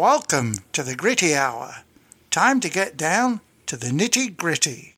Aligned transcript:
Welcome 0.00 0.54
to 0.72 0.82
the 0.82 0.96
Gritty 0.96 1.34
Hour. 1.34 1.82
Time 2.30 2.58
to 2.60 2.70
get 2.70 2.96
down 2.96 3.42
to 3.66 3.76
the 3.76 3.88
nitty 3.88 4.34
gritty. 4.34 4.96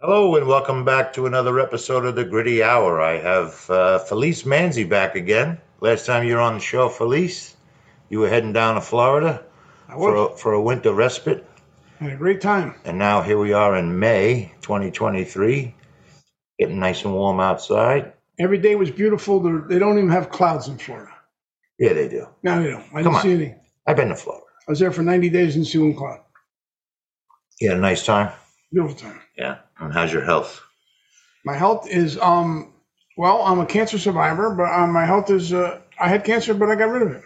Hello 0.00 0.34
and 0.34 0.48
welcome 0.48 0.84
back 0.84 1.12
to 1.12 1.26
another 1.26 1.60
episode 1.60 2.04
of 2.06 2.16
the 2.16 2.24
Gritty 2.24 2.60
Hour. 2.60 3.00
I 3.00 3.18
have 3.18 3.70
uh, 3.70 4.00
Felice 4.00 4.42
Manzi 4.42 4.82
back 4.82 5.14
again. 5.14 5.58
Last 5.80 6.06
time 6.06 6.26
you 6.26 6.34
were 6.34 6.40
on 6.40 6.54
the 6.54 6.60
show, 6.60 6.88
Felice, 6.88 7.54
you 8.08 8.18
were 8.18 8.28
heading 8.28 8.52
down 8.52 8.74
to 8.74 8.80
Florida 8.80 9.44
for 9.86 10.16
a, 10.16 10.36
for 10.36 10.54
a 10.54 10.60
winter 10.60 10.92
respite, 10.92 11.46
Had 12.00 12.14
a 12.14 12.16
great 12.16 12.40
time. 12.40 12.74
and 12.84 12.98
now 12.98 13.22
here 13.22 13.38
we 13.38 13.52
are 13.52 13.76
in 13.76 14.00
May 14.00 14.52
2023, 14.62 15.72
getting 16.58 16.80
nice 16.80 17.04
and 17.04 17.14
warm 17.14 17.38
outside. 17.38 18.12
Every 18.38 18.58
day 18.58 18.76
was 18.76 18.90
beautiful. 18.90 19.40
They're, 19.40 19.60
they 19.68 19.78
don't 19.78 19.98
even 19.98 20.10
have 20.10 20.30
clouds 20.30 20.68
in 20.68 20.78
Florida. 20.78 21.12
Yeah, 21.78 21.94
they 21.94 22.08
do. 22.08 22.28
No, 22.42 22.62
they 22.62 22.70
don't. 22.70 22.84
I 22.94 23.02
Come 23.02 23.14
didn't 23.14 23.16
on. 23.16 23.22
see 23.22 23.32
any. 23.34 23.56
I've 23.86 23.96
been 23.96 24.08
to 24.08 24.16
Florida. 24.16 24.44
I 24.68 24.72
was 24.72 24.80
there 24.80 24.92
for 24.92 25.02
90 25.02 25.30
days 25.30 25.56
and 25.56 25.66
see 25.66 25.78
one 25.78 25.94
cloud. 25.94 26.20
You 27.60 27.70
had 27.70 27.78
a 27.78 27.82
nice 27.82 28.04
time. 28.06 28.32
Beautiful 28.72 28.96
time. 28.96 29.20
Yeah. 29.36 29.58
And 29.78 29.92
how's 29.92 30.12
your 30.12 30.24
health? 30.24 30.62
My 31.44 31.56
health 31.56 31.88
is, 31.88 32.18
um, 32.18 32.74
well, 33.16 33.42
I'm 33.42 33.60
a 33.60 33.66
cancer 33.66 33.98
survivor, 33.98 34.54
but 34.54 34.72
um, 34.72 34.92
my 34.92 35.06
health 35.06 35.30
is, 35.30 35.52
uh, 35.52 35.80
I 36.00 36.08
had 36.08 36.24
cancer, 36.24 36.54
but 36.54 36.70
I 36.70 36.76
got 36.76 36.90
rid 36.90 37.02
of 37.02 37.12
it 37.12 37.22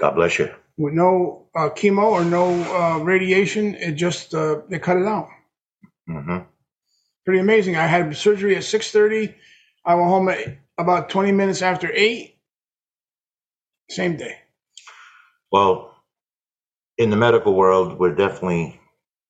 God 0.00 0.12
bless 0.16 0.38
you. 0.38 0.50
with 0.78 0.94
no 0.94 1.48
uh, 1.56 1.70
chemo 1.70 2.04
or 2.12 2.24
no 2.24 2.46
uh, 2.74 2.98
radiation. 2.98 3.74
It 3.76 3.92
just, 3.94 4.34
uh, 4.34 4.62
they 4.68 4.78
cut 4.78 4.98
it 4.98 5.06
out. 5.06 5.28
Mm-hmm. 6.08 6.38
Pretty 7.24 7.40
amazing. 7.40 7.76
I 7.76 7.86
had 7.86 8.16
surgery 8.16 8.56
at 8.56 8.62
6:30. 8.62 9.34
I 9.84 9.94
went 9.94 10.08
home 10.08 10.28
at 10.28 10.58
about 10.78 11.10
20 11.10 11.32
minutes 11.32 11.62
after 11.62 11.90
eight. 11.92 12.36
Same 13.90 14.16
day. 14.16 14.38
Well, 15.50 15.94
in 16.98 17.10
the 17.10 17.16
medical 17.16 17.54
world, 17.54 17.98
we're 17.98 18.14
definitely, 18.14 18.80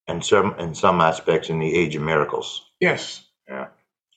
in 0.06 0.23
some 0.23 0.55
in 0.58 0.75
some 0.75 1.00
aspects, 1.00 1.48
in 1.48 1.58
the 1.58 1.75
age 1.75 1.97
of 1.97 2.03
miracles. 2.03 2.64
Yes. 2.80 3.25
Yeah. 3.48 3.69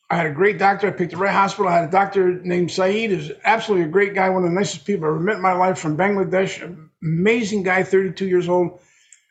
I 0.09 0.17
had 0.17 0.28
a 0.28 0.33
great 0.33 0.59
doctor. 0.59 0.88
I 0.88 0.91
picked 0.91 1.11
the 1.11 1.17
right 1.17 1.33
hospital. 1.33 1.67
I 1.67 1.80
had 1.80 1.89
a 1.89 1.91
doctor 1.91 2.33
named 2.44 2.72
Saeed. 2.72 3.11
Is 3.11 3.31
absolutely 3.44 3.88
a 3.88 3.91
great 3.91 4.13
guy, 4.13 4.30
one 4.30 4.44
of 4.44 4.50
the 4.50 4.56
nicest 4.56 4.86
people 4.86 5.08
I've 5.08 5.16
ever 5.16 5.19
met 5.19 5.38
in 5.38 5.41
my 5.41 5.53
life 5.53 5.80
from 5.80 5.97
Bangladesh. 5.97 6.61
Amazing 7.02 7.63
guy, 7.63 7.83
32 7.83 8.28
years 8.28 8.47
old. 8.47 8.80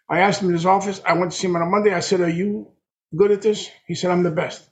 I 0.08 0.20
asked 0.20 0.42
him 0.42 0.48
in 0.48 0.54
his 0.54 0.66
office. 0.66 1.00
I 1.06 1.12
went 1.14 1.32
to 1.32 1.38
see 1.38 1.46
him 1.46 1.56
on 1.56 1.62
a 1.62 1.66
Monday. 1.66 1.94
I 1.94 2.00
said, 2.00 2.20
Are 2.20 2.28
you 2.28 2.72
good 3.14 3.30
at 3.30 3.42
this? 3.42 3.70
He 3.86 3.94
said, 3.94 4.10
I'm 4.10 4.24
the 4.24 4.30
best. 4.30 4.64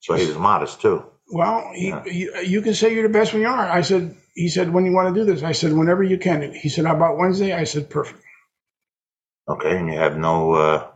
So 0.00 0.14
he 0.14 0.26
was 0.26 0.36
modest 0.36 0.80
too. 0.80 1.04
Well, 1.32 1.70
he, 1.74 1.88
Yeah. 1.88 2.04
he, 2.04 2.28
you 2.46 2.62
can 2.62 2.74
say 2.74 2.94
you're 2.94 3.08
the 3.08 3.12
best 3.18 3.32
when 3.32 3.42
you 3.42 3.48
are. 3.48 3.68
I 3.68 3.80
said, 3.80 4.14
He 4.34 4.48
said, 4.48 4.72
When 4.72 4.84
you 4.84 4.92
want 4.92 5.14
to 5.14 5.20
do 5.20 5.24
this? 5.24 5.42
I 5.42 5.52
said, 5.52 5.72
Whenever 5.72 6.02
you 6.02 6.18
can. 6.18 6.52
He 6.54 6.68
said, 6.68 6.84
How 6.84 6.94
about 6.94 7.18
Wednesday? 7.18 7.52
I 7.52 7.64
said, 7.64 7.88
Perfect. 7.90 8.22
Okay, 9.48 9.76
and 9.76 9.88
you 9.88 9.98
have 9.98 10.16
no. 10.16 10.52
Uh, 10.52 10.88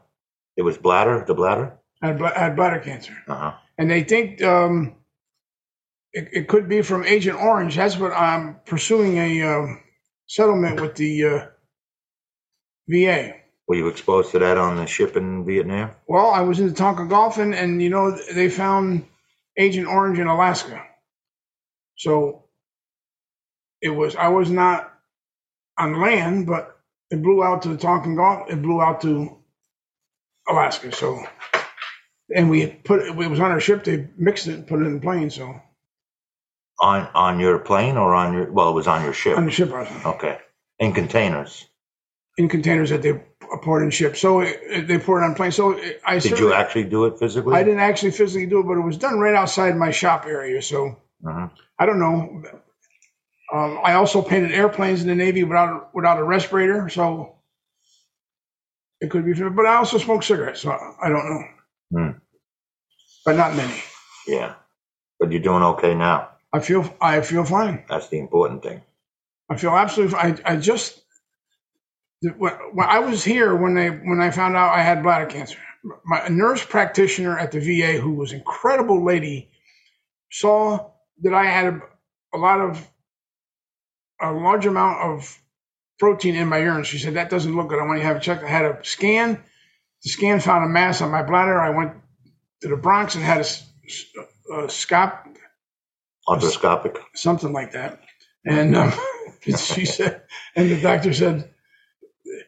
it 0.56 0.62
was 0.62 0.78
bladder, 0.78 1.24
the 1.26 1.34
bladder. 1.34 1.78
I 2.02 2.08
had, 2.08 2.18
bla- 2.18 2.32
I 2.36 2.38
had 2.38 2.56
bladder 2.56 2.78
cancer. 2.80 3.14
Uh 3.26 3.34
huh. 3.36 3.52
and 3.78 3.90
they 3.90 4.04
think 4.04 4.42
um, 4.42 4.94
it, 6.12 6.28
it 6.32 6.48
could 6.48 6.68
be 6.68 6.82
from 6.82 7.04
Agent 7.04 7.38
Orange. 7.40 7.76
That's 7.76 7.96
what 7.98 8.12
I'm 8.12 8.56
pursuing 8.66 9.16
a 9.18 9.42
um, 9.42 9.82
settlement 10.26 10.80
with 10.80 10.94
the 10.96 11.24
uh, 11.24 11.46
VA. 12.88 13.34
Were 13.68 13.74
you 13.76 13.88
exposed 13.88 14.30
to 14.32 14.38
that 14.38 14.58
on 14.58 14.76
the 14.76 14.86
ship 14.86 15.16
in 15.16 15.44
Vietnam? 15.44 15.90
Well, 16.06 16.30
I 16.30 16.40
was 16.42 16.60
in 16.60 16.68
the 16.68 16.74
Tonkin 16.74 17.08
Gulf, 17.08 17.38
and, 17.38 17.54
and 17.54 17.82
you 17.82 17.90
know 17.90 18.12
they 18.34 18.48
found 18.48 19.04
Agent 19.58 19.88
Orange 19.88 20.18
in 20.20 20.28
Alaska. 20.28 20.82
So 21.96 22.44
it 23.82 23.90
was 23.90 24.16
I 24.16 24.28
was 24.28 24.50
not 24.50 24.92
on 25.78 26.00
land, 26.00 26.46
but 26.46 26.78
it 27.10 27.22
blew 27.22 27.44
out 27.44 27.62
to 27.62 27.70
the 27.70 27.78
Tonkin 27.78 28.16
Gulf. 28.16 28.50
It 28.50 28.62
blew 28.62 28.82
out 28.82 29.02
to 29.02 29.38
Alaska. 30.48 30.92
So 30.92 31.24
and 32.34 32.50
we 32.50 32.66
put 32.68 33.02
it 33.02 33.14
was 33.16 33.40
on 33.40 33.52
our 33.52 33.60
ship. 33.60 33.84
They 33.84 34.08
mixed 34.18 34.48
it 34.48 34.54
and 34.54 34.66
put 34.68 34.80
it 34.82 34.86
in 34.86 34.94
the 34.96 35.00
plane. 35.00 35.30
So 35.30 35.60
On 36.80 37.08
on 37.14 37.40
your 37.40 37.58
plane 37.60 37.96
or 37.96 38.14
on 38.14 38.34
your? 38.34 38.52
Well, 38.52 38.70
it 38.70 38.74
was 38.74 38.88
on 38.88 39.04
your 39.04 39.14
ship. 39.14 39.38
on 39.38 39.46
the 39.46 39.52
ship, 39.52 39.72
I 39.72 39.80
was 39.82 40.06
Okay, 40.06 40.38
in 40.78 40.92
containers. 40.94 41.66
In 42.36 42.48
containers 42.48 42.90
that 42.90 43.02
they 43.02 43.14
poured 43.62 43.82
in 43.82 43.90
ships. 43.90 44.20
So 44.20 44.40
it, 44.40 44.58
it- 44.62 44.88
they 44.88 44.98
poured 44.98 45.22
it 45.22 45.26
on 45.26 45.34
planes. 45.34 45.56
So 45.56 45.72
it, 45.72 46.00
I 46.04 46.18
Did 46.18 46.38
you 46.38 46.52
actually 46.52 46.84
do 46.84 47.06
it 47.06 47.18
physically? 47.18 47.54
I 47.54 47.62
didn't 47.62 47.80
actually 47.80 48.12
physically 48.12 48.46
do 48.46 48.60
it, 48.60 48.64
but 48.66 48.74
it 48.78 48.80
was 48.82 48.96
done 48.98 49.18
right 49.18 49.34
outside 49.34 49.76
my 49.76 49.90
shop 49.90 50.26
area. 50.26 50.62
So 50.62 50.96
Mhm. 51.24 51.50
I 51.78 51.86
don't 51.86 51.98
know. 51.98 52.42
Um, 53.52 53.78
I 53.82 53.94
also 53.94 54.22
painted 54.22 54.52
airplanes 54.52 55.02
in 55.02 55.08
the 55.08 55.14
Navy 55.14 55.44
without 55.44 55.94
without 55.94 56.18
a 56.18 56.24
respirator, 56.24 56.88
so 56.88 57.36
it 59.00 59.10
could 59.10 59.24
be. 59.24 59.34
But 59.34 59.66
I 59.66 59.76
also 59.76 59.98
smoke 59.98 60.22
cigarettes, 60.24 60.60
so 60.62 60.70
I 60.72 61.08
don't 61.08 61.30
know. 61.30 61.44
Hmm. 61.92 62.10
But 63.24 63.36
not 63.36 63.54
many. 63.56 63.74
Yeah, 64.26 64.54
but 65.20 65.32
you're 65.32 65.42
doing 65.42 65.62
okay 65.62 65.94
now. 65.94 66.30
I 66.52 66.60
feel 66.60 66.92
I 67.00 67.20
feel 67.20 67.44
fine. 67.44 67.84
That's 67.88 68.08
the 68.08 68.18
important 68.18 68.62
thing. 68.62 68.82
I 69.50 69.56
feel 69.56 69.70
absolutely. 69.70 70.16
I 70.18 70.36
I 70.44 70.56
just 70.56 71.02
when 72.22 72.86
I 72.88 73.00
was 73.00 73.24
here 73.24 73.54
when 73.54 73.74
they 73.74 73.88
when 73.90 74.20
I 74.20 74.30
found 74.30 74.56
out 74.56 74.76
I 74.76 74.82
had 74.82 75.02
bladder 75.02 75.26
cancer. 75.26 75.58
My 76.04 76.26
nurse 76.28 76.64
practitioner 76.64 77.38
at 77.38 77.52
the 77.52 77.60
VA, 77.60 78.00
who 78.00 78.14
was 78.14 78.32
an 78.32 78.38
incredible 78.38 79.04
lady, 79.04 79.50
saw 80.32 80.90
that 81.22 81.34
I 81.34 81.44
had 81.44 81.66
a, 81.74 81.80
a 82.34 82.38
lot 82.38 82.60
of 82.60 82.88
a 84.20 84.32
large 84.32 84.66
amount 84.66 85.00
of 85.00 85.38
protein 85.98 86.36
in 86.36 86.48
my 86.48 86.58
urine. 86.58 86.84
She 86.84 86.98
said 86.98 87.14
that 87.14 87.30
doesn't 87.30 87.56
look 87.56 87.68
good. 87.68 87.80
I 87.80 87.86
want 87.86 87.98
you 87.98 88.02
to 88.02 88.08
have 88.08 88.16
a 88.16 88.20
check. 88.20 88.42
I 88.42 88.48
had 88.48 88.64
a 88.64 88.84
scan. 88.84 89.42
The 90.02 90.10
scan 90.10 90.40
found 90.40 90.64
a 90.64 90.68
mass 90.68 91.02
on 91.02 91.10
my 91.10 91.22
bladder. 91.22 91.60
I 91.60 91.70
went 91.70 91.92
to 92.62 92.68
the 92.68 92.76
Bronx 92.76 93.14
and 93.14 93.24
had 93.24 93.40
a 93.40 93.44
scop 94.68 95.26
Arthroscopic. 96.28 96.98
something 97.14 97.52
like 97.52 97.72
that. 97.72 98.00
And 98.44 98.76
um, 98.76 98.92
she 99.42 99.84
said, 99.86 100.22
and 100.56 100.70
the 100.70 100.80
doctor 100.80 101.12
said, 101.12 101.50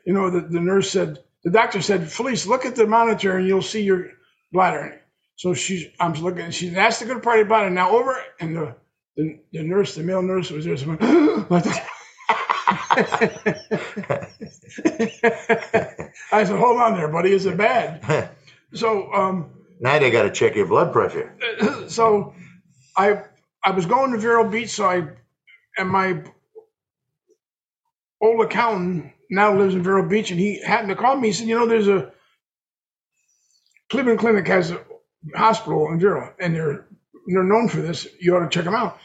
you 0.09 0.15
know, 0.15 0.31
the, 0.31 0.41
the 0.41 0.59
nurse 0.59 0.91
said, 0.91 1.19
the 1.45 1.51
doctor 1.51 1.83
said, 1.83 2.11
Felice, 2.11 2.47
look 2.47 2.65
at 2.65 2.75
the 2.75 2.87
monitor 2.87 3.37
and 3.37 3.47
you'll 3.47 3.61
see 3.61 3.83
your 3.83 4.07
bladder. 4.51 5.03
So 5.37 5.53
she's, 5.53 5.85
I'm 6.01 6.15
looking, 6.15 6.41
and 6.41 6.55
she, 6.55 6.71
that's 6.71 6.99
the 7.01 7.05
good 7.05 7.23
part 7.23 7.41
about 7.41 7.67
it. 7.67 7.73
Now 7.73 7.91
over, 7.91 8.17
and 8.41 8.57
the, 8.57 8.75
the, 9.19 9.39
the 9.53 9.63
nurse, 9.63 9.95
the 9.95 10.03
male 10.03 10.23
nurse 10.23 10.51
was 10.51 10.65
there, 10.65 10.77
like 11.51 11.65
that. 11.65 11.87
I 16.33 16.45
said, 16.45 16.59
hold 16.59 16.81
on 16.81 16.97
there, 16.97 17.09
buddy. 17.09 17.33
Is 17.33 17.45
it 17.45 17.59
bad? 17.59 18.31
So, 18.75 19.11
um, 19.15 19.51
now 19.81 19.99
they 19.99 20.11
got 20.11 20.25
to 20.25 20.31
check 20.31 20.55
your 20.55 20.67
blood 20.67 20.93
pressure. 20.93 21.35
so 21.89 22.35
I 22.95 23.23
I 23.65 23.71
was 23.71 23.87
going 23.87 24.13
to 24.13 24.19
Vero 24.19 24.47
Beach, 24.47 24.69
so 24.69 24.85
I 24.85 25.09
and 25.79 25.89
my 25.89 26.23
old 28.21 28.45
accountant 28.45 29.11
now 29.31 29.55
lives 29.57 29.75
in 29.75 29.83
Vero 29.83 30.09
Beach, 30.09 30.31
and 30.31 30.41
he 30.41 30.63
happened 30.63 30.91
to 30.91 30.97
call 30.97 31.17
me. 31.17 31.29
He 31.29 31.33
said, 31.35 31.49
"You 31.49 31.59
know, 31.59 31.67
there's 31.67 31.89
a 31.89 32.13
Cleveland 33.91 34.19
Clinic 34.19 34.47
has 34.49 34.71
a 34.71 34.81
hospital 35.35 35.91
in 35.91 35.99
Vero, 36.01 36.35
and 36.41 36.55
they're 36.55 36.87
they're 37.27 37.45
known 37.45 37.69
for 37.69 37.81
this. 37.81 38.07
You 38.21 38.37
ought 38.37 38.41
to 38.41 38.49
check 38.49 38.65
them 38.65 38.75
out." 38.75 38.99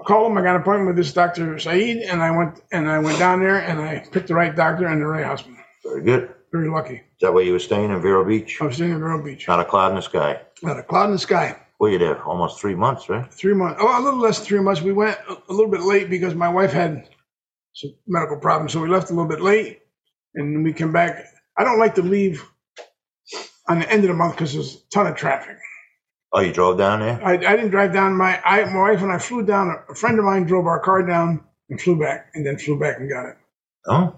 I 0.00 0.04
called 0.04 0.30
him. 0.30 0.38
I 0.38 0.42
got 0.42 0.56
an 0.56 0.62
appointment 0.62 0.88
with 0.88 0.96
this 0.96 1.12
Doctor 1.12 1.58
Saeed, 1.58 1.98
and 1.98 2.22
I 2.22 2.30
went 2.30 2.60
and 2.72 2.88
I 2.90 2.98
went 2.98 3.18
down 3.18 3.40
there, 3.40 3.58
and 3.58 3.80
I 3.80 4.04
picked 4.10 4.28
the 4.28 4.34
right 4.34 4.54
doctor 4.54 4.86
and 4.86 5.00
the 5.00 5.06
right 5.06 5.24
hospital. 5.24 5.58
Very 5.84 6.02
good. 6.02 6.34
Very 6.52 6.68
lucky. 6.68 6.94
Is 6.96 7.02
that 7.20 7.32
where 7.32 7.44
you 7.44 7.52
were 7.52 7.58
staying 7.60 7.90
in 7.90 8.00
Vero 8.00 8.24
Beach? 8.24 8.58
I 8.60 8.64
was 8.64 8.76
staying 8.76 8.92
in 8.92 8.98
Vero 8.98 9.22
Beach. 9.22 9.46
Not 9.46 9.60
a 9.60 9.64
cloud 9.64 9.90
in 9.90 9.96
the 9.96 10.02
sky. 10.02 10.40
Not 10.62 10.78
a 10.78 10.82
cloud 10.82 11.06
in 11.06 11.12
the 11.12 11.18
sky. 11.18 11.56
Well, 11.78 11.90
you 11.90 11.98
there? 11.98 12.22
Almost 12.24 12.60
three 12.60 12.74
months, 12.74 13.08
right? 13.08 13.32
three 13.32 13.54
months. 13.54 13.78
Oh, 13.80 14.00
a 14.00 14.02
little 14.02 14.20
less 14.20 14.38
than 14.38 14.46
three 14.46 14.60
months. 14.60 14.82
We 14.82 14.92
went 14.92 15.16
a 15.28 15.36
a 15.48 15.52
little 15.52 15.70
bit 15.70 15.80
late 15.82 16.10
because 16.10 16.34
my 16.34 16.48
wife 16.48 16.72
had 16.72 17.08
some 17.72 17.94
medical 18.06 18.36
problems, 18.38 18.72
so 18.72 18.80
we 18.80 18.88
left 18.88 19.10
a 19.10 19.14
little 19.14 19.28
bit 19.28 19.40
late, 19.40 19.80
and 20.34 20.64
we 20.64 20.72
came 20.72 20.92
back. 20.92 21.24
I 21.56 21.64
don't 21.64 21.78
like 21.78 21.94
to 21.96 22.02
leave 22.02 22.44
on 23.68 23.78
the 23.80 23.90
end 23.90 24.02
of 24.04 24.08
the 24.08 24.14
month 24.14 24.34
because 24.34 24.52
there's 24.52 24.76
a 24.76 24.78
ton 24.92 25.06
of 25.06 25.16
traffic. 25.16 25.56
Oh, 26.32 26.40
you 26.40 26.52
drove 26.52 26.78
down 26.78 27.00
there? 27.00 27.20
I, 27.24 27.32
I 27.34 27.56
didn't 27.56 27.70
drive 27.70 27.92
down. 27.92 28.16
My 28.16 28.40
I, 28.44 28.64
my 28.64 28.90
wife 28.90 29.02
and 29.02 29.12
I 29.12 29.18
flew 29.18 29.44
down. 29.44 29.74
A 29.88 29.94
friend 29.94 30.18
of 30.18 30.24
mine 30.24 30.44
drove 30.44 30.66
our 30.66 30.80
car 30.80 31.04
down 31.06 31.44
and 31.68 31.80
flew 31.80 31.98
back, 31.98 32.30
and 32.34 32.46
then 32.46 32.58
flew 32.58 32.78
back 32.78 32.98
and 32.98 33.10
got 33.10 33.26
it. 33.30 33.36
Oh, 33.86 34.16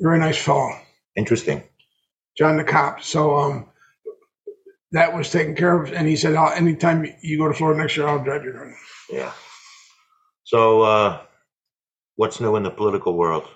Very 0.00 0.18
nice 0.18 0.42
fellow, 0.42 0.70
interesting. 1.16 1.62
John 2.36 2.56
the 2.56 2.64
cop. 2.64 3.02
So 3.02 3.36
um, 3.36 3.68
that 4.92 5.14
was 5.16 5.30
taken 5.30 5.54
care 5.54 5.80
of, 5.82 5.92
and 5.92 6.06
he 6.06 6.16
said, 6.16 6.34
"Anytime 6.34 7.06
you 7.22 7.38
go 7.38 7.48
to 7.48 7.54
Florida 7.54 7.80
next 7.80 7.96
year, 7.96 8.06
I'll 8.08 8.22
drive 8.22 8.44
car." 8.44 8.74
Yeah. 9.10 9.32
So, 10.44 10.82
uh, 10.82 11.20
what's 12.16 12.40
new 12.40 12.56
in 12.56 12.64
the 12.64 12.70
political 12.70 13.16
world? 13.16 13.48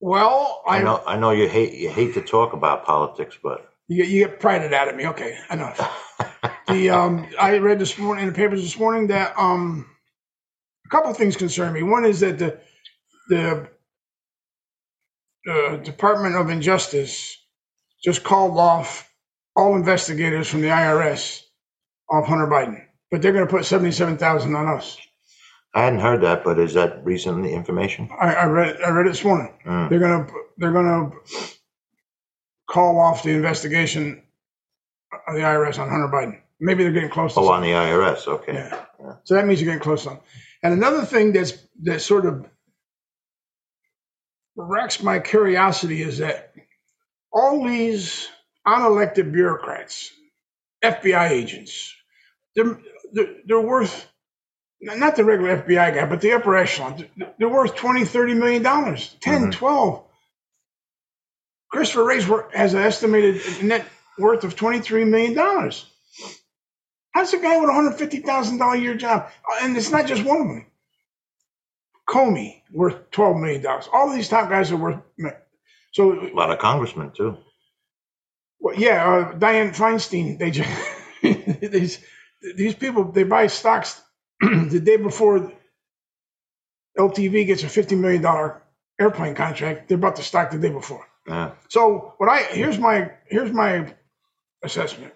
Well, 0.00 0.62
I 0.66 0.82
know, 0.82 1.02
I 1.06 1.18
know 1.18 1.30
you 1.30 1.48
hate 1.48 1.74
you 1.74 1.90
hate 1.90 2.14
to 2.14 2.22
talk 2.22 2.52
about 2.54 2.84
politics, 2.84 3.38
but 3.42 3.68
You 3.88 3.98
get, 3.98 4.08
you 4.10 4.26
get 4.26 4.40
prided 4.40 4.72
out 4.74 4.88
of 4.88 4.96
me. 4.96 5.06
Okay, 5.08 5.38
enough. 5.50 5.80
The 6.68 6.90
um, 6.90 7.28
I 7.40 7.58
read 7.58 7.78
this 7.78 7.98
morning 7.98 8.26
in 8.26 8.32
the 8.32 8.36
papers 8.36 8.62
this 8.62 8.78
morning 8.78 9.08
that 9.08 9.34
um, 9.38 9.86
a 10.86 10.90
couple 10.90 11.10
of 11.10 11.16
things 11.18 11.36
concern 11.36 11.72
me. 11.74 11.82
One 11.82 12.04
is 12.06 12.20
that 12.20 12.38
the 12.38 12.60
the 13.28 13.68
uh, 15.50 15.76
Department 15.78 16.36
of 16.36 16.50
Injustice 16.50 17.38
just 18.04 18.24
called 18.24 18.58
off 18.58 19.10
all 19.56 19.76
investigators 19.76 20.48
from 20.48 20.62
the 20.62 20.68
IRS 20.68 21.42
off 22.10 22.26
Hunter 22.28 22.48
Biden, 22.48 22.84
but 23.10 23.22
they're 23.22 23.32
going 23.32 23.46
to 23.46 23.50
put 23.52 23.66
seventy-seven 23.66 24.18
thousand 24.18 24.56
on 24.56 24.68
us. 24.68 24.98
I 25.78 25.82
hadn't 25.82 26.00
heard 26.00 26.22
that, 26.22 26.42
but 26.42 26.58
is 26.58 26.74
that 26.74 27.04
recent 27.04 27.46
information? 27.46 28.10
I, 28.20 28.34
I 28.34 28.44
read 28.46 28.82
I 28.84 28.90
read 28.90 29.06
it 29.06 29.10
this 29.10 29.22
morning. 29.22 29.54
Mm. 29.64 29.88
They're 29.88 30.00
gonna 30.00 30.26
they're 30.56 30.72
gonna 30.72 31.12
call 32.68 32.98
off 32.98 33.22
the 33.22 33.30
investigation 33.30 34.24
of 35.12 35.36
the 35.36 35.40
IRS 35.42 35.78
on 35.78 35.88
Hunter 35.88 36.08
Biden. 36.12 36.40
Maybe 36.58 36.82
they're 36.82 36.92
getting 36.92 37.10
close. 37.10 37.34
To 37.34 37.40
Oh, 37.40 37.48
on 37.50 37.62
the 37.62 37.68
IRS, 37.68 38.26
okay. 38.26 38.54
Yeah. 38.54 39.14
So 39.22 39.34
that 39.34 39.46
means 39.46 39.60
you're 39.60 39.66
getting 39.66 39.82
close 39.82 40.04
on. 40.04 40.18
And 40.64 40.74
another 40.74 41.04
thing 41.04 41.32
that's 41.32 41.52
that 41.82 42.00
sort 42.00 42.26
of 42.26 42.44
racks 44.56 45.00
my 45.00 45.20
curiosity 45.20 46.02
is 46.02 46.18
that 46.18 46.54
all 47.32 47.64
these 47.64 48.26
unelected 48.66 49.30
bureaucrats, 49.30 50.10
FBI 50.82 51.30
agents, 51.30 51.94
they're 52.56 52.80
they're, 53.12 53.34
they're 53.46 53.60
worth 53.60 54.08
not 54.80 55.16
the 55.16 55.24
regular 55.24 55.56
FBI 55.62 55.94
guy, 55.94 56.06
but 56.06 56.20
the 56.20 56.32
upper 56.32 56.56
echelon. 56.56 57.06
They're 57.38 57.48
worth 57.48 57.74
20, 57.76 58.04
30 58.04 58.34
million 58.34 58.62
dollars, 58.62 59.14
10, 59.20 59.46
Mhm. 59.46 59.52
12. 59.52 60.04
Christopher 61.70 62.04
Wray's 62.04 62.26
wor- 62.26 62.48
has 62.54 62.74
an 62.74 62.80
estimated 62.82 63.62
net 63.62 63.84
worth 64.18 64.44
of 64.44 64.56
23 64.56 65.04
million 65.04 65.34
dollars. 65.34 65.84
How's 67.12 67.32
a 67.34 67.38
guy 67.38 67.58
with 67.60 67.68
a 67.70 67.72
hundred 67.74 67.94
fifty 67.98 68.18
thousand 68.18 68.58
dollar 68.58 68.74
a 68.76 68.78
year 68.78 68.94
job? 68.94 69.30
Uh, 69.50 69.58
And 69.62 69.76
it's 69.76 69.90
not 69.90 70.06
just 70.06 70.24
one 70.24 70.40
of 70.40 70.46
them. 70.48 70.66
Comey 72.08 72.62
worth 72.72 73.10
twelve 73.10 73.36
million 73.36 73.62
dollars. 73.62 73.88
All 73.92 74.12
these 74.12 74.28
top 74.28 74.48
guys 74.48 74.70
are 74.72 74.76
worth. 74.76 75.00
So 75.92 76.12
A 76.12 76.32
lot 76.34 76.50
of 76.50 76.58
congressmen, 76.58 77.12
too. 77.16 77.36
well, 78.60 78.76
yeah, 78.76 79.04
uh, 79.04 79.32
Dianne 79.38 79.74
Feinstein. 79.76 80.38
They 80.38 80.50
just 80.50 80.70
these 81.60 81.98
these 82.40 82.74
people 82.74 83.10
they 83.12 83.24
buy 83.24 83.48
stocks 83.48 84.00
the 84.70 84.80
day 84.80 84.96
before 84.96 85.52
LTV 86.98 87.46
gets 87.46 87.62
a 87.62 87.68
fifty 87.68 87.94
million 87.96 88.22
dollar 88.22 88.62
airplane 89.00 89.34
contract. 89.34 89.88
They 89.88 89.96
bought 89.96 90.16
the 90.16 90.22
stock 90.22 90.50
the 90.50 90.58
day 90.58 90.70
before. 90.70 91.06
Yeah. 91.26 91.52
So 91.68 92.14
what 92.18 92.28
I 92.28 92.42
here's 92.44 92.78
my 92.78 93.12
here's 93.26 93.52
my 93.52 93.94
assessment. 94.62 95.12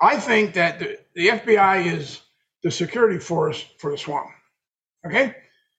I 0.00 0.18
think 0.18 0.54
that 0.54 0.80
the, 0.80 0.98
the 1.14 1.28
FBI 1.28 1.86
is 1.86 2.20
the 2.62 2.70
security 2.70 3.18
force 3.18 3.64
for 3.78 3.90
the 3.90 3.98
swamp. 3.98 4.28
Okay, 5.06 5.34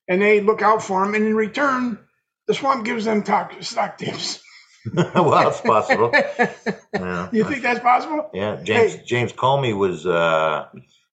and 0.07 0.21
they 0.21 0.41
look 0.41 0.61
out 0.61 0.83
for 0.83 1.03
them, 1.03 1.15
and 1.15 1.25
in 1.25 1.35
return, 1.35 1.99
the 2.47 2.53
swamp 2.53 2.85
gives 2.85 3.05
them 3.05 3.23
talk, 3.23 3.53
stock 3.61 3.97
tips. 3.97 4.41
well, 4.93 5.47
it's 5.49 5.61
possible. 5.61 6.11
Yeah. 6.93 7.29
you 7.31 7.43
think 7.45 7.63
that's 7.63 7.79
possible? 7.79 8.29
Yeah, 8.33 8.61
James 8.63 8.93
Hey. 8.95 9.03
James 9.05 9.33
Comey 9.33 9.75
was 9.75 10.05
uh, 10.05 10.67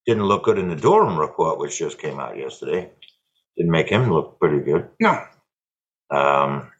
didn't 0.06 0.24
look 0.24 0.44
good 0.44 0.58
in 0.58 0.68
the 0.68 0.76
Durham 0.76 1.18
report, 1.18 1.58
which 1.58 1.78
just 1.78 1.98
came 1.98 2.18
out 2.20 2.36
yesterday. 2.36 2.90
Didn't 3.56 3.72
make 3.72 3.88
him 3.88 4.12
look 4.12 4.38
pretty 4.40 4.60
good. 4.60 4.88
No. 5.00 5.24
Um, 6.10 6.70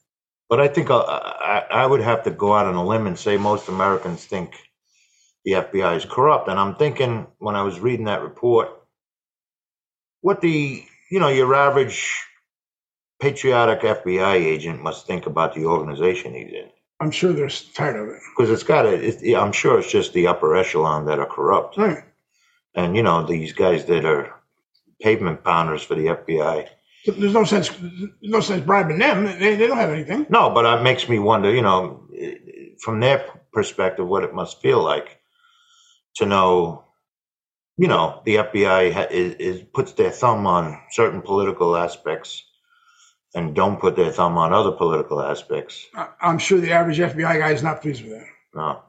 but 0.49 0.61
I 0.61 0.69
think 0.69 0.91
I'll, 0.91 1.05
I 1.07 1.65
I 1.71 1.87
would 1.87 2.01
have 2.01 2.25
to 2.25 2.31
go 2.31 2.55
out 2.55 2.67
on 2.67 2.75
a 2.75 2.85
limb 2.85 3.07
and 3.07 3.19
say 3.19 3.37
most 3.37 3.69
Americans 3.69 4.25
think 4.25 4.55
the 5.45 5.53
FBI 5.53 5.97
is 5.97 6.05
corrupt. 6.05 6.49
And 6.49 6.59
I'm 6.59 6.75
thinking 6.77 7.27
when 7.39 7.57
I 7.57 7.63
was 7.63 7.79
reading 7.81 8.07
that 8.07 8.23
report, 8.23 8.69
what 10.23 10.41
the 10.41 10.85
you 11.11 11.21
know 11.21 11.29
your 11.29 11.55
average 11.55 12.21
patriotic 13.21 13.81
FBI 13.83 14.35
agent 14.35 14.83
must 14.83 15.07
think 15.07 15.27
about 15.27 15.55
the 15.55 15.67
organization 15.67 16.35
he's 16.35 16.53
in. 16.53 16.71
I'm 17.01 17.11
sure 17.11 17.33
they're 17.33 17.49
tired 17.49 17.97
of 17.97 18.09
it. 18.09 18.21
Because 18.37 18.51
it's 18.51 18.63
got 18.63 18.83
to, 18.83 18.91
it, 18.93 19.35
I'm 19.37 19.53
sure 19.53 19.79
it's 19.79 19.91
just 19.91 20.13
the 20.13 20.27
upper 20.27 20.55
echelon 20.57 21.07
that 21.07 21.19
are 21.19 21.27
corrupt. 21.27 21.77
Right. 21.77 22.05
And, 22.75 22.97
you 22.97 23.03
know, 23.03 23.25
these 23.27 23.53
guys 23.53 23.85
that 23.87 24.05
are 24.05 24.41
pavement 25.01 25.43
pounders 25.45 25.83
for 25.83 25.95
the 25.95 26.07
FBI. 26.07 26.69
There's 27.07 27.33
no 27.33 27.45
sense. 27.45 27.71
No 28.23 28.41
sense 28.41 28.65
bribing 28.65 28.99
them. 28.99 29.25
They, 29.25 29.57
they 29.57 29.67
don't 29.67 29.79
have 29.79 29.91
anything. 29.91 30.27
No, 30.29 30.51
but 30.51 30.81
it 30.81 30.83
makes 30.83 31.09
me 31.09 31.19
wonder, 31.19 31.53
you 31.53 31.63
know, 31.63 32.07
from 32.83 33.01
their 33.01 33.25
perspective, 33.53 34.07
what 34.07 34.25
it 34.25 34.35
must 34.35 34.61
feel 34.61 34.83
like 34.83 35.19
to 36.17 36.27
know, 36.27 36.85
you 37.77 37.89
know, 37.89 38.21
the 38.25 38.37
FBI 38.37 38.93
ha- 38.93 39.07
is, 39.11 39.35
is 39.35 39.63
puts 39.73 39.93
their 39.93 40.11
thumb 40.11 40.47
on 40.47 40.79
certain 40.91 41.23
political 41.23 41.77
aspects 41.77 42.45
and 43.35 43.55
don't 43.55 43.81
put 43.81 43.97
their 43.97 44.11
thumb 44.13 44.37
on 44.37 44.53
other 44.53 44.73
political 44.73 45.21
aspects. 45.21 45.87
I'm 46.21 46.39
sure 46.39 46.61
the 46.61 46.73
average 46.73 46.99
FBI 46.99 47.39
guy 47.39 47.53
is 47.53 47.63
not 47.63 47.81
pleased 47.81 48.03
with 48.03 48.13
that. 48.13 48.27
No. 48.55 48.83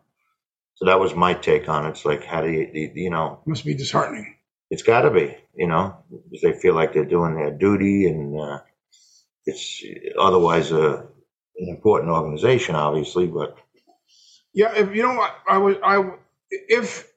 So 0.82 0.88
that 0.88 1.00
was 1.00 1.14
my 1.14 1.36
take 1.36 1.70
on 1.70 1.86
it. 1.86 1.90
It's 1.92 2.06
like, 2.06 2.26
how 2.26 2.42
do 2.42 2.52
you, 2.52 2.92
you 2.96 3.12
know, 3.12 3.40
must 3.46 3.66
be 3.66 3.76
disheartening. 3.76 4.36
it's 4.72 4.82
got 4.82 5.02
to 5.02 5.12
be, 5.12 5.38
you 5.56 5.68
know, 5.68 5.96
because 6.10 6.42
they 6.42 6.60
feel 6.60 6.74
like 6.74 6.94
they're 6.94 7.06
doing 7.06 7.36
their 7.36 7.52
duty, 7.52 8.08
and 8.08 8.40
uh, 8.40 8.60
it's 9.46 9.84
otherwise 10.20 10.72
a 10.72 11.06
an 11.58 11.70
important 11.70 12.12
organization, 12.12 12.74
obviously. 12.74 13.28
But 13.28 13.58
Yeah, 14.56 14.74
if 14.76 14.96
you 14.96 15.04
know 15.04 15.14
what 15.14 15.36
I 15.48 15.60
was, 15.60 15.76
I 15.84 16.04
if 16.50 17.08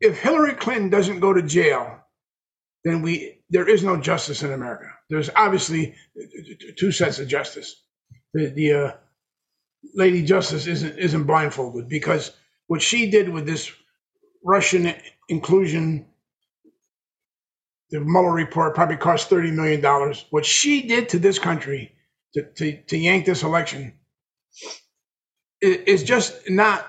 if 0.00 0.20
Hillary 0.20 0.52
Clinton 0.52 0.90
doesn't 0.90 1.20
go 1.20 1.32
to 1.32 1.40
jail, 1.40 2.00
then 2.84 3.00
we 3.00 3.40
there 3.48 3.66
is 3.66 3.82
no 3.82 3.98
justice 3.98 4.42
in 4.42 4.52
America. 4.52 4.90
There's 5.08 5.30
obviously 5.34 5.94
two 6.78 6.92
sets 6.92 7.20
of 7.20 7.28
justice. 7.28 7.74
The, 8.34 8.48
the 8.48 8.72
uh, 8.72 8.92
Lady 9.94 10.22
Justice 10.26 10.66
isn't 10.66 10.98
isn't 10.98 11.24
blindfolded 11.24 11.88
because 11.88 12.32
what 12.66 12.82
she 12.82 13.10
did 13.10 13.28
with 13.28 13.46
this 13.46 13.70
Russian 14.42 14.94
inclusion, 15.28 16.06
the 17.90 18.00
Mueller 18.00 18.32
report 18.32 18.74
probably 18.74 18.96
cost 18.96 19.28
thirty 19.28 19.50
million 19.50 19.80
dollars. 19.80 20.24
What 20.30 20.44
she 20.44 20.86
did 20.86 21.08
to 21.10 21.18
this 21.18 21.38
country 21.38 21.92
to 22.34 22.42
to, 22.56 22.82
to 22.82 22.96
yank 22.98 23.26
this 23.26 23.42
election 23.42 23.94
is 25.60 26.02
just 26.02 26.48
not 26.50 26.86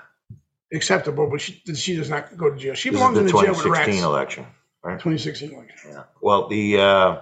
acceptable. 0.73 1.29
But 1.29 1.41
she, 1.41 1.61
she 1.75 1.95
does 1.95 2.09
not 2.09 2.35
go 2.37 2.49
to 2.49 2.57
jail. 2.57 2.73
She 2.73 2.89
belongs 2.89 3.17
in 3.17 3.25
the 3.25 3.31
jail 3.31 3.49
with 3.49 3.63
2016 3.63 4.03
election, 4.03 4.45
right? 4.83 4.99
2016 4.99 5.51
election. 5.53 5.91
Yeah. 5.91 6.03
Well, 6.21 6.47
the 6.47 6.77
uh, 6.79 7.19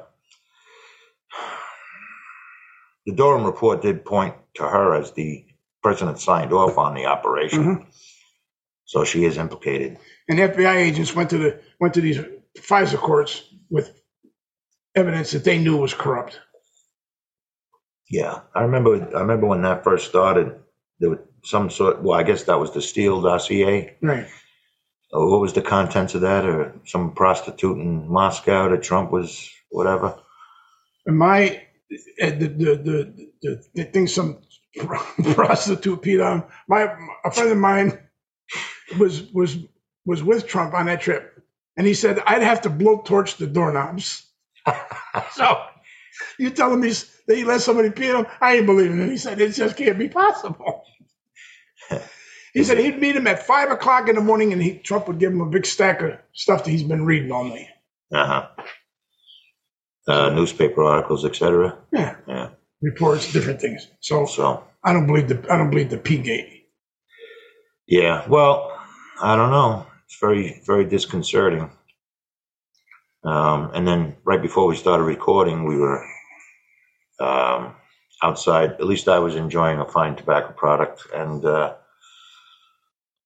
the 3.06 3.14
Durham 3.14 3.44
report 3.46 3.82
did 3.82 4.06
point 4.06 4.36
to 4.56 4.64
her 4.64 4.96
as 4.96 5.12
the 5.12 5.46
president 5.82 6.20
signed 6.20 6.54
off 6.54 6.78
on 6.78 6.94
the 6.96 7.06
operation, 7.06 7.64
Mhm. 7.64 7.86
So 8.94 9.04
she 9.04 9.26
is 9.26 9.40
implicated. 9.40 9.98
And 10.30 10.38
FBI 10.38 10.76
agents 10.76 11.16
went 11.16 11.32
to 11.32 11.40
the 11.40 11.60
went 11.80 11.96
to 11.96 12.02
these 12.02 12.20
FISA 12.56 12.98
courts 12.98 13.42
with 13.72 13.92
evidence 14.94 15.32
that 15.32 15.44
they 15.44 15.58
knew 15.58 15.78
was 15.78 15.96
corrupt. 15.96 16.40
Yeah, 18.08 18.42
I 18.54 18.62
remember. 18.62 19.10
I 19.18 19.22
remember 19.22 19.48
when 19.48 19.64
that 19.64 19.84
first 19.84 20.08
started. 20.08 20.60
There 21.00 21.10
was 21.10 21.20
some 21.44 21.72
sort. 21.72 22.04
Well, 22.04 22.20
I 22.20 22.22
guess 22.22 22.44
that 22.44 22.60
was 22.60 22.72
the 22.72 22.84
Steele 22.84 23.20
dossier. 23.20 23.98
Right. 24.00 24.28
Uh, 25.12 25.26
what 25.26 25.42
was 25.42 25.54
the 25.54 25.64
contents 25.64 26.14
of 26.14 26.22
that, 26.22 26.46
or 26.46 26.80
some 26.86 27.16
prostitute 27.16 27.78
in 27.78 28.08
Moscow 28.08 28.70
that 28.70 28.84
Trump 28.84 29.10
was 29.12 29.50
whatever? 29.72 30.20
And 31.08 31.18
my 31.18 31.64
uh, 32.22 32.30
the 32.30 32.48
the 32.48 32.76
the, 32.76 33.30
the, 33.42 33.64
the 33.74 33.84
thing 33.86 34.06
some 34.06 34.38
prostitute 35.34 36.04
peed 36.04 36.24
on 36.24 36.44
my 36.68 36.96
a 37.26 37.32
friend 37.32 37.52
of 37.52 37.58
mine 37.58 38.03
was 39.00 39.32
was 39.34 39.58
was 40.06 40.24
with 40.24 40.48
Trump 40.48 40.74
on 40.74 40.88
that 40.88 41.02
trip, 41.02 41.42
and 41.78 41.88
he 41.88 41.94
said 41.94 42.20
I'd 42.26 42.44
have 42.44 42.62
to 42.64 42.70
blowtorch 42.70 43.38
the 43.38 43.48
doorknobs. 43.48 44.26
so 45.34 45.64
you 46.40 46.52
telling 46.52 46.82
me 46.82 46.90
that 47.28 47.38
he 47.38 47.44
let 47.46 47.62
somebody 47.62 47.92
pee 47.92 48.12
on 48.12 48.26
him? 48.26 48.32
I 48.42 48.58
ain't 48.58 48.66
believing 48.68 49.02
it. 49.02 49.10
He 49.12 49.18
said 49.18 49.42
it 49.42 49.54
just 49.54 49.78
can't 49.78 50.00
be 50.00 50.10
possible. 50.10 50.84
He 52.54 52.64
said 52.66 52.80
he'd 52.80 53.00
meet 53.00 53.16
him 53.16 53.28
at 53.28 53.46
five 53.48 53.72
o'clock 53.72 54.10
in 54.10 54.16
the 54.16 54.22
morning, 54.22 54.54
and 54.54 54.62
he 54.64 54.76
Trump 54.80 55.08
would 55.08 55.20
give 55.20 55.32
him 55.34 55.42
a 55.42 55.48
big 55.50 55.66
stack 55.66 56.02
of 56.02 56.18
stuff 56.34 56.64
that 56.66 56.72
he's 56.72 56.84
been 56.84 57.06
reading 57.06 57.32
all 57.32 57.46
night. 57.46 57.68
Uh-huh. 58.14 58.48
Uh 60.08 60.30
Newspaper 60.32 60.84
articles, 60.84 61.26
etc. 61.26 61.78
Yeah, 61.94 62.18
Yeah. 62.28 62.50
reports, 62.82 63.32
different 63.34 63.62
things. 63.62 63.88
So 64.02 64.26
So 64.28 64.66
I 64.84 64.94
don't 64.94 65.08
believe 65.08 65.30
the 65.30 65.46
I 65.52 65.58
don't 65.58 65.72
believe 65.72 65.90
the 65.92 65.98
P 66.00 66.20
gate. 66.20 66.68
yeah. 67.88 68.28
Well, 68.30 68.73
I 69.24 69.38
don't 69.38 69.52
know. 69.52 69.86
It's 70.06 70.20
very 70.20 70.62
very 70.66 70.84
disconcerting. 70.84 71.72
Um, 73.24 73.72
and 73.74 73.88
then 73.88 74.18
right 74.26 74.42
before 74.42 74.68
we 74.68 74.76
started 74.76 75.04
recording, 75.04 75.64
we 75.64 75.78
were 75.78 76.06
um, 77.22 77.74
outside. 78.22 78.72
At 78.72 78.86
least 78.86 79.08
I 79.08 79.20
was 79.20 79.36
enjoying 79.36 79.80
a 79.80 79.86
fine 79.86 80.18
tobacco 80.18 80.52
product, 80.52 81.08
and 81.16 81.46
uh, 81.46 81.76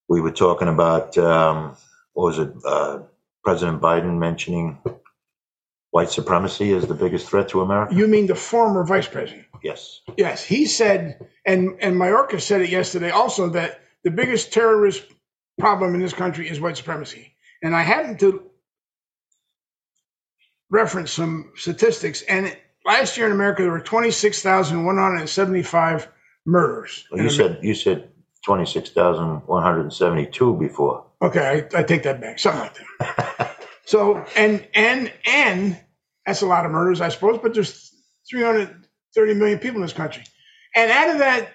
we 0.08 0.20
were 0.20 0.30
talking 0.30 0.68
about 0.68 1.18
um, 1.18 1.76
what 2.12 2.26
was 2.26 2.38
it? 2.38 2.52
Uh, 2.64 3.00
President 3.42 3.80
Biden 3.80 4.18
mentioning 4.18 4.78
White 5.90 6.10
supremacy 6.10 6.70
is 6.70 6.86
the 6.86 6.94
biggest 6.94 7.28
threat 7.28 7.48
to 7.48 7.62
America? 7.62 7.94
You 7.94 8.06
mean 8.06 8.26
the 8.26 8.34
former 8.36 8.84
vice 8.84 9.08
president? 9.08 9.46
Yes. 9.64 10.00
Yes, 10.16 10.44
he 10.44 10.66
said, 10.66 11.26
and 11.44 11.78
and 11.80 11.96
Mayorkas 11.96 12.42
said 12.42 12.60
it 12.60 12.70
yesterday 12.70 13.10
also 13.10 13.48
that 13.50 13.80
the 14.04 14.10
biggest 14.12 14.52
terrorist 14.52 15.02
problem 15.58 15.94
in 15.94 16.00
this 16.00 16.12
country 16.12 16.48
is 16.48 16.60
white 16.60 16.76
supremacy. 16.76 17.32
And 17.62 17.74
I 17.74 17.82
happen 17.82 18.16
to 18.18 18.44
reference 20.70 21.10
some 21.10 21.52
statistics, 21.56 22.22
and 22.22 22.56
last 22.84 23.16
year 23.16 23.26
in 23.26 23.32
America 23.32 23.62
there 23.62 23.70
were 23.70 23.80
twenty 23.80 24.10
six 24.10 24.42
thousand 24.42 24.84
one 24.84 24.96
hundred 24.96 25.26
seventy 25.28 25.62
five 25.62 26.08
murders. 26.46 27.04
Well, 27.10 27.22
you 27.22 27.30
said 27.30 27.58
you 27.62 27.74
said 27.74 28.10
twenty 28.44 28.66
six 28.66 28.90
thousand 28.90 29.42
one 29.46 29.62
hundred 29.62 29.92
seventy 29.92 30.26
two 30.26 30.56
before. 30.56 31.06
Okay, 31.20 31.66
I, 31.74 31.80
I 31.80 31.82
take 31.82 32.04
that 32.04 32.20
back. 32.20 32.38
Something 32.38 32.60
like 32.60 32.74
that. 33.18 33.56
so 33.86 34.24
and 34.36 34.66
and 34.74 35.12
and 35.26 35.80
that's 36.24 36.42
a 36.42 36.46
lot 36.46 36.64
of 36.64 36.70
murders, 36.70 37.00
I 37.00 37.08
suppose. 37.08 37.38
But 37.42 37.54
there's 37.54 37.92
330 38.30 39.34
million 39.34 39.58
people 39.58 39.76
in 39.76 39.82
this 39.82 39.94
country, 39.94 40.24
and 40.76 40.90
out 40.90 41.10
of 41.10 41.18
that, 41.18 41.52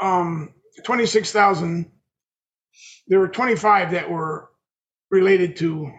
um, 0.00 0.52
26,000, 0.84 1.90
there 3.10 3.20
were 3.20 3.28
25 3.28 3.92
that 3.92 4.10
were 4.10 4.50
related 5.10 5.56
to 5.58 5.92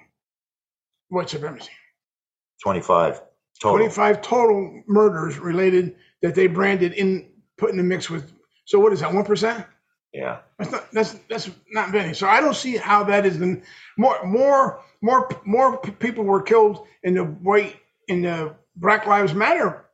white 1.09 1.29
supremacy. 1.29 1.71
Twenty 2.63 2.81
five 2.81 3.21
total. 3.61 3.87
25 3.87 4.21
total 4.21 4.83
murders 4.87 5.39
related 5.39 5.95
that 6.21 6.35
they 6.35 6.47
branded 6.47 6.93
in 6.93 7.29
put 7.57 7.71
in 7.71 7.77
the 7.77 7.83
mix 7.83 8.09
with. 8.09 8.31
So 8.65 8.79
what 8.79 8.93
is 8.93 9.01
that? 9.01 9.13
One 9.13 9.25
percent? 9.25 9.65
Yeah. 10.13 10.39
That's 10.59 10.71
not 10.71 10.91
that's 10.91 11.13
that's 11.29 11.51
not 11.71 11.91
many. 11.91 12.13
So 12.15 12.27
I 12.27 12.41
don't 12.41 12.55
see 12.55 12.77
how 12.77 13.05
that 13.05 13.25
is 13.25 13.39
the 13.39 13.61
more 13.97 14.23
more 14.25 14.81
more 15.01 15.29
more 15.45 15.77
p- 15.79 15.91
people 15.91 16.25
were 16.25 16.41
killed 16.43 16.87
in 17.03 17.15
the 17.15 17.23
white 17.25 17.77
in 18.07 18.23
the 18.23 18.55
Black 18.75 19.07
Lives 19.07 19.33
Matter 19.33 19.85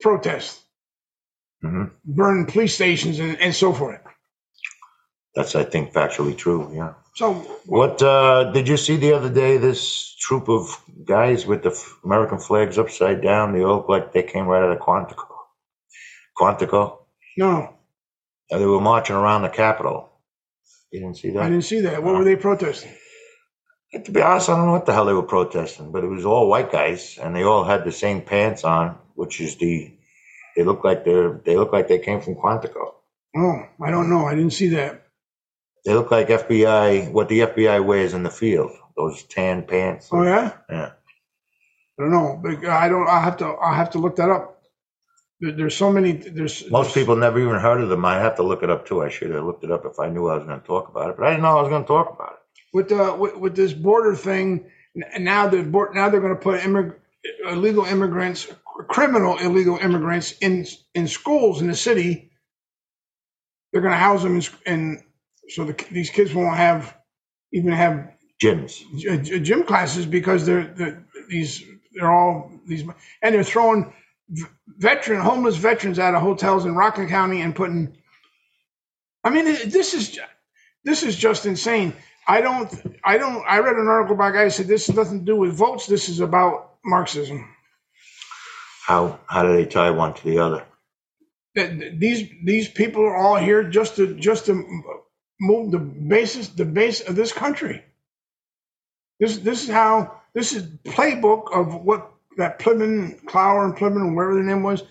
protest, 0.00 0.60
hmm 1.62 1.84
burning 2.04 2.46
police 2.46 2.74
stations 2.74 3.20
and, 3.20 3.38
and 3.40 3.54
so 3.54 3.72
forth. 3.74 4.00
That's 5.34 5.54
I 5.56 5.64
think 5.64 5.92
factually 5.92 6.36
true. 6.36 6.70
Yeah. 6.74 6.94
So 7.14 7.34
What 7.66 8.00
uh, 8.02 8.52
did 8.52 8.68
you 8.68 8.76
see 8.76 8.96
the 8.96 9.12
other 9.14 9.30
day? 9.30 9.56
This 9.56 10.14
troop 10.20 10.48
of 10.48 10.68
guys 11.04 11.46
with 11.46 11.62
the 11.62 11.70
f- 11.70 11.96
American 12.04 12.38
flags 12.38 12.78
upside 12.78 13.22
down. 13.22 13.52
They 13.52 13.64
look 13.64 13.88
like 13.88 14.12
they 14.12 14.22
came 14.22 14.46
right 14.46 14.62
out 14.62 14.70
of 14.76 14.78
Quantico. 14.80 15.26
Quantico. 16.36 16.98
no, 17.36 17.74
Uh, 18.50 18.58
They 18.58 18.66
were 18.66 18.80
marching 18.80 19.16
around 19.16 19.42
the 19.42 19.48
Capitol. 19.48 20.10
You 20.92 21.00
didn't 21.00 21.16
see 21.16 21.30
that. 21.30 21.42
I 21.42 21.48
didn't 21.50 21.64
see 21.64 21.80
that. 21.82 22.02
What 22.02 22.14
were 22.16 22.24
they 22.24 22.36
protesting? 22.36 22.92
To 24.04 24.10
be 24.10 24.22
honest, 24.22 24.48
I 24.48 24.56
don't 24.56 24.66
know 24.66 24.72
what 24.72 24.86
the 24.86 24.92
hell 24.92 25.04
they 25.04 25.12
were 25.12 25.22
protesting, 25.22 25.92
but 25.92 26.02
it 26.02 26.08
was 26.08 26.24
all 26.24 26.48
white 26.48 26.70
guys, 26.72 27.16
and 27.22 27.34
they 27.34 27.44
all 27.44 27.62
had 27.64 27.84
the 27.84 27.92
same 27.92 28.22
pants 28.22 28.64
on, 28.64 28.98
which 29.14 29.40
is 29.40 29.56
the. 29.56 29.92
They 30.56 30.64
look 30.64 30.82
like 30.84 31.04
they're. 31.04 31.40
They 31.44 31.56
look 31.56 31.72
like 31.72 31.86
they 31.88 31.98
came 32.00 32.20
from 32.20 32.34
Quantico. 32.34 32.94
Oh, 33.36 33.62
I 33.80 33.90
don't 33.92 34.10
know. 34.10 34.26
I 34.26 34.34
didn't 34.34 34.52
see 34.52 34.68
that. 34.70 35.03
They 35.84 35.94
look 35.94 36.10
like 36.10 36.28
FBI. 36.28 37.12
What 37.12 37.28
the 37.28 37.40
FBI 37.40 37.84
wears 37.84 38.14
in 38.14 38.22
the 38.24 38.30
field. 38.30 38.72
Those 38.96 39.24
tan 39.24 39.64
pants. 39.64 40.08
Oh 40.12 40.22
yeah, 40.22 40.52
Yeah. 40.70 40.92
I 41.98 42.02
don't 42.02 42.12
know. 42.12 42.40
But 42.42 42.64
I 42.66 42.88
don't. 42.88 43.08
I 43.08 43.20
have 43.20 43.38
to. 43.38 43.56
I 43.56 43.74
have 43.76 43.90
to 43.90 43.98
look 43.98 44.16
that 44.16 44.30
up. 44.30 44.62
There- 45.40 45.52
There's 45.52 45.76
so 45.76 45.92
many. 45.92 46.12
There's 46.12 46.70
Most 46.70 46.94
people 46.94 47.16
never 47.16 47.40
even 47.40 47.56
heard 47.60 47.80
of 47.82 47.88
them. 47.90 48.04
I 48.04 48.18
have 48.18 48.36
to 48.36 48.42
look 48.42 48.62
it 48.62 48.70
up 48.70 48.86
too. 48.86 49.02
I 49.02 49.10
should 49.10 49.30
have 49.32 49.44
looked 49.44 49.64
it 49.64 49.70
up 49.72 49.84
if 49.86 49.98
I 50.00 50.08
knew 50.08 50.28
I 50.28 50.36
was 50.38 50.46
going 50.46 50.60
to 50.60 50.66
talk 50.66 50.88
about 50.88 51.10
it, 51.10 51.16
but 51.18 51.26
I 51.26 51.30
didn't 51.30 51.42
know 51.42 51.58
I 51.58 51.62
was 51.62 51.70
going 51.70 51.82
to 51.84 51.88
talk 51.88 52.12
about 52.14 52.32
it. 52.34 52.38
with 52.72 52.88
the 52.88 53.14
with, 53.14 53.36
with 53.36 53.56
this 53.56 53.72
border 53.72 54.14
thing 54.16 54.70
now 55.18 55.48
the 55.48 55.62
now 55.94 56.08
they're 56.08 56.20
going 56.20 56.34
to 56.36 56.40
put 56.40 56.60
immig- 56.60 56.96
illegal 57.48 57.84
immigrants 57.84 58.48
criminal 58.88 59.38
illegal 59.38 59.76
immigrants 59.78 60.32
in 60.40 60.66
in 60.94 61.08
schools 61.08 61.60
in 61.60 61.68
the 61.68 61.74
city 61.76 62.30
they're 63.72 63.82
going 63.82 63.92
to 63.92 63.98
house 63.98 64.22
them 64.22 64.36
in, 64.36 64.44
in 64.66 65.04
so 65.50 65.64
the, 65.64 65.86
these 65.92 66.10
kids 66.10 66.34
won't 66.34 66.56
have 66.56 66.96
even 67.52 67.72
have 67.72 68.10
Gyms. 68.42 68.82
gy- 68.96 69.18
gy- 69.18 69.40
gym 69.40 69.64
classes 69.64 70.06
because 70.06 70.46
they're, 70.46 70.66
they're 70.66 71.04
these 71.28 71.64
they're 71.94 72.12
all 72.12 72.52
these 72.66 72.82
and 73.22 73.34
they're 73.34 73.44
throwing 73.44 73.92
veteran 74.78 75.20
homeless 75.20 75.56
veterans 75.56 75.98
out 75.98 76.14
of 76.14 76.22
hotels 76.22 76.66
in 76.66 76.74
Rockland 76.76 77.10
County 77.10 77.42
and 77.42 77.54
putting 77.56 77.96
I 79.24 79.30
mean 79.30 79.46
this 79.46 79.94
is 79.94 80.18
this 80.84 81.02
is 81.04 81.16
just 81.16 81.46
insane 81.46 81.94
I 82.28 82.42
don't 82.42 82.72
I 83.04 83.18
don't 83.18 83.44
I 83.48 83.60
read 83.60 83.76
an 83.76 83.88
article 83.88 84.16
by 84.16 84.30
a 84.30 84.32
guy 84.32 84.44
who 84.44 84.50
said 84.50 84.68
this 84.68 84.88
has 84.88 84.96
nothing 84.96 85.20
to 85.20 85.24
do 85.26 85.36
with 85.36 85.54
votes 85.54 85.86
this 85.86 86.08
is 86.08 86.20
about 86.20 86.74
Marxism 86.84 87.48
How 88.86 89.20
how 89.26 89.44
do 89.44 89.54
they 89.54 89.66
tie 89.66 89.90
one 89.90 90.14
to 90.14 90.24
the 90.24 90.38
other? 90.40 90.66
these 91.54 92.30
these 92.44 92.68
people 92.68 93.04
are 93.04 93.16
all 93.16 93.36
here 93.36 93.64
just 93.64 93.96
to 93.96 94.14
just 94.16 94.46
to 94.46 94.54
the 95.40 95.78
basis 95.78 96.48
the 96.48 96.64
base 96.66 97.02
of 97.02 97.16
this 97.16 97.32
country. 97.32 97.84
This 99.20 99.38
this 99.38 99.64
is 99.64 99.70
how 99.70 100.20
this 100.34 100.52
is 100.52 100.64
playbook 100.84 101.52
of 101.56 101.74
what 101.84 102.12
that 102.38 102.58
Plymouth, 102.60 103.24
Cloward 103.26 103.66
and 103.66 103.76
Plymouth, 103.76 104.14
whatever 104.14 104.34
their 104.36 104.44
name 104.44 104.62
was, 104.62 104.82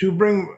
to 0.00 0.12
bring 0.12 0.56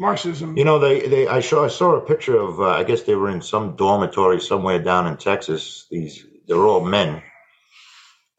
Marxism. 0.00 0.56
You 0.58 0.64
know, 0.64 0.78
they, 0.80 1.08
they 1.08 1.28
I 1.28 1.40
saw 1.40 1.64
I 1.64 1.68
saw 1.68 1.96
a 1.96 2.02
picture 2.02 2.38
of 2.38 2.60
uh, 2.60 2.70
I 2.70 2.84
guess 2.84 3.02
they 3.04 3.16
were 3.16 3.30
in 3.30 3.42
some 3.42 3.76
dormitory 3.76 4.40
somewhere 4.40 4.80
down 4.82 5.06
in 5.08 5.16
Texas. 5.18 5.86
These 5.90 6.26
they're 6.48 6.58
all 6.66 6.84
men. 6.84 7.22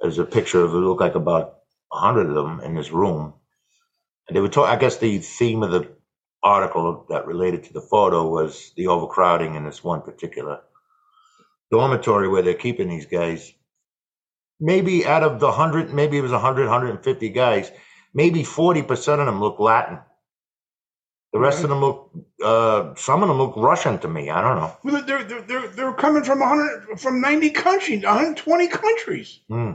There's 0.01 0.19
a 0.19 0.25
picture 0.25 0.63
of 0.63 0.73
it 0.73 0.77
looked 0.77 1.01
like 1.01 1.15
about 1.15 1.55
hundred 1.91 2.29
of 2.29 2.35
them 2.35 2.61
in 2.61 2.75
this 2.75 2.91
room, 2.91 3.33
and 4.27 4.37
they 4.37 4.41
were 4.41 4.49
talking. 4.49 4.75
I 4.75 4.79
guess 4.79 4.97
the 4.97 5.19
theme 5.19 5.63
of 5.63 5.71
the 5.71 5.96
article 6.43 7.05
that 7.09 7.25
related 7.25 7.63
to 7.65 7.73
the 7.73 7.81
photo 7.81 8.29
was 8.29 8.71
the 8.75 8.87
overcrowding 8.87 9.55
in 9.55 9.65
this 9.65 9.83
one 9.83 10.01
particular 10.01 10.61
dormitory 11.71 12.27
where 12.27 12.41
they're 12.41 12.53
keeping 12.53 12.89
these 12.89 13.05
guys. 13.05 13.53
Maybe 14.59 15.05
out 15.05 15.23
of 15.23 15.39
the 15.39 15.51
hundred, 15.51 15.93
maybe 15.93 16.17
it 16.17 16.21
was 16.21 16.31
100, 16.31 16.63
150 16.63 17.29
guys, 17.29 17.71
maybe 18.13 18.43
40% 18.43 19.19
of 19.19 19.25
them 19.25 19.39
look 19.39 19.59
Latin. 19.59 19.99
The 21.33 21.39
rest 21.39 21.63
of 21.63 21.69
them 21.69 21.81
look, 21.81 22.11
uh, 22.43 22.95
some 22.95 23.21
of 23.21 23.27
them 23.27 23.37
look 23.37 23.55
Russian 23.57 23.99
to 23.99 24.07
me. 24.07 24.29
I 24.29 24.41
don't 24.41 24.55
know. 24.55 24.77
Well, 24.83 25.03
They're, 25.03 25.23
they're, 25.23 25.41
they're, 25.41 25.67
they're 25.67 25.93
coming 25.93 26.23
from 26.23 26.39
100 26.39 26.99
from 26.99 27.21
90 27.21 27.49
countries, 27.51 28.03
120 28.03 28.67
countries. 28.69 29.39
Hmm. 29.49 29.73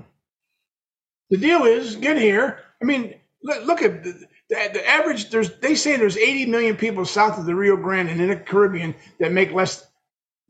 The 1.31 1.37
deal 1.37 1.65
is 1.65 1.97
get 1.97 2.19
here. 2.19 2.59
I 2.81 2.85
mean, 2.85 3.15
look 3.43 3.83
at 3.83 4.05
the, 4.49 4.71
the, 4.75 4.89
average. 4.89 5.31
There's 5.31 5.59
they 5.61 5.75
say 5.75 5.97
there's 5.97 6.17
80 6.17 6.47
million 6.47 6.77
people 6.77 7.05
south 7.05 7.39
of 7.39 7.47
the 7.47 7.55
Rio 7.55 7.77
Grande 7.77 8.11
and 8.11 8.21
in 8.21 8.29
the 8.29 8.37
Caribbean 8.37 8.95
that 9.19 9.33
make 9.33 9.53
less 9.53 9.87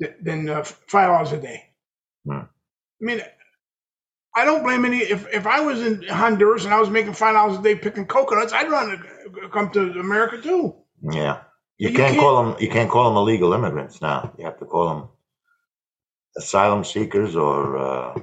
th- 0.00 0.14
than 0.22 0.48
uh, 0.48 0.62
five 0.64 1.08
dollars 1.08 1.32
a 1.32 1.40
day. 1.40 1.62
Hmm. 2.26 2.32
I 2.32 2.46
mean, 3.00 3.20
I 4.34 4.44
don't 4.44 4.62
blame 4.62 4.84
any. 4.84 4.98
If 4.98 5.26
if 5.32 5.46
I 5.46 5.60
was 5.60 5.80
in 5.80 6.02
Honduras 6.08 6.64
and 6.64 6.74
I 6.74 6.80
was 6.80 6.90
making 6.90 7.14
five 7.14 7.34
dollars 7.34 7.58
a 7.58 7.62
day 7.62 7.74
picking 7.74 8.06
coconuts, 8.06 8.52
I'd 8.52 8.70
want 8.70 9.00
to 9.00 9.48
come 9.50 9.70
to 9.70 9.80
America 10.00 10.40
too. 10.40 10.74
Yeah. 11.02 11.40
You, 11.78 11.88
You 11.88 11.96
can't, 11.96 12.10
can't- 12.12 12.20
call 12.20 12.44
them, 12.44 12.56
you 12.60 12.68
can't 12.68 12.90
call 12.90 13.08
them 13.08 13.16
illegal 13.16 13.52
immigrants 13.54 14.00
now. 14.00 14.32
You 14.38 14.44
have 14.44 14.58
to 14.60 14.66
call 14.66 14.88
them 14.88 15.08
asylum 16.36 16.84
seekers 16.84 17.34
or, 17.34 17.76
uh, 17.78 18.14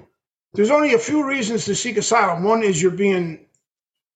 There's 0.54 0.72
only 0.72 0.94
a 0.94 1.00
few 1.00 1.28
reasons 1.28 1.66
to 1.66 1.76
seek 1.76 1.98
asylum. 1.98 2.44
One 2.44 2.64
is 2.64 2.82
you're 2.82 2.92
being, 2.92 3.48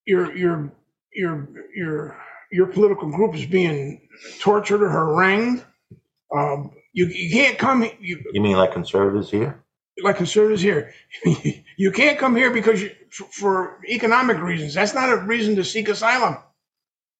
your 0.05 0.35
your 0.35 0.71
your 1.15 1.47
your 1.75 2.17
your 2.51 2.67
political 2.67 3.09
group 3.09 3.35
is 3.35 3.45
being 3.45 4.07
tortured 4.39 4.83
or 4.83 4.89
harangued. 4.89 5.63
Um, 6.35 6.71
you 6.93 7.07
you 7.07 7.31
can't 7.31 7.57
come 7.57 7.83
you, 7.99 8.23
you 8.31 8.41
mean 8.41 8.57
like 8.57 8.73
conservatives 8.73 9.29
here? 9.29 9.63
like 10.01 10.17
conservatives 10.17 10.61
here. 10.61 10.93
you 11.77 11.91
can't 11.91 12.17
come 12.17 12.35
here 12.35 12.51
because 12.51 12.81
you, 12.81 12.91
for, 13.11 13.25
for 13.25 13.79
economic 13.87 14.39
reasons. 14.39 14.73
That's 14.73 14.93
not 14.93 15.11
a 15.11 15.17
reason 15.17 15.55
to 15.57 15.63
seek 15.63 15.89
asylum. 15.89 16.37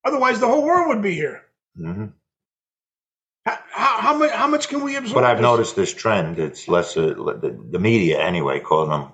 Otherwise, 0.04 0.40
the 0.40 0.48
whole 0.48 0.64
world 0.64 0.88
would 0.90 1.02
be 1.02 1.14
here. 1.14 1.44
Mm-hmm. 1.80 2.06
How, 3.46 3.60
how, 3.72 4.02
how 4.02 4.18
much 4.18 4.32
how 4.32 4.48
much 4.48 4.70
can 4.70 4.84
we 4.84 4.96
absorb? 4.96 5.16
But 5.16 5.24
I've 5.26 5.38
this? 5.38 5.44
noticed 5.44 5.76
this 5.76 5.94
trend. 5.94 6.40
It's 6.40 6.68
less 6.68 6.96
uh, 6.96 7.08
the, 7.08 7.60
the 7.72 7.80
media 7.80 8.22
anyway, 8.22 8.60
calling 8.60 8.90
them 8.90 9.10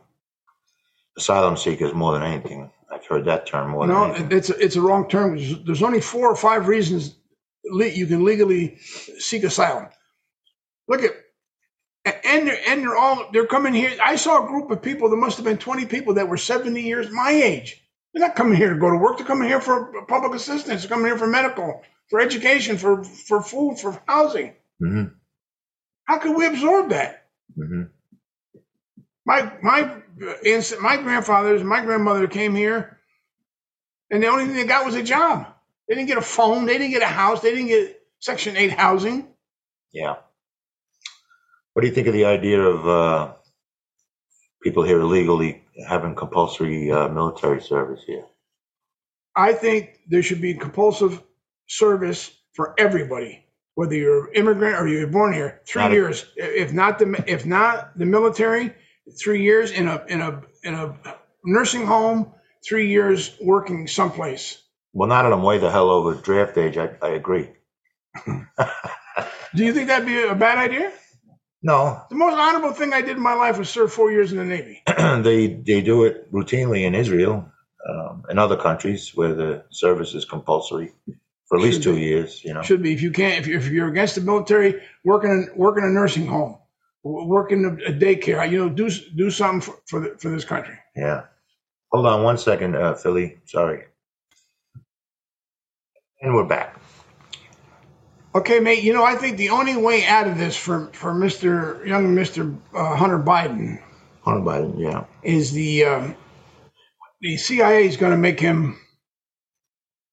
asylum 1.17 1.57
seekers 1.57 1.93
more 1.93 2.13
than 2.13 2.23
anything. 2.23 2.71
I've 2.99 3.07
heard 3.07 3.25
that 3.25 3.47
term 3.47 3.71
more 3.71 3.87
No, 3.87 4.13
it's 4.31 4.49
a, 4.49 4.57
it's 4.63 4.75
a 4.77 4.81
wrong 4.81 5.09
term. 5.09 5.37
There's 5.65 5.83
only 5.83 6.01
four 6.01 6.29
or 6.29 6.35
five 6.35 6.67
reasons 6.67 7.15
you 7.63 8.07
can 8.07 8.25
legally 8.25 8.77
seek 9.19 9.43
asylum. 9.43 9.87
Look 10.87 11.03
at 11.03 11.13
and 12.05 12.47
they're 12.47 12.59
and 12.67 12.83
they're 12.83 12.97
all 12.97 13.29
they're 13.33 13.47
coming 13.47 13.73
here. 13.73 13.91
I 14.03 14.15
saw 14.17 14.43
a 14.43 14.47
group 14.47 14.71
of 14.71 14.81
people. 14.81 15.09
There 15.09 15.19
must 15.19 15.37
have 15.37 15.45
been 15.45 15.57
20 15.57 15.85
people 15.87 16.15
that 16.15 16.27
were 16.27 16.37
70 16.37 16.81
years 16.81 17.09
my 17.11 17.31
age. 17.31 17.81
They're 18.13 18.27
not 18.27 18.35
coming 18.35 18.55
here 18.57 18.73
to 18.73 18.79
go 18.79 18.89
to 18.91 18.97
work. 18.97 19.17
They're 19.17 19.27
coming 19.27 19.47
here 19.47 19.61
for 19.61 20.05
public 20.07 20.33
assistance. 20.33 20.81
They're 20.81 20.89
coming 20.89 21.05
here 21.07 21.17
for 21.17 21.27
medical, 21.27 21.83
for 22.09 22.19
education, 22.19 22.77
for 22.77 23.03
for 23.03 23.41
food, 23.41 23.79
for 23.79 24.01
housing. 24.07 24.55
hmm 24.79 25.05
How 26.05 26.19
can 26.19 26.35
we 26.35 26.47
absorb 26.47 26.89
that? 26.89 27.27
hmm 27.55 27.83
My 29.29 29.53
my 29.63 29.81
uh, 29.83 30.35
my 30.81 30.97
grandfathers, 30.97 31.63
my 31.63 31.81
grandmother 31.85 32.27
came 32.27 32.55
here, 32.55 32.99
and 34.11 34.23
the 34.23 34.27
only 34.27 34.45
thing 34.47 34.55
they 34.55 34.65
got 34.65 34.85
was 34.87 34.95
a 34.95 35.03
job. 35.03 35.47
They 35.87 35.95
didn't 35.95 36.07
get 36.09 36.19
a 36.19 36.23
phone. 36.23 36.65
They 36.67 36.79
didn't 36.79 36.91
get 36.93 37.03
a 37.03 37.07
house. 37.07 37.41
They 37.41 37.51
didn't 37.51 37.67
get 37.69 38.01
Section 38.21 38.57
Eight 38.57 38.71
housing. 38.73 39.27
Yeah. 39.93 40.17
What 41.73 41.83
do 41.83 41.89
you 41.89 41.95
think 41.95 42.07
of 42.07 42.13
the 42.13 42.25
idea 42.25 42.61
of 42.61 42.87
uh, 42.87 43.33
people 44.63 44.83
here 44.83 45.01
illegally 45.01 45.63
having 45.87 46.15
compulsory 46.15 46.91
uh, 46.91 47.09
military 47.09 47.61
service 47.61 48.01
here? 48.07 48.25
I 49.35 49.53
think 49.53 49.99
there 50.09 50.23
should 50.23 50.41
be 50.41 50.55
compulsive 50.55 51.21
service 51.67 52.31
for 52.53 52.75
everybody, 52.79 53.45
whether 53.75 53.95
you're 53.95 54.27
an 54.29 54.33
immigrant 54.35 54.77
or 54.79 54.87
you're 54.87 55.07
born 55.07 55.33
here. 55.33 55.61
Three 55.67 55.83
Not 55.83 55.91
a- 55.91 55.95
years, 55.95 56.25
if 56.37 56.73
not 56.73 56.99
the 56.99 57.23
if 57.27 57.45
not 57.45 57.97
the 57.97 58.05
military, 58.05 58.75
three 59.17 59.43
years 59.43 59.71
in 59.71 59.87
a 59.87 60.03
in 60.07 60.21
a 60.21 60.41
in 60.63 60.73
a 60.75 60.95
nursing 61.45 61.85
home, 61.85 62.33
three 62.67 62.89
years 62.89 63.35
working 63.41 63.87
someplace. 63.87 64.61
Well, 64.93 65.09
now 65.09 65.23
that 65.23 65.33
I'm 65.33 65.43
way 65.43 65.57
the 65.59 65.71
hell 65.71 65.89
over 65.89 66.15
draft 66.15 66.57
age, 66.57 66.77
I, 66.77 66.89
I 67.01 67.09
agree. 67.09 67.49
Do 69.55 69.65
you 69.65 69.73
think 69.73 69.87
that'd 69.87 70.07
be 70.07 70.21
a 70.23 70.35
bad 70.35 70.57
idea? 70.57 70.91
No, 71.61 72.01
The 72.09 72.15
most 72.15 72.35
honorable 72.35 72.73
thing 72.73 72.93
I 72.93 73.01
did 73.01 73.17
in 73.17 73.23
my 73.23 73.33
life 73.33 73.57
was 73.57 73.69
serve 73.69 73.91
four 73.91 74.11
years 74.11 74.31
in 74.31 74.37
the 74.37 74.45
Navy. 74.45 74.81
they 74.87 75.47
they 75.47 75.81
do 75.81 76.05
it 76.05 76.31
routinely 76.31 76.85
in 76.85 76.95
Israel 76.95 77.51
um, 77.89 78.23
and 78.29 78.39
other 78.39 78.57
countries 78.57 79.11
where 79.15 79.33
the 79.35 79.65
service 79.69 80.13
is 80.13 80.25
compulsory 80.25 80.93
for 81.47 81.57
at 81.57 81.63
least 81.63 81.77
Should 81.77 81.83
two 81.83 81.95
be. 81.95 82.01
years. 82.01 82.41
You 82.45 82.53
know, 82.53 82.61
Should 82.61 82.81
be 82.83 82.93
if 82.93 83.01
you 83.01 83.11
can't 83.11 83.39
if 83.39 83.47
you're, 83.47 83.59
if 83.59 83.67
you're 83.67 83.89
against 83.89 84.15
the 84.15 84.21
military, 84.21 84.81
working 85.03 85.49
work 85.55 85.77
in 85.77 85.83
a 85.83 85.89
nursing 85.89 86.27
home, 86.27 86.59
work 87.03 87.51
in 87.51 87.65
a, 87.65 87.89
a 87.89 87.93
daycare. 87.93 88.49
You 88.49 88.57
know, 88.59 88.69
do 88.69 88.89
do 89.15 89.31
something 89.31 89.61
for 89.61 89.79
for, 89.87 89.99
the, 90.01 90.17
for 90.19 90.29
this 90.29 90.45
country. 90.45 90.77
yeah. 90.95 91.23
Hold 91.91 92.05
on 92.05 92.23
one 92.23 92.37
second, 92.37 92.75
uh, 92.75 92.93
Philly. 92.95 93.39
Sorry. 93.45 93.85
And 96.21 96.35
we're 96.35 96.45
back. 96.45 96.79
Okay, 98.35 98.59
mate. 98.59 98.83
You 98.83 98.93
know, 98.93 99.03
I 99.03 99.15
think 99.15 99.37
the 99.37 99.49
only 99.49 99.75
way 99.75 100.05
out 100.05 100.27
of 100.27 100.37
this 100.37 100.55
for 100.55 100.91
for 100.93 101.13
Mister 101.13 101.83
young 101.85 102.13
Mister 102.13 102.53
uh, 102.75 102.95
Hunter 102.95 103.17
Biden 103.17 103.81
Hunter 104.21 104.41
Biden, 104.41 104.79
yeah. 104.79 105.05
is 105.23 105.51
the 105.51 105.85
um, 105.85 106.15
the 107.21 107.37
CIA 107.37 107.87
is 107.87 107.97
going 107.97 108.11
to 108.11 108.17
make 108.17 108.39
him 108.39 108.79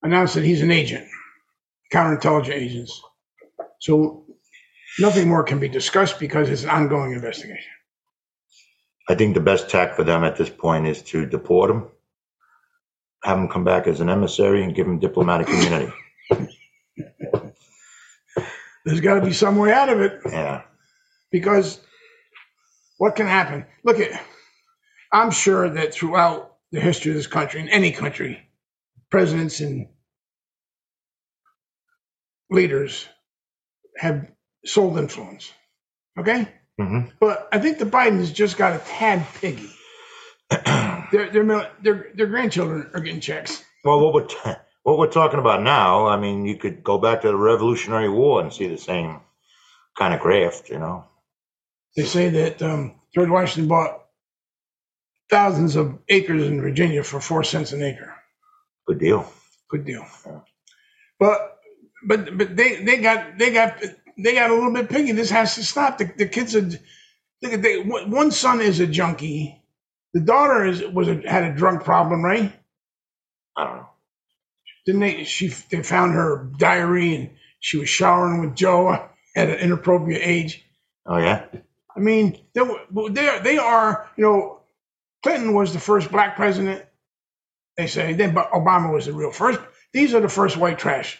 announce 0.03 0.35
that 0.35 0.45
he's 0.45 0.63
an 0.63 0.71
agent, 0.71 1.07
counterintelligence 1.93 2.53
agents. 2.53 3.03
So 3.81 4.25
nothing 4.99 5.29
more 5.29 5.43
can 5.43 5.59
be 5.59 5.69
discussed 5.69 6.19
because 6.19 6.49
it's 6.51 6.65
an 6.65 6.71
ongoing 6.71 7.13
investigation. 7.13 7.71
I 9.09 9.15
think 9.15 9.35
the 9.35 9.41
best 9.41 9.71
tack 9.71 9.95
for 9.95 10.05
them 10.05 10.25
at 10.25 10.37
this 10.37 10.51
point 10.51 10.87
is 10.87 11.03
to 11.05 11.27
deport 11.27 11.71
him, 11.71 11.87
have 13.25 13.39
him 13.39 13.49
come 13.49 13.65
back 13.65 13.87
as 13.87 14.01
an 14.01 14.11
emissary, 14.11 14.65
and 14.65 14.75
give 14.75 14.87
him 14.87 14.99
diplomatic 14.99 15.49
immunity. 15.49 15.93
There's 18.85 19.01
got 19.01 19.17
to 19.17 19.27
be 19.27 19.33
some 19.33 19.57
way 19.57 19.73
out 19.73 19.89
of 19.89 20.01
it. 20.01 20.21
Yeah. 20.27 20.63
because 21.31 21.81
what 22.99 23.17
can 23.17 23.27
happen? 23.27 23.67
Look 23.85 24.01
at, 24.01 24.21
I'm 25.13 25.31
sure 25.31 25.69
that 25.69 25.93
throughout 25.93 26.57
the 26.73 26.81
history 26.81 27.11
of 27.13 27.17
this 27.17 27.27
country, 27.27 27.61
in 27.61 27.69
any 27.69 27.93
country, 27.93 28.49
presidents 29.11 29.61
and 29.61 29.89
leaders 32.51 33.07
have 33.99 34.27
sold 34.67 34.99
influence. 34.99 35.53
Okay, 36.19 36.49
hmm 36.81 37.01
but 37.21 37.49
I 37.53 37.59
think 37.61 37.79
the 37.79 37.87
Bidens 37.87 38.35
just 38.35 38.59
got 38.59 38.75
a 38.75 38.81
tad 38.81 39.27
piggy. 39.37 39.71
Their 41.13 41.31
their 41.31 41.45
their 41.83 42.09
their 42.15 42.27
grandchildren 42.27 42.91
are 42.95 43.01
getting 43.01 43.21
checks. 43.21 43.65
well, 43.85 44.01
what 44.01 44.15
we're 44.15 44.27
t- 44.27 44.61
what 44.85 44.99
we're 44.99 45.11
talking 45.11 45.41
about 45.41 45.63
now, 45.63 46.07
I 46.09 46.17
mean, 46.19 46.47
you 46.47 46.59
could 46.59 46.85
go 46.85 46.99
back 46.99 47.23
to 47.23 47.29
the 47.29 47.37
Revolutionary 47.37 48.09
War 48.11 48.41
and 48.43 48.53
see 48.53 48.69
the 48.69 48.79
same 48.79 49.21
kind 49.99 50.15
of 50.15 50.21
graft, 50.21 50.71
you 50.71 50.79
know. 50.79 51.07
They 51.97 52.05
say 52.05 52.31
that 52.31 52.63
um, 52.63 53.01
George 53.15 53.31
Washington 53.31 53.69
bought 53.69 54.05
thousands 55.31 55.77
of 55.77 55.99
acres 56.09 56.47
in 56.47 56.61
Virginia 56.61 57.05
for 57.05 57.21
four 57.21 57.45
cents 57.45 57.73
an 57.73 57.83
acre. 57.83 58.15
Good 58.87 59.01
deal. 59.01 59.33
good 59.71 59.87
deal. 59.87 60.07
But 61.19 61.59
but 62.07 62.37
but 62.39 62.57
they 62.57 62.77
they 62.85 62.99
got 62.99 63.39
they 63.39 63.53
got 63.53 63.83
they 64.19 64.35
got 64.35 64.51
a 64.51 64.55
little 64.55 64.73
bit 64.73 64.91
piggy. 64.91 65.13
This 65.13 65.31
has 65.31 65.57
to 65.57 65.65
stop. 65.65 65.99
The, 65.99 66.13
the 66.17 66.27
kids 66.29 66.57
are 66.57 66.63
look 66.63 67.53
at 67.53 67.63
they, 67.63 67.83
one 67.83 68.31
son 68.33 68.61
is 68.61 68.81
a 68.81 68.87
junkie. 68.87 69.63
The 70.15 70.21
daughter 70.21 70.67
is 70.67 70.83
was 70.85 71.09
a, 71.09 71.23
had 71.29 71.45
a 71.45 71.55
drug 71.55 71.85
problem, 71.85 72.25
right? 72.25 72.53
I 73.57 73.65
don't 73.65 73.77
know. 73.79 73.89
Didn't 74.87 75.01
they? 75.03 75.25
She 75.25 75.49
they 75.71 75.83
found 75.83 76.15
her 76.15 76.51
diary 76.59 77.15
and 77.17 77.31
she 77.61 77.79
was 77.79 77.89
showering 77.89 78.41
with 78.43 78.57
Joe 78.57 78.91
at 79.37 79.49
an 79.51 79.57
inappropriate 79.61 80.23
age. 80.25 80.65
Oh 81.07 81.19
yeah. 81.19 81.47
I 81.97 82.01
mean, 82.01 82.39
they 82.55 82.63
were- 82.63 83.11
they 83.11 83.29
are, 83.29 83.41
they 83.41 83.59
are 83.59 84.11
you 84.17 84.25
know, 84.25 84.61
Clinton 85.25 85.55
was 85.55 85.73
the 85.75 85.81
first 85.81 86.11
black 86.13 86.37
president. 86.37 86.85
They 87.77 87.89
say 87.89 88.15
then, 88.15 88.35
but 88.35 88.53
Obama 88.53 88.93
was 88.93 89.07
the 89.07 89.15
real 89.15 89.33
first. 89.33 89.61
These 89.93 90.15
are 90.15 90.21
the 90.21 90.29
first 90.31 90.57
white 90.57 90.79
trash. 90.79 91.19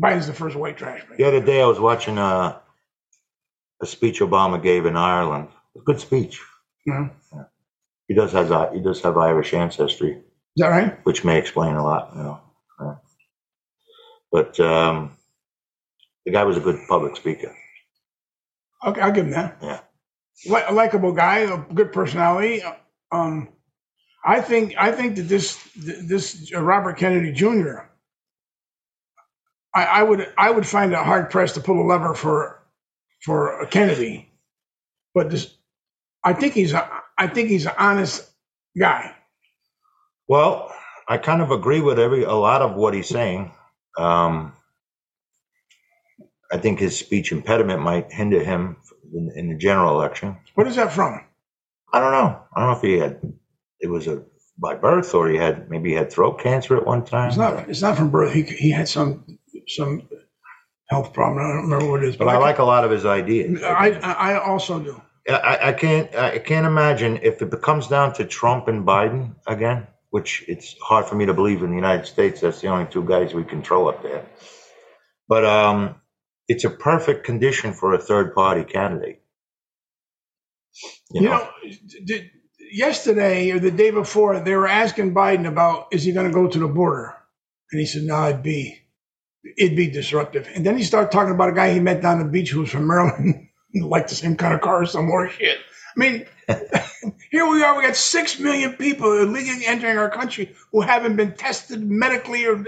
Biden's 0.00 0.26
the 0.26 0.34
first 0.34 0.56
white 0.56 0.76
trash. 0.76 1.02
man. 1.08 1.16
The 1.18 1.24
other 1.24 1.40
day 1.40 1.62
I 1.62 1.66
was 1.66 1.80
watching 1.80 2.18
a 2.18 2.60
a 3.82 3.86
speech 3.86 4.20
Obama 4.20 4.62
gave 4.62 4.86
in 4.86 4.96
Ireland. 4.96 5.48
A 5.76 5.80
good 5.80 6.00
speech. 6.00 6.40
Mhm. 6.88 7.10
He 8.08 8.14
does 8.14 8.32
has 8.32 8.50
a, 8.50 8.70
he 8.72 8.80
does 8.80 9.00
have 9.02 9.16
Irish 9.16 9.54
ancestry. 9.54 10.12
Is 10.12 10.22
that 10.62 10.68
right? 10.68 11.04
which 11.04 11.24
may 11.24 11.38
explain 11.38 11.74
a 11.74 11.82
lot, 11.82 12.12
you 12.14 12.22
know. 12.22 12.40
Yeah. 12.80 12.94
But 14.30 14.60
um, 14.60 15.16
the 16.24 16.32
guy 16.32 16.44
was 16.44 16.56
a 16.56 16.60
good 16.60 16.78
public 16.88 17.16
speaker. 17.16 17.54
Okay, 18.86 19.00
I'll 19.00 19.12
give 19.12 19.26
him 19.26 19.32
that. 19.32 19.56
Yeah. 19.62 19.80
A 20.68 20.72
likable 20.72 21.12
guy, 21.12 21.38
a 21.38 21.56
good 21.58 21.92
personality. 21.92 22.62
Um, 23.10 23.48
I 24.24 24.40
think 24.40 24.74
I 24.78 24.92
think 24.92 25.16
that 25.16 25.22
this 25.28 25.58
this 25.76 26.52
uh, 26.54 26.60
Robert 26.60 26.96
Kennedy 26.98 27.32
Jr. 27.32 27.86
I, 29.74 29.84
I 29.84 30.02
would 30.02 30.32
I 30.38 30.50
would 30.50 30.66
find 30.66 30.92
it 30.92 30.98
hard 30.98 31.30
pressed 31.30 31.56
to 31.56 31.60
pull 31.60 31.80
a 31.80 31.86
lever 31.86 32.14
for 32.14 32.62
for 33.22 33.60
a 33.60 33.66
Kennedy, 33.66 34.30
but 35.14 35.30
this 35.30 35.54
I 36.22 36.32
think 36.32 36.54
he's 36.54 36.72
a 36.72 36.88
I 37.18 37.26
think 37.26 37.48
he's 37.48 37.66
an 37.66 37.72
honest 37.78 38.30
guy. 38.78 39.14
Well, 40.28 40.72
I 41.08 41.18
kind 41.18 41.42
of 41.42 41.50
agree 41.50 41.80
with 41.80 41.98
every 41.98 42.24
a 42.24 42.32
lot 42.32 42.62
of 42.62 42.76
what 42.76 42.94
he's 42.94 43.08
saying. 43.08 43.52
Um, 43.98 44.52
I 46.52 46.58
think 46.58 46.78
his 46.78 46.98
speech 46.98 47.32
impediment 47.32 47.82
might 47.82 48.12
hinder 48.12 48.42
him 48.42 48.76
in, 49.12 49.32
in 49.36 49.48
the 49.48 49.56
general 49.56 49.94
election. 49.94 50.36
What 50.54 50.66
is 50.66 50.76
that 50.76 50.92
from? 50.92 51.20
I 51.92 52.00
don't 52.00 52.12
know. 52.12 52.40
I 52.54 52.60
don't 52.60 52.70
know 52.70 52.76
if 52.76 52.82
he 52.82 52.98
had 52.98 53.20
it 53.80 53.88
was 53.88 54.06
a 54.06 54.22
by 54.56 54.74
birth 54.76 55.14
or 55.14 55.28
he 55.28 55.36
had 55.36 55.68
maybe 55.68 55.90
he 55.90 55.94
had 55.96 56.12
throat 56.12 56.40
cancer 56.40 56.76
at 56.76 56.86
one 56.86 57.04
time. 57.04 57.28
It's 57.28 57.36
not 57.36 57.68
it's 57.68 57.82
not 57.82 57.96
from 57.96 58.10
birth. 58.10 58.32
He 58.32 58.42
he 58.42 58.70
had 58.70 58.88
some 58.88 59.38
some 59.68 60.08
health 60.88 61.12
problem. 61.12 61.44
I 61.44 61.48
don't 61.54 61.70
remember 61.70 61.90
what 61.90 62.02
it 62.02 62.08
is, 62.10 62.16
but 62.16 62.28
I 62.28 62.38
like 62.38 62.58
a 62.58 62.64
lot 62.64 62.84
of 62.84 62.90
his 62.90 63.06
ideas. 63.06 63.62
I 63.62 63.90
I 63.90 64.32
I 64.32 64.40
also 64.44 64.80
do. 64.80 65.00
I, 65.28 65.58
I 65.68 65.72
can't 65.72 66.14
I 66.14 66.38
can't 66.38 66.66
imagine 66.66 67.20
if 67.22 67.40
it 67.42 67.62
comes 67.62 67.88
down 67.88 68.14
to 68.14 68.24
Trump 68.24 68.68
and 68.68 68.86
Biden 68.86 69.36
again, 69.46 69.86
which 70.10 70.44
it's 70.48 70.76
hard 70.82 71.06
for 71.06 71.14
me 71.14 71.26
to 71.26 71.34
believe 71.34 71.62
in 71.62 71.70
the 71.70 71.76
United 71.76 72.06
States. 72.06 72.40
That's 72.40 72.60
the 72.60 72.68
only 72.68 72.86
two 72.90 73.04
guys 73.04 73.34
we 73.34 73.44
control 73.44 73.88
up 73.88 74.02
there. 74.02 74.26
But 75.28 75.44
um, 75.46 75.96
it's 76.48 76.64
a 76.64 76.70
perfect 76.70 77.24
condition 77.24 77.72
for 77.72 77.94
a 77.94 77.98
third 77.98 78.34
party 78.34 78.64
candidate. 78.64 79.22
You, 81.10 81.22
You 81.22 81.28
know, 81.28 81.38
know, 81.38 81.50
did, 82.04 82.30
yesterday 82.72 83.50
or 83.52 83.60
the 83.60 83.70
day 83.70 83.90
before, 83.90 84.40
they 84.40 84.54
were 84.54 84.68
asking 84.68 85.14
Biden 85.14 85.46
about 85.46 85.88
is 85.92 86.04
he 86.04 86.12
going 86.12 86.26
to 86.26 86.34
go 86.34 86.48
to 86.48 86.58
the 86.58 86.68
border, 86.68 87.14
and 87.72 87.80
he 87.80 87.86
said, 87.86 88.02
"No, 88.02 88.16
I'd 88.16 88.42
be 88.42 88.83
it'd 89.56 89.76
be 89.76 89.88
disruptive." 89.88 90.48
And 90.54 90.64
then 90.64 90.76
he 90.76 90.84
started 90.84 91.10
talking 91.10 91.34
about 91.34 91.50
a 91.50 91.52
guy 91.52 91.72
he 91.72 91.80
met 91.80 92.02
down 92.02 92.18
the 92.18 92.24
beach 92.24 92.50
who 92.50 92.60
was 92.60 92.70
from 92.70 92.86
Maryland, 92.86 93.48
like 93.74 94.08
the 94.08 94.14
same 94.14 94.36
kind 94.36 94.54
of 94.54 94.60
car, 94.60 94.82
or 94.82 94.86
some 94.86 95.06
more 95.06 95.28
shit. 95.28 95.58
I 95.96 96.00
mean, 96.00 96.26
here 97.30 97.48
we 97.48 97.62
are. 97.62 97.76
We 97.76 97.82
got 97.82 97.96
six 97.96 98.38
million 98.38 98.74
people 98.74 99.18
illegally 99.18 99.66
entering 99.66 99.98
our 99.98 100.10
country 100.10 100.54
who 100.72 100.80
haven't 100.80 101.16
been 101.16 101.32
tested 101.34 101.82
medically 101.82 102.46
or 102.46 102.64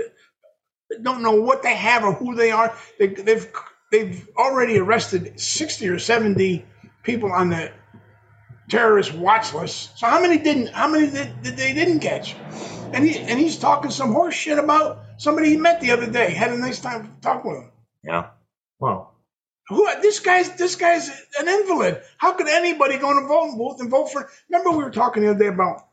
don't 1.03 1.23
know 1.23 1.41
what 1.41 1.63
they 1.63 1.75
have 1.75 2.05
or 2.05 2.13
who 2.13 2.35
they 2.35 2.51
are. 2.51 2.77
They, 2.99 3.09
they've 3.09 3.51
they've 3.91 4.29
already 4.37 4.79
arrested 4.79 5.39
sixty 5.41 5.89
or 5.89 5.99
seventy 5.99 6.65
people 7.03 7.33
on 7.33 7.51
the 7.51 7.73
terrorist 8.69 9.15
watch 9.15 9.55
list. 9.55 9.99
So 9.99 10.07
how 10.07 10.21
many 10.21 10.39
didn't? 10.39 10.69
How 10.69 10.89
many 10.89 11.11
did, 11.11 11.43
did 11.43 11.57
they 11.57 11.73
didn't 11.73 12.01
catch? 12.01 12.37
And 12.95 13.05
he 13.05 13.19
and 13.19 13.39
he's 13.39 13.59
talking 13.59 13.91
some 13.91 14.13
horse 14.13 14.35
shit 14.35 14.59
about 14.59 15.01
somebody 15.19 15.51
he 15.51 15.57
met 15.57 15.81
the 15.81 15.93
other 15.93 16.11
day. 16.11 16.31
Had 16.33 16.53
a 16.53 16.59
nice 16.59 16.81
time 16.81 17.17
talking 17.23 17.51
with 17.51 17.61
him. 17.63 17.71
yeah. 18.05 18.29
Well, 18.81 19.15
Who 19.69 19.89
this 20.03 20.21
guy's 20.21 20.57
this 20.57 20.77
guy's 20.77 21.09
an 21.41 21.49
invalid. 21.49 22.03
How 22.19 22.33
could 22.35 22.49
anybody 22.49 22.99
go 22.99 23.11
in 23.13 23.25
a 23.25 23.27
voting 23.29 23.59
booth 23.59 23.81
and 23.81 23.91
vote 23.91 24.13
for? 24.13 24.29
Remember 24.51 24.71
we 24.73 24.85
were 24.85 24.91
talking 24.91 25.23
the 25.25 25.31
other 25.31 25.39
day 25.41 25.49
about 25.49 25.87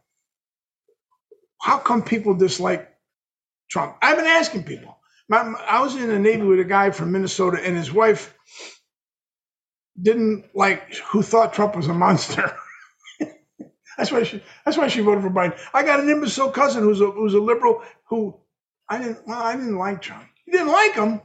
how 1.62 1.79
come 1.79 2.03
people 2.03 2.36
dislike 2.36 2.89
Trump? 3.69 3.97
I've 4.01 4.17
been 4.17 4.25
asking 4.27 4.63
people. 4.65 4.97
My, 5.29 5.39
I 5.67 5.82
was 5.82 5.95
in 5.95 6.08
the 6.10 6.19
Navy 6.19 6.43
with 6.43 6.60
a 6.60 6.65
guy 6.65 6.91
from 6.91 7.12
Minnesota, 7.13 7.60
and 7.63 7.77
his 7.77 7.91
wife 7.93 8.36
didn't 10.01 10.45
like 10.56 10.95
who 10.97 11.21
thought 11.23 11.53
Trump 11.53 11.75
was 11.75 11.88
a 11.88 11.93
monster. 11.93 12.56
that's 13.97 14.12
why 14.12 14.23
she. 14.23 14.43
That's 14.65 14.77
why 14.77 14.88
she 14.88 15.01
voted 15.01 15.23
for 15.23 15.29
Biden. 15.29 15.58
I 15.73 15.84
got 15.84 15.99
an 15.99 16.10
imbecile 16.10 16.51
cousin 16.51 16.84
who's 16.84 17.01
a 17.01 17.12
who's 17.12 17.34
a 17.34 17.39
liberal 17.39 17.82
who 18.10 18.36
I 18.89 18.97
didn't. 18.99 19.27
Well, 19.27 19.41
I 19.41 19.56
didn't 19.56 19.77
like 19.77 20.01
Trump. 20.01 20.25
You 20.45 20.53
didn't 20.53 20.71
like 20.71 20.95
him. 20.95 21.21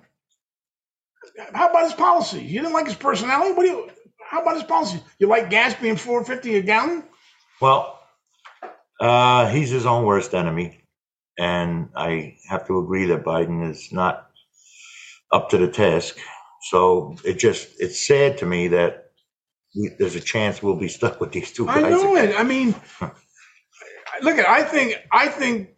How 1.55 1.71
about 1.71 1.85
his 1.85 1.95
policy? 1.95 2.41
You 2.41 2.61
didn't 2.61 2.73
like 2.75 2.87
his 2.87 2.97
personality. 2.97 3.53
What 3.55 3.65
do 3.65 3.69
you? 3.71 3.91
How 4.29 4.43
about 4.43 4.57
his 4.57 4.65
policy? 4.65 5.03
You 5.19 5.29
like 5.29 5.51
gas 5.51 5.75
being 5.81 5.97
four 5.97 6.25
fifty 6.25 6.57
a 6.57 6.63
gallon? 6.63 7.05
Well, 7.61 7.99
uh, 9.01 9.49
he's 9.49 9.71
his 9.71 9.87
own 9.87 10.05
worst 10.05 10.35
enemy, 10.35 10.81
and 11.39 11.89
I 11.97 12.37
have 12.49 12.67
to 12.69 12.79
agree 12.79 13.07
that 13.07 13.25
Biden 13.25 13.69
is 13.71 13.93
not 13.93 14.29
up 15.33 15.51
to 15.51 15.59
the 15.59 15.69
task. 15.69 16.19
So 16.71 17.17
it 17.25 17.39
just 17.39 17.69
it's 17.79 18.07
sad 18.07 18.39
to 18.39 18.47
me 18.47 18.69
that 18.69 19.08
we, 19.79 19.91
there's 19.99 20.17
a 20.17 20.21
chance 20.21 20.63
we'll 20.63 20.77
be 20.77 20.89
stuck 20.89 21.21
with 21.21 21.33
these 21.33 21.53
two 21.53 21.67
guys. 21.67 21.85
I 21.85 21.91
know 21.91 22.17
again. 22.17 22.31
it. 22.31 22.41
I 22.41 22.43
mean, 22.43 22.75
look 24.23 24.39
at. 24.39 24.49
I 24.49 24.65
think. 24.65 24.97
I 25.13 25.29
think 25.29 25.71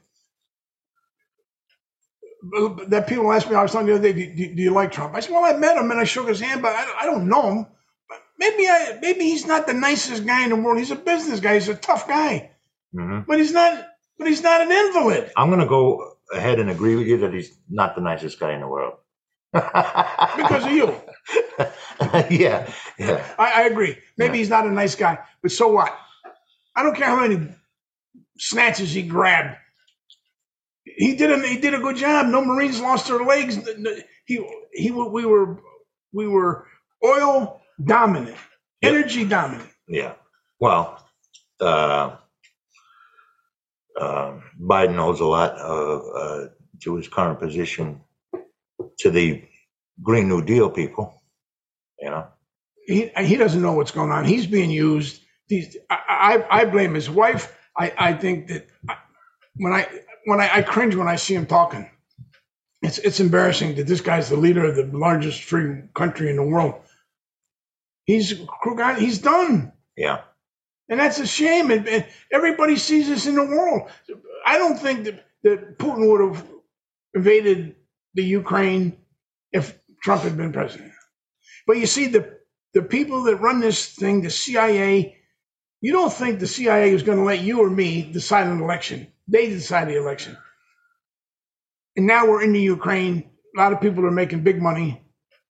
that 2.89 3.07
people 3.07 3.33
ask 3.33 3.49
me. 3.49 3.57
I 3.57 3.63
was 3.63 3.73
talking 3.73 3.87
the 3.89 3.95
other 3.95 4.13
day. 4.13 4.13
Do, 4.13 4.35
do, 4.35 4.55
do 4.55 4.63
you 4.63 4.71
like 4.73 4.93
Trump? 4.93 5.15
I 5.15 5.21
said, 5.21 5.33
well, 5.33 5.45
I 5.45 5.57
met 5.59 5.77
him 5.77 5.91
and 5.91 6.01
I 6.01 6.05
shook 6.05 6.29
his 6.29 6.41
hand, 6.41 6.63
but 6.63 6.75
I, 6.75 7.03
I 7.03 7.07
don't 7.07 7.29
know 7.29 7.51
him. 7.51 7.67
But 8.09 8.19
maybe 8.39 8.67
I. 8.69 8.99
Maybe 9.03 9.21
he's 9.25 9.47
not 9.47 9.67
the 9.67 9.75
nicest 9.75 10.27
guy 10.27 10.45
in 10.45 10.51
the 10.51 10.57
world. 10.57 10.79
He's 10.79 10.91
a 10.91 10.97
business 10.97 11.41
guy. 11.41 11.55
He's 11.55 11.69
a 11.69 11.75
tough 11.75 12.09
guy, 12.09 12.51
Mhm. 12.95 13.27
but 13.27 13.39
he's 13.39 13.53
not. 13.53 13.87
But 14.19 14.29
he's 14.29 14.43
not 14.43 14.61
an 14.61 14.71
invalid. 14.71 15.33
I'm 15.37 15.49
going 15.49 15.61
to 15.61 15.67
go 15.67 16.17
ahead 16.35 16.61
and 16.61 16.69
agree 16.71 16.95
with 16.97 17.07
you 17.07 17.19
that 17.19 17.33
he's 17.33 17.57
not 17.71 17.95
the 17.95 18.03
nicest 18.03 18.39
guy 18.39 18.53
in 18.53 18.61
the 18.61 18.69
world. 18.69 18.95
Because 19.55 20.65
of 20.67 20.73
you. 20.73 20.95
yeah, 22.31 22.71
yeah. 22.99 23.35
I, 23.39 23.63
I 23.63 23.63
agree. 23.65 23.97
Maybe 24.19 24.35
Yeah. 24.35 24.39
he's 24.39 24.51
not 24.51 24.67
a 24.67 24.71
nice 24.73 24.95
guy, 24.97 25.19
but 25.43 25.53
so 25.53 25.69
what? 25.69 25.97
I 26.77 26.83
don't 26.83 26.97
care 26.97 27.09
how 27.09 27.21
many 27.27 27.49
snatches 28.39 28.93
he 28.93 29.03
grabbed. 29.03 29.57
He 30.85 31.17
did 31.17 31.31
a 31.33 31.47
he 31.49 31.59
did 31.59 31.75
a 31.75 31.81
good 31.81 31.97
job. 31.97 32.27
No 32.29 32.45
Marines 32.45 32.81
lost 32.81 33.09
their 33.09 33.21
legs. 33.25 33.59
He 34.27 34.45
he 34.73 34.91
we 34.93 35.27
were 35.27 35.59
we 36.13 36.29
were 36.29 36.67
oil 37.05 37.63
dominant, 37.85 38.37
Yep. 38.83 38.95
energy 38.95 39.25
dominant. 39.27 39.71
Yeah. 39.89 40.15
Well, 40.61 41.05
uh, 41.61 42.17
um 44.01 44.43
Biden 44.61 44.99
owes 44.99 45.21
a 45.21 45.27
lot 45.27 45.53
of 45.53 46.03
uh, 46.17 46.49
to 46.83 46.97
his 46.97 47.09
current 47.09 47.41
position 47.41 48.03
to 49.01 49.11
the 49.11 49.45
Green 50.03 50.29
New 50.29 50.43
Deal 50.45 50.71
people. 50.71 51.20
You 52.01 52.11
know. 52.11 52.27
He 52.87 53.11
he 53.19 53.37
doesn't 53.37 53.63
know 53.63 53.73
what's 53.75 53.93
going 53.93 54.11
on. 54.11 54.25
He's 54.25 54.47
being 54.47 54.71
used. 54.71 55.21
These 55.49 55.77
I 55.89 56.45
I, 56.51 56.61
I 56.61 56.65
blame 56.65 56.95
his 56.95 57.11
wife. 57.11 57.57
I 57.77 57.93
I 57.99 58.13
think 58.15 58.49
that 58.49 58.67
I, 58.89 58.97
when 59.57 59.73
I 59.73 59.89
when 60.25 60.41
I, 60.41 60.59
I 60.59 60.63
cringe 60.63 60.95
when 60.95 61.09
I 61.09 61.17
see 61.17 61.35
him 61.35 61.47
talking. 61.47 61.89
It's 62.83 62.99
it's 62.99 63.21
embarrassing 63.21 63.77
that 63.77 63.87
this 63.87 64.01
guy's 64.01 64.31
the 64.31 64.37
leader 64.37 64.65
of 64.65 64.77
the 64.77 64.85
largest 64.97 65.45
free 65.45 65.83
country 65.95 66.31
in 66.31 66.37
the 66.37 66.43
world. 66.43 66.75
He's 68.05 68.43
he's 68.99 69.19
done. 69.19 69.73
Yeah. 69.97 70.23
And 70.89 70.99
that's 70.99 71.21
a 71.21 71.27
shame. 71.27 71.71
And, 71.71 71.87
and 71.87 72.07
everybody 72.33 72.77
sees 72.77 73.09
this 73.09 73.27
in 73.27 73.37
the 73.37 73.45
world. 73.45 73.89
I 74.45 74.59
don't 74.59 74.79
think 74.79 75.05
that, 75.05 75.25
that 75.45 75.79
Putin 75.79 76.11
would 76.11 76.35
have 76.35 76.47
invaded 77.15 77.77
the 78.15 78.25
Ukraine 78.25 78.99
if 79.53 79.79
Trump 80.03 80.23
had 80.23 80.37
been 80.37 80.53
president. 80.53 80.93
But 81.71 81.79
you 81.79 81.87
see, 81.87 82.09
the, 82.09 82.39
the 82.75 82.83
people 82.83 83.25
that 83.25 83.37
run 83.37 83.61
this 83.61 83.87
thing, 83.95 84.23
the 84.23 84.31
CIA, 84.31 85.17
you 85.83 85.93
don't 85.93 86.13
think 86.13 86.41
the 86.41 86.49
CIA 86.49 86.93
is 86.93 87.05
going 87.05 87.19
to 87.19 87.25
let 87.25 87.43
you 87.43 87.61
or 87.65 87.71
me 87.71 88.03
decide 88.03 88.49
an 88.49 88.61
election. 88.63 89.09
They 89.29 89.49
decide 89.51 89.89
the 89.89 89.99
election. 89.99 90.37
And 91.97 92.07
now 92.07 92.27
we're 92.29 92.43
in 92.43 92.53
the 92.53 92.61
Ukraine. 92.63 93.31
A 93.57 93.61
lot 93.61 93.73
of 93.73 93.81
people 93.81 94.07
are 94.07 94.11
making 94.13 94.43
big 94.45 94.63
money, 94.63 95.03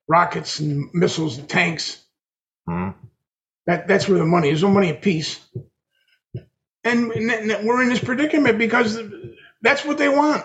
rockets 0.09 0.61
and 0.61 0.91
missiles 0.95 1.39
and 1.39 1.49
tanks. 1.49 2.05
Mhm. 2.69 2.95
That 3.67 3.89
that's 3.89 4.09
where 4.09 4.19
the 4.19 4.27
money 4.27 4.51
is. 4.51 4.63
No 4.63 4.71
money 4.71 4.91
in 4.91 4.97
peace. 4.97 5.41
And, 6.85 7.13
and 7.13 7.67
we're 7.67 7.83
in 7.83 7.91
this 7.91 8.05
predicament 8.05 8.59
because 8.59 9.01
that's 9.63 9.85
what 9.85 9.99
they 9.99 10.09
want. 10.11 10.45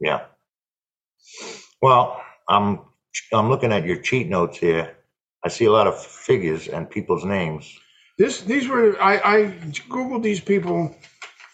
Yeah. 0.00 0.26
Well, 1.82 2.22
I'm 2.48 2.80
I'm 3.32 3.50
looking 3.50 3.72
at 3.72 3.86
your 3.86 4.02
cheat 4.02 4.28
notes 4.28 4.58
here. 4.58 4.96
I 5.44 5.48
see 5.48 5.64
a 5.64 5.72
lot 5.72 5.86
of 5.86 6.00
figures 6.00 6.68
and 6.68 6.88
people's 6.88 7.24
names. 7.24 7.78
This 8.18 8.42
these 8.42 8.68
were 8.68 9.00
I, 9.00 9.16
I 9.18 9.44
googled 9.88 10.22
these 10.22 10.40
people. 10.40 10.94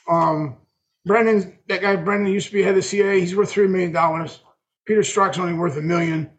Um, 0.09 0.57
Brennan, 1.05 1.59
that 1.69 1.83
guy 1.83 1.97
Brennan 1.97 2.33
used 2.33 2.49
to 2.49 2.53
be 2.53 2.63
head 2.63 2.71
of 2.71 2.77
the 2.77 2.83
CIA. 2.83 3.21
He's 3.21 3.37
worth 3.37 3.51
three 3.51 3.69
million 3.69 3.93
dollars. 3.93 4.41
Peter 4.87 5.03
Strzok's 5.03 5.39
only 5.39 5.55
worth 5.55 5.77
a 5.77 5.83
million. 5.83 6.31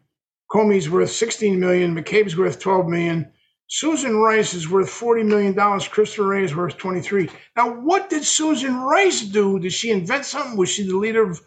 Comey's 0.50 0.90
worth 0.90 1.10
sixteen 1.10 1.58
million. 1.58 1.94
McCabe's 1.94 2.36
worth 2.36 2.60
twelve 2.60 2.86
million. 2.86 3.32
Susan 3.68 4.16
Rice 4.16 4.52
is 4.54 4.68
worth 4.68 4.90
forty 4.90 5.22
million 5.22 5.54
dollars. 5.54 5.88
Christopher 5.88 6.28
Wray 6.28 6.44
is 6.44 6.54
worth 6.54 6.76
twenty-three. 6.76 7.30
Now, 7.56 7.70
what 7.80 8.10
did 8.10 8.24
Susan 8.24 8.76
Rice 8.80 9.22
do? 9.22 9.58
Did 9.58 9.72
she 9.72 9.90
invent 9.90 10.26
something? 10.26 10.56
Was 10.58 10.68
she 10.68 10.86
the 10.86 10.96
leader 10.96 11.22
of 11.30 11.40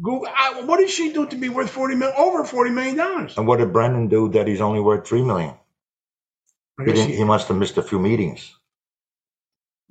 Google? 0.00 0.28
I, 0.34 0.62
what 0.62 0.78
did 0.78 0.90
she 0.90 1.12
do 1.12 1.26
to 1.26 1.36
be 1.36 1.48
worth 1.48 1.70
forty 1.70 1.94
million? 1.94 2.16
Over 2.18 2.44
forty 2.44 2.70
million 2.70 2.96
dollars? 2.96 3.36
And 3.36 3.46
what 3.46 3.58
did 3.58 3.72
Brennan 3.72 4.08
do 4.08 4.28
that 4.30 4.46
he's 4.46 4.60
only 4.60 4.80
worth 4.80 5.06
three 5.06 5.22
million? 5.22 5.54
He, 6.84 6.92
he- 6.92 7.16
he 7.16 7.24
must 7.24 7.48
have 7.48 7.56
missed 7.58 7.76
a 7.78 7.82
few 7.82 7.98
meetings. 7.98 8.54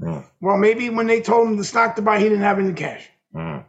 Yeah. 0.03 0.23
well, 0.41 0.57
maybe 0.57 0.89
when 0.89 1.05
they 1.05 1.21
told 1.21 1.47
him 1.47 1.57
the 1.57 1.63
stock 1.63 1.95
to 1.95 2.01
buy, 2.01 2.17
he 2.17 2.23
didn't 2.23 2.41
have 2.41 2.57
any 2.57 2.73
cash. 2.73 3.07
Mm. 3.35 3.63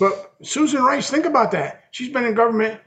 But 0.00 0.34
Susan 0.42 0.82
Rice, 0.82 1.08
think 1.08 1.24
about 1.24 1.52
that. 1.52 1.84
She's 1.92 2.08
been 2.12 2.24
in 2.24 2.34
government. 2.34 2.80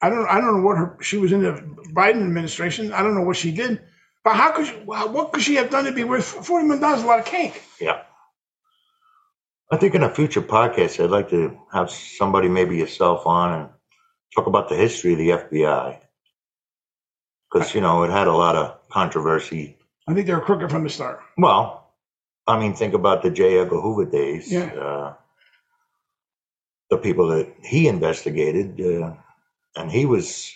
I 0.00 0.10
don't. 0.10 0.26
I 0.26 0.40
don't 0.40 0.56
know 0.60 0.66
what 0.66 0.76
her. 0.76 0.98
She 1.00 1.18
was 1.18 1.30
in 1.32 1.42
the 1.42 1.52
Biden 1.94 2.22
administration. 2.24 2.92
I 2.92 3.02
don't 3.02 3.14
know 3.14 3.22
what 3.22 3.36
she 3.36 3.52
did. 3.52 3.80
But 4.24 4.34
how 4.34 4.50
could 4.50 4.66
she? 4.66 4.72
What 4.74 5.32
could 5.32 5.42
she 5.42 5.54
have 5.54 5.70
done 5.70 5.84
to 5.84 5.92
be 5.92 6.02
worth 6.04 6.24
forty 6.24 6.64
million 6.66 6.82
dollars? 6.82 7.02
A 7.04 7.06
lot 7.06 7.20
of 7.20 7.24
cake. 7.24 7.62
Yeah. 7.80 8.02
I 9.72 9.78
think 9.78 9.94
in 9.94 10.02
a 10.02 10.14
future 10.14 10.42
podcast, 10.42 11.02
I'd 11.02 11.08
like 11.10 11.30
to 11.30 11.58
have 11.72 11.90
somebody, 11.90 12.48
maybe 12.48 12.76
yourself, 12.76 13.26
on 13.26 13.58
and 13.58 13.68
talk 14.36 14.46
about 14.46 14.68
the 14.68 14.76
history 14.76 15.12
of 15.14 15.18
the 15.18 15.30
FBI. 15.30 15.98
Because, 17.50 17.74
you 17.74 17.80
know, 17.80 18.02
it 18.02 18.10
had 18.10 18.26
a 18.26 18.32
lot 18.34 18.54
of 18.54 18.86
controversy. 18.90 19.78
I 20.06 20.12
think 20.12 20.26
they 20.26 20.34
were 20.34 20.42
crooked 20.42 20.70
from 20.70 20.84
the 20.84 20.90
start. 20.90 21.20
Well, 21.38 21.90
I 22.46 22.58
mean, 22.60 22.74
think 22.74 22.92
about 22.92 23.22
the 23.22 23.30
J. 23.30 23.60
Edgar 23.60 23.80
Hoover 23.80 24.04
days. 24.04 24.52
Yeah. 24.52 24.66
Uh, 24.74 25.14
the 26.90 26.98
people 26.98 27.28
that 27.28 27.50
he 27.64 27.88
investigated, 27.88 28.78
uh, 28.78 29.14
and 29.74 29.90
he 29.90 30.04
was, 30.04 30.52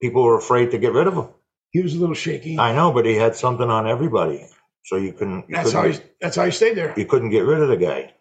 people 0.00 0.22
were 0.22 0.38
afraid 0.38 0.70
to 0.70 0.78
get 0.78 0.92
rid 0.92 1.08
of 1.08 1.14
him. 1.14 1.28
He 1.70 1.82
was 1.82 1.96
a 1.96 1.98
little 1.98 2.14
shaky. 2.14 2.60
I 2.60 2.72
know, 2.76 2.92
but 2.92 3.06
he 3.06 3.16
had 3.16 3.34
something 3.34 3.68
on 3.68 3.88
everybody. 3.88 4.46
So 4.84 4.96
you 4.96 5.12
couldn't, 5.14 5.48
you, 5.48 5.56
that's 5.56 5.72
how. 5.72 5.82
couldn't, 5.82 6.00
He, 6.00 6.08
that's 6.20 6.36
how 6.36 6.44
he 6.44 6.52
stayed 6.52 6.76
there. 6.76 6.94
you 6.96 7.06
couldn't 7.06 7.30
get 7.30 7.40
rid 7.40 7.60
of 7.60 7.68
the 7.68 7.76
guy. 7.76 8.12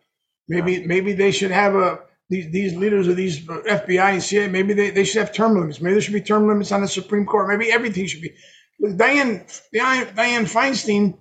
Maybe. 0.48 0.86
Maybe 0.86 1.14
they 1.14 1.32
should 1.32 1.52
have 1.52 1.76
a. 1.76 2.00
These, 2.30 2.52
these 2.52 2.76
leaders 2.78 3.08
of 3.10 3.18
these 3.18 3.42
FBI 3.46 4.14
and 4.14 4.24
CIA. 4.24 4.48
Maybe 4.48 4.74
they, 4.74 4.90
they 4.92 5.04
should 5.04 5.20
have 5.20 5.34
term 5.34 5.60
limits. 5.60 5.82
Maybe 5.82 5.96
there 5.96 6.02
should 6.02 6.14
be 6.14 6.22
term 6.22 6.48
limits 6.48 6.72
on 6.72 6.82
the 6.82 6.88
Supreme 6.88 7.26
Court. 7.26 7.50
Maybe 7.50 7.72
everything 7.72 8.06
should 8.08 8.22
be. 8.22 8.34
Dianne 8.82 9.46
Dianne, 9.76 10.16
Dianne 10.16 10.50
Feinstein 10.50 11.18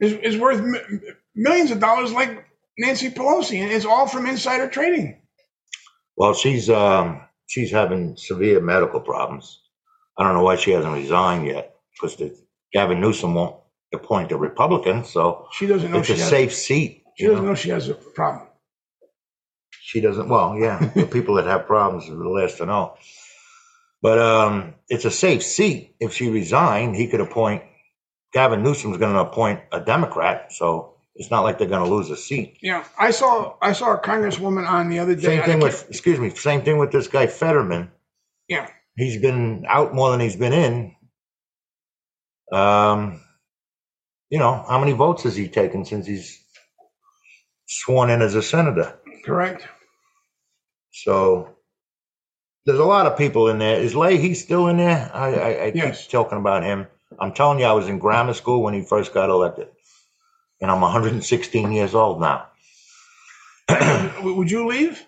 is, 0.00 0.12
is 0.12 0.36
worth 0.38 0.58
m- 0.58 1.00
millions 1.34 1.70
of 1.70 1.80
dollars, 1.80 2.12
like 2.12 2.46
Nancy 2.78 3.10
Pelosi, 3.10 3.58
and 3.60 3.72
it's 3.72 3.86
all 3.86 4.06
from 4.06 4.26
insider 4.26 4.68
trading. 4.68 5.22
Well, 6.16 6.34
she's 6.34 6.68
um, 6.70 7.22
she's 7.46 7.70
having 7.70 8.16
severe 8.16 8.60
medical 8.60 9.00
problems. 9.00 9.62
I 10.18 10.24
don't 10.24 10.34
know 10.34 10.42
why 10.42 10.56
she 10.56 10.70
hasn't 10.72 10.94
resigned 10.94 11.46
yet 11.46 11.74
because 11.94 12.16
Gavin 12.72 13.00
Newsom 13.00 13.34
won't 13.34 13.56
appoint 13.94 14.32
a 14.32 14.36
Republican, 14.36 15.04
so 15.04 15.48
She 15.52 15.66
doesn't 15.66 15.90
know 15.90 15.98
it's 15.98 16.10
a 16.10 16.16
safe 16.16 16.54
seat. 16.54 17.02
She 17.16 17.26
doesn't 17.26 17.42
know? 17.42 17.50
know 17.50 17.54
she 17.54 17.70
has 17.70 17.88
a 17.88 17.94
problem. 17.94 18.48
She 19.80 20.00
doesn't. 20.00 20.28
Well, 20.28 20.56
yeah, 20.58 20.78
the 20.94 21.06
people 21.06 21.36
that 21.36 21.46
have 21.46 21.66
problems 21.66 22.08
are 22.10 22.16
the 22.16 22.28
last 22.28 22.58
to 22.58 22.66
know. 22.66 22.96
But 24.02 24.18
um, 24.18 24.74
it's 24.88 25.04
a 25.04 25.10
safe 25.10 25.42
seat. 25.42 25.96
If 25.98 26.12
she 26.12 26.28
resigned, 26.28 26.96
he 26.96 27.08
could 27.08 27.20
appoint. 27.20 27.62
Gavin 28.32 28.62
Newsom's 28.62 28.98
going 28.98 29.14
to 29.14 29.20
appoint 29.20 29.60
a 29.72 29.80
Democrat, 29.80 30.52
so 30.52 30.96
it's 31.14 31.30
not 31.30 31.42
like 31.42 31.58
they're 31.58 31.68
going 31.68 31.84
to 31.84 31.92
lose 31.92 32.10
a 32.10 32.16
seat. 32.16 32.58
Yeah, 32.60 32.84
I 32.98 33.10
saw 33.10 33.56
I 33.62 33.72
saw 33.72 33.94
a 33.94 34.00
congresswoman 34.00 34.68
on 34.68 34.90
the 34.90 34.98
other 34.98 35.14
day. 35.14 35.22
Same 35.22 35.42
thing 35.42 35.60
with, 35.60 35.86
excuse 35.88 36.18
me, 36.20 36.30
same 36.30 36.62
thing 36.62 36.78
with 36.78 36.92
this 36.92 37.08
guy 37.08 37.26
Fetterman. 37.26 37.90
yeah. 38.48 38.68
he's 38.96 39.20
been 39.20 39.64
out 39.68 39.94
more 39.94 40.10
than 40.10 40.20
he's 40.20 40.36
been 40.36 40.52
in. 40.52 40.94
Um, 42.52 43.20
you 44.30 44.38
know, 44.38 44.64
how 44.68 44.78
many 44.78 44.92
votes 44.92 45.22
has 45.22 45.36
he 45.36 45.48
taken 45.48 45.84
since 45.84 46.06
he's 46.06 46.44
sworn 47.66 48.10
in 48.10 48.22
as 48.22 48.34
a 48.34 48.42
senator? 48.42 48.98
Correct. 49.24 49.66
So 50.92 51.56
there's 52.64 52.78
a 52.78 52.84
lot 52.84 53.06
of 53.06 53.18
people 53.18 53.48
in 53.48 53.58
there. 53.58 53.76
Is 53.78 53.94
Leahy 53.94 54.34
still 54.34 54.68
in 54.68 54.78
there? 54.78 55.10
I, 55.12 55.34
I, 55.34 55.48
I 55.66 55.72
Yes. 55.74 56.02
keep 56.02 56.10
talking 56.10 56.38
about 56.38 56.62
him. 56.64 56.86
I'm 57.20 57.32
telling 57.32 57.58
you, 57.60 57.66
I 57.66 57.72
was 57.72 57.88
in 57.88 57.98
grammar 57.98 58.34
school 58.34 58.62
when 58.62 58.74
he 58.74 58.82
first 58.82 59.14
got 59.14 59.30
elected, 59.30 59.68
and 60.60 60.70
I'm 60.70 60.80
116 60.80 61.72
years 61.72 61.94
old 61.94 62.20
now. 62.20 62.46
Would 64.22 64.50
you 64.50 64.66
leave? 64.66 65.04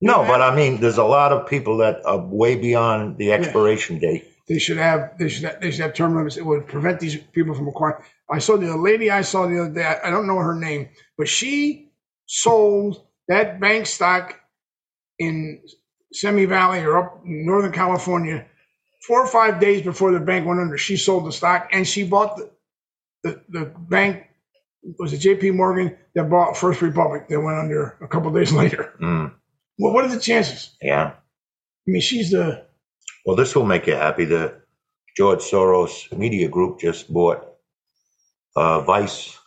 No, 0.00 0.22
Yeah. 0.22 0.28
but 0.28 0.42
I 0.42 0.54
mean, 0.54 0.80
there's 0.80 0.98
a 0.98 1.04
lot 1.04 1.32
of 1.32 1.48
people 1.48 1.78
that 1.78 2.04
are 2.06 2.18
way 2.18 2.54
beyond 2.56 3.18
the 3.18 3.32
expiration 3.32 3.98
date. 3.98 4.24
They 4.48 4.58
should 4.58 4.76
have. 4.78 5.18
They 5.18 5.28
should. 5.28 5.44
Have, 5.44 5.60
they 5.60 5.70
should 5.70 5.80
have 5.80 5.94
term 5.94 6.16
limits. 6.16 6.36
It 6.36 6.46
would 6.46 6.66
prevent 6.68 7.00
these 7.00 7.16
people 7.16 7.54
from 7.54 7.68
acquiring. 7.68 8.02
I 8.30 8.38
saw 8.40 8.56
the 8.56 8.76
lady 8.76 9.10
I 9.10 9.22
saw 9.22 9.46
the 9.46 9.62
other 9.62 9.74
day. 9.74 9.84
I, 10.04 10.10
don't 10.10 10.26
know 10.26 10.38
her 10.38 10.54
name, 10.54 10.90
but 11.18 11.28
she 11.28 11.90
sold 12.26 13.04
that 13.28 13.60
bank 13.60 13.86
stock 13.86 14.36
in 15.18 15.62
Simi 16.12 16.46
Valley 16.46 16.80
or 16.80 16.98
up 16.98 17.22
in 17.24 17.46
Northern 17.46 17.72
California 17.72 18.46
four 19.06 19.22
or 19.22 19.28
five 19.28 19.60
days 19.60 19.82
before 19.82 20.12
the 20.12 20.20
bank 20.20 20.46
went 20.46 20.60
under. 20.60 20.78
She 20.78 20.96
sold 20.96 21.26
the 21.26 21.32
stock 21.32 21.70
and 21.72 21.86
she 21.88 22.04
bought 22.04 22.36
the 22.36 22.50
the, 23.24 23.42
the 23.50 23.64
bank. 23.66 24.24
Was 24.98 25.12
it 25.12 25.18
J.P. 25.18 25.52
Morgan 25.52 25.96
that 26.14 26.30
bought 26.30 26.56
First 26.56 26.82
Republic 26.82 27.28
that 27.28 27.40
went 27.40 27.58
under 27.58 27.96
a 28.00 28.08
couple 28.08 28.32
days 28.32 28.52
later? 28.62 28.94
Mm, 29.02 29.32
Well, 29.78 29.92
what 29.94 30.04
are 30.04 30.08
the 30.14 30.20
chances? 30.20 30.76
yeah. 30.82 31.12
I 31.12 31.90
mean, 31.90 32.02
she's 32.02 32.30
the 32.32 32.66
Well, 33.26 33.36
this 33.36 33.54
will 33.56 33.66
make 33.66 33.86
you 33.86 33.94
happy. 33.94 34.24
The 34.26 34.60
George 35.16 35.40
Soros 35.40 36.16
Media 36.16 36.48
Group 36.48 36.80
just 36.80 37.12
bought 37.12 37.47
uh, 38.58 38.80
Vice 38.80 39.38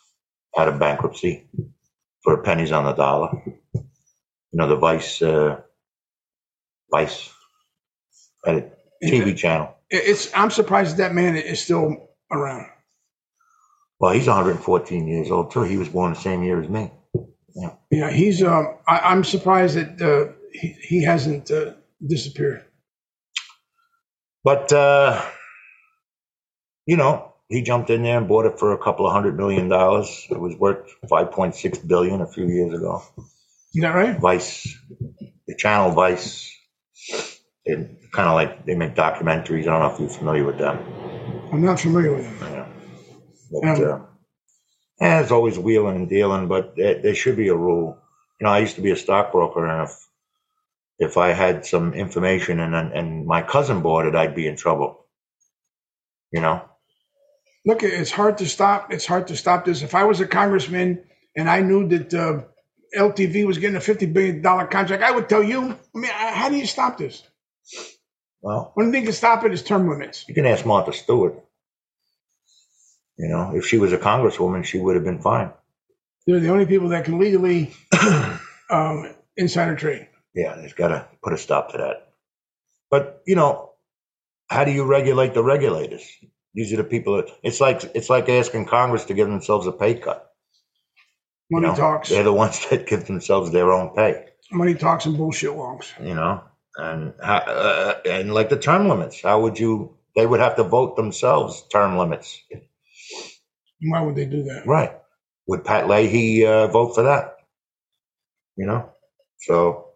out 0.58 0.67
of 0.67 0.80
bankruptcy 0.80 1.47
for 2.24 2.41
pennies 2.41 2.71
on 2.71 2.86
the 2.86 2.93
dollar. 2.93 3.30
You 3.74 4.58
know, 4.58 4.67
the 4.67 4.76
Vice, 4.76 5.21
uh, 5.21 5.62
Vice, 6.91 7.30
TV 8.45 9.38
channel. 9.38 9.76
it's. 9.89 10.30
I'm 10.36 10.52
surprised 10.52 10.97
that 10.97 11.13
man 11.13 11.36
is 11.36 11.62
still 11.62 12.10
around. 12.32 12.67
Well, 14.00 14.13
he's 14.13 14.28
114 14.28 15.08
years 15.08 15.32
old 15.32 15.52
too. 15.52 15.63
He 15.63 15.78
was 15.78 15.89
born 15.89 16.13
the 16.13 16.19
same 16.19 16.43
year 16.43 16.62
as 16.62 16.69
me. 16.69 16.91
Yeah, 17.91 18.10
he's. 18.12 18.41
Um, 18.41 18.78
I, 18.88 19.00
I'm 19.00 19.24
surprised 19.24 19.76
that 19.76 20.02
uh, 20.02 20.34
he, 20.54 20.76
he 20.82 21.04
hasn't 21.04 21.52
uh, 21.52 21.74
disappeared. 22.06 22.65
But 24.43 24.71
uh, 24.74 25.21
you 26.86 26.97
know, 26.97 27.31
he 27.51 27.61
jumped 27.61 27.89
in 27.89 28.03
there 28.03 28.17
and 28.17 28.27
bought 28.27 28.45
it 28.45 28.57
for 28.57 28.73
a 28.73 28.77
couple 28.77 29.05
of 29.05 29.13
hundred 29.13 29.35
million 29.37 29.67
dollars. 29.67 30.25
It 30.29 30.39
was 30.39 30.55
worth 30.55 30.89
5.6 31.05 31.87
billion 31.87 32.21
a 32.21 32.27
few 32.27 32.47
years 32.47 32.73
ago. 32.73 33.03
Is 33.73 33.81
that 33.81 33.93
right? 33.93 34.19
Vice, 34.19 34.77
the 35.47 35.55
channel 35.55 35.91
Vice, 35.91 36.49
kind 37.67 38.27
of 38.29 38.33
like 38.33 38.65
they 38.65 38.75
make 38.75 38.95
documentaries. 38.95 39.61
I 39.61 39.71
don't 39.71 39.79
know 39.81 39.93
if 39.93 39.99
you're 39.99 40.09
familiar 40.09 40.45
with 40.45 40.57
them. 40.57 40.79
I'm 41.51 41.63
not 41.63 41.79
familiar 41.79 42.13
with 42.15 42.39
them. 42.39 42.53
Yeah. 42.53 42.67
But, 43.51 43.63
Um, 43.67 43.83
uh, 43.83 43.99
yeah, 45.01 45.21
it's 45.21 45.31
always 45.31 45.57
wheeling 45.57 45.95
and 45.95 46.09
dealing, 46.09 46.47
but 46.47 46.75
there, 46.75 47.01
there 47.01 47.15
should 47.15 47.35
be 47.35 47.49
a 47.49 47.55
rule. 47.55 47.97
You 48.39 48.45
know, 48.45 48.53
I 48.53 48.59
used 48.59 48.75
to 48.75 48.81
be 48.81 48.91
a 48.91 48.95
stockbroker, 48.95 49.65
and 49.65 49.89
if 49.89 50.07
if 50.99 51.17
I 51.17 51.29
had 51.33 51.65
some 51.65 51.93
information 51.93 52.59
and 52.59 52.75
and 52.75 53.25
my 53.25 53.41
cousin 53.41 53.81
bought 53.81 54.05
it, 54.05 54.15
I'd 54.15 54.35
be 54.35 54.47
in 54.47 54.55
trouble. 54.55 55.05
You 56.31 56.41
know, 56.41 56.61
Look, 57.65 57.84
it's 57.84 58.12
hard 58.12 58.39
to 58.39 58.47
stop. 58.47 58.91
It's 58.91 59.06
hard 59.06 59.28
to 59.28 59.36
stop 59.36 59.65
this. 59.65 59.82
If 59.84 59.93
I 59.95 60.04
was 60.06 60.19
a 60.19 60.28
congressman 60.28 61.04
and 61.36 61.50
I 61.50 61.62
knew 61.62 61.88
that 61.89 62.13
uh, 62.13 62.41
LTV 62.97 63.45
was 63.45 63.58
getting 63.60 63.76
a 63.78 63.82
fifty 63.82 64.06
billion 64.08 64.41
dollar 64.41 64.65
contract, 64.67 65.04
I 65.04 65.12
would 65.12 65.30
tell 65.30 65.43
you. 65.43 65.62
I 65.95 65.97
mean, 65.97 66.12
how 66.12 66.50
do 66.50 66.58
you 66.58 66.65
stop 66.65 66.97
this? 66.97 67.24
well, 68.41 68.71
One 68.74 68.91
thing 68.91 69.06
to 69.06 69.13
stop 69.13 69.45
it 69.45 69.54
is 69.54 69.62
term 69.63 69.88
limits. 69.89 70.26
you 70.28 70.34
can 70.34 70.45
ask 70.47 70.65
Martha 70.65 70.91
Stewart. 70.93 71.36
You 73.17 73.28
know, 73.28 73.52
if 73.56 73.67
she 73.67 73.78
was 73.78 73.93
a 73.93 73.97
congresswoman, 74.00 74.65
she 74.65 74.80
would 74.80 74.95
have 74.95 75.04
been 75.04 75.21
fine. 75.21 75.52
They're 76.26 76.39
the 76.39 76.50
only 76.50 76.65
people 76.65 76.89
that 76.89 77.06
can 77.06 77.19
legally 77.19 77.74
um, 78.69 79.13
insider 79.38 79.76
trade. 79.76 80.08
Yeah, 80.34 80.56
there's 80.56 80.74
got 80.74 80.88
to 80.88 81.08
put 81.21 81.34
a 81.34 81.38
stop 81.38 81.71
to 81.71 81.78
that. 81.78 82.08
But 82.89 83.21
you 83.28 83.36
know, 83.36 83.74
how 84.50 84.63
do 84.63 84.71
you 84.71 84.86
regulate 84.86 85.34
the 85.36 85.43
regulators? 85.43 86.10
These 86.53 86.73
are 86.73 86.77
the 86.77 86.83
people 86.83 87.17
that 87.17 87.29
it's 87.43 87.61
like 87.61 87.83
it's 87.95 88.09
like 88.09 88.27
asking 88.29 88.65
Congress 88.65 89.05
to 89.05 89.13
give 89.13 89.27
themselves 89.29 89.67
a 89.67 89.71
pay 89.71 89.95
cut. 89.95 90.31
you 91.49 91.59
Money 91.61 91.67
know? 91.71 91.75
talks. 91.75 92.09
They're 92.09 92.23
the 92.23 92.33
ones 92.33 92.65
that 92.69 92.87
give 92.87 93.05
themselves 93.05 93.51
their 93.51 93.71
own 93.71 93.95
pay. 93.95 94.25
Money 94.51 94.73
talks 94.75 95.05
and 95.05 95.15
bullshit 95.17 95.55
walks. 95.55 95.93
You 96.01 96.13
know, 96.13 96.43
and 96.75 97.13
how, 97.23 97.37
uh, 97.37 97.99
and 98.05 98.33
like 98.33 98.49
the 98.49 98.57
term 98.59 98.89
limits. 98.89 99.21
How 99.21 99.41
would 99.41 99.59
you? 99.59 99.95
They 100.15 100.25
would 100.25 100.41
have 100.41 100.57
to 100.57 100.63
vote 100.63 100.97
themselves 100.97 101.63
term 101.71 101.97
limits, 101.97 102.37
Why 103.81 104.01
would 104.01 104.15
they 104.15 104.25
do 104.25 104.43
that? 104.43 104.67
right? 104.67 104.97
Would 105.47 105.63
Pat 105.63 105.87
Leahy 105.87 106.45
uh, 106.45 106.67
vote 106.67 106.95
for 106.95 107.03
that? 107.03 107.37
You 108.57 108.67
know, 108.67 108.89
so 109.39 109.87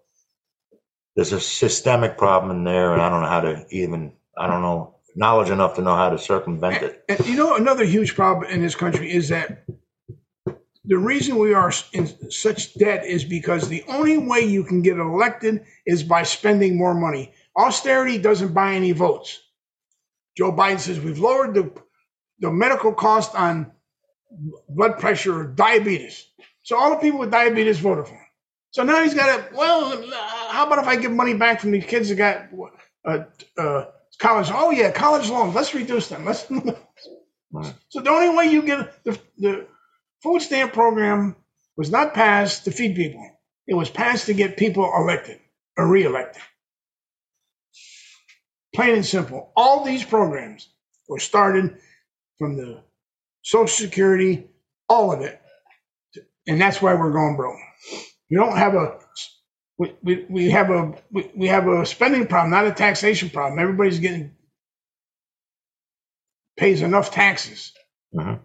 there's 1.15 1.33
a 1.33 1.39
systemic 1.41 2.17
problem 2.17 2.55
in 2.57 2.63
there, 2.63 2.93
and 2.93 3.01
I 3.01 3.09
don't 3.09 3.21
know 3.21 3.27
how 3.29 3.41
to 3.41 3.65
even. 3.71 4.13
I 4.37 4.47
don't 4.47 4.61
know 4.61 4.94
knowledge 5.15 5.49
enough 5.49 5.75
to 5.75 5.81
know 5.81 5.95
how 5.95 6.09
to 6.09 6.17
circumvent 6.17 6.83
it. 6.83 7.03
And 7.09 7.25
you 7.25 7.35
know, 7.35 7.55
another 7.55 7.85
huge 7.85 8.15
problem 8.15 8.51
in 8.51 8.61
this 8.61 8.75
country 8.75 9.11
is 9.11 9.29
that 9.29 9.65
the 10.87 10.97
reason 10.97 11.37
we 11.37 11.53
are 11.53 11.71
in 11.93 12.31
such 12.31 12.75
debt 12.75 13.05
is 13.05 13.23
because 13.23 13.67
the 13.67 13.83
only 13.87 14.17
way 14.17 14.41
you 14.41 14.63
can 14.63 14.81
get 14.81 14.97
elected 14.97 15.65
is 15.85 16.03
by 16.03 16.23
spending 16.23 16.77
more 16.77 16.93
money. 16.93 17.33
Austerity 17.57 18.17
doesn't 18.17 18.53
buy 18.53 18.75
any 18.75 18.91
votes. 18.91 19.41
Joe 20.37 20.51
Biden 20.51 20.79
says 20.79 20.99
we've 20.99 21.17
lowered 21.17 21.55
the, 21.55 21.71
the 22.39 22.51
medical 22.51 22.93
cost 22.93 23.33
on 23.35 23.71
blood 24.69 24.99
pressure 24.99 25.39
or 25.39 25.47
diabetes. 25.47 26.27
So 26.63 26.77
all 26.77 26.89
the 26.89 26.97
people 26.97 27.19
with 27.19 27.31
diabetes 27.31 27.79
voted 27.79 28.07
for 28.07 28.13
him. 28.13 28.25
So 28.71 28.83
now 28.83 29.01
he's 29.01 29.13
got 29.13 29.49
to, 29.49 29.55
well, 29.55 30.03
how 30.49 30.67
about 30.67 30.79
if 30.79 30.87
I 30.87 30.97
give 30.97 31.11
money 31.11 31.33
back 31.33 31.61
from 31.61 31.71
these 31.71 31.85
kids 31.85 32.09
that 32.09 32.15
got 32.15 32.49
uh, 33.05 33.23
uh, 33.57 33.85
college? 34.15 34.49
Oh, 34.51 34.71
yeah, 34.71 34.91
college 34.91 35.29
loans. 35.29 35.55
Let's 35.55 35.73
reduce 35.73 36.09
them. 36.09 36.25
Let's. 36.25 36.45
So 37.89 38.01
the 38.01 38.09
only 38.09 38.35
way 38.35 38.51
you 38.51 38.63
get 38.63 39.03
the, 39.05 39.19
the 39.37 39.67
food 40.23 40.41
stamp 40.41 40.73
program 40.73 41.35
was 41.77 41.91
not 41.91 42.13
passed 42.13 42.65
to 42.65 42.71
feed 42.71 42.95
people. 42.95 43.25
It 43.67 43.75
was 43.75 43.89
passed 43.89 44.27
to 44.27 44.33
get 44.33 44.57
people 44.57 44.91
elected 44.97 45.39
or 45.77 45.87
reelected. 45.87 46.41
Plain 48.75 48.95
and 48.95 49.05
simple. 49.05 49.51
All 49.55 49.85
these 49.85 50.03
programs 50.03 50.67
were 51.07 51.19
started 51.19 51.77
from 52.37 52.57
the 52.57 52.83
Social 53.41 53.67
Security, 53.67 54.47
all 54.89 55.13
of 55.13 55.21
it. 55.21 55.39
And 56.47 56.59
that's 56.59 56.81
why 56.81 56.93
we're 56.93 57.13
going 57.13 57.37
broke. 57.37 57.59
You 58.29 58.37
don't 58.39 58.57
have 58.57 58.75
a 58.75 58.99
we, 59.77 59.95
we, 60.03 60.25
we 60.29 60.51
have 60.51 60.71
a 60.71 60.93
we, 61.11 61.31
we 61.35 61.47
have 61.49 61.67
a 61.67 61.85
spending 61.85 62.27
problem, 62.27 62.51
not 62.51 62.67
a 62.67 62.73
taxation 62.73 63.29
problem. 63.29 63.59
Everybody's 63.59 63.99
getting 63.99 64.35
pays 66.57 66.81
enough 66.81 67.11
taxes. 67.11 67.73
Mhm. 68.15 68.39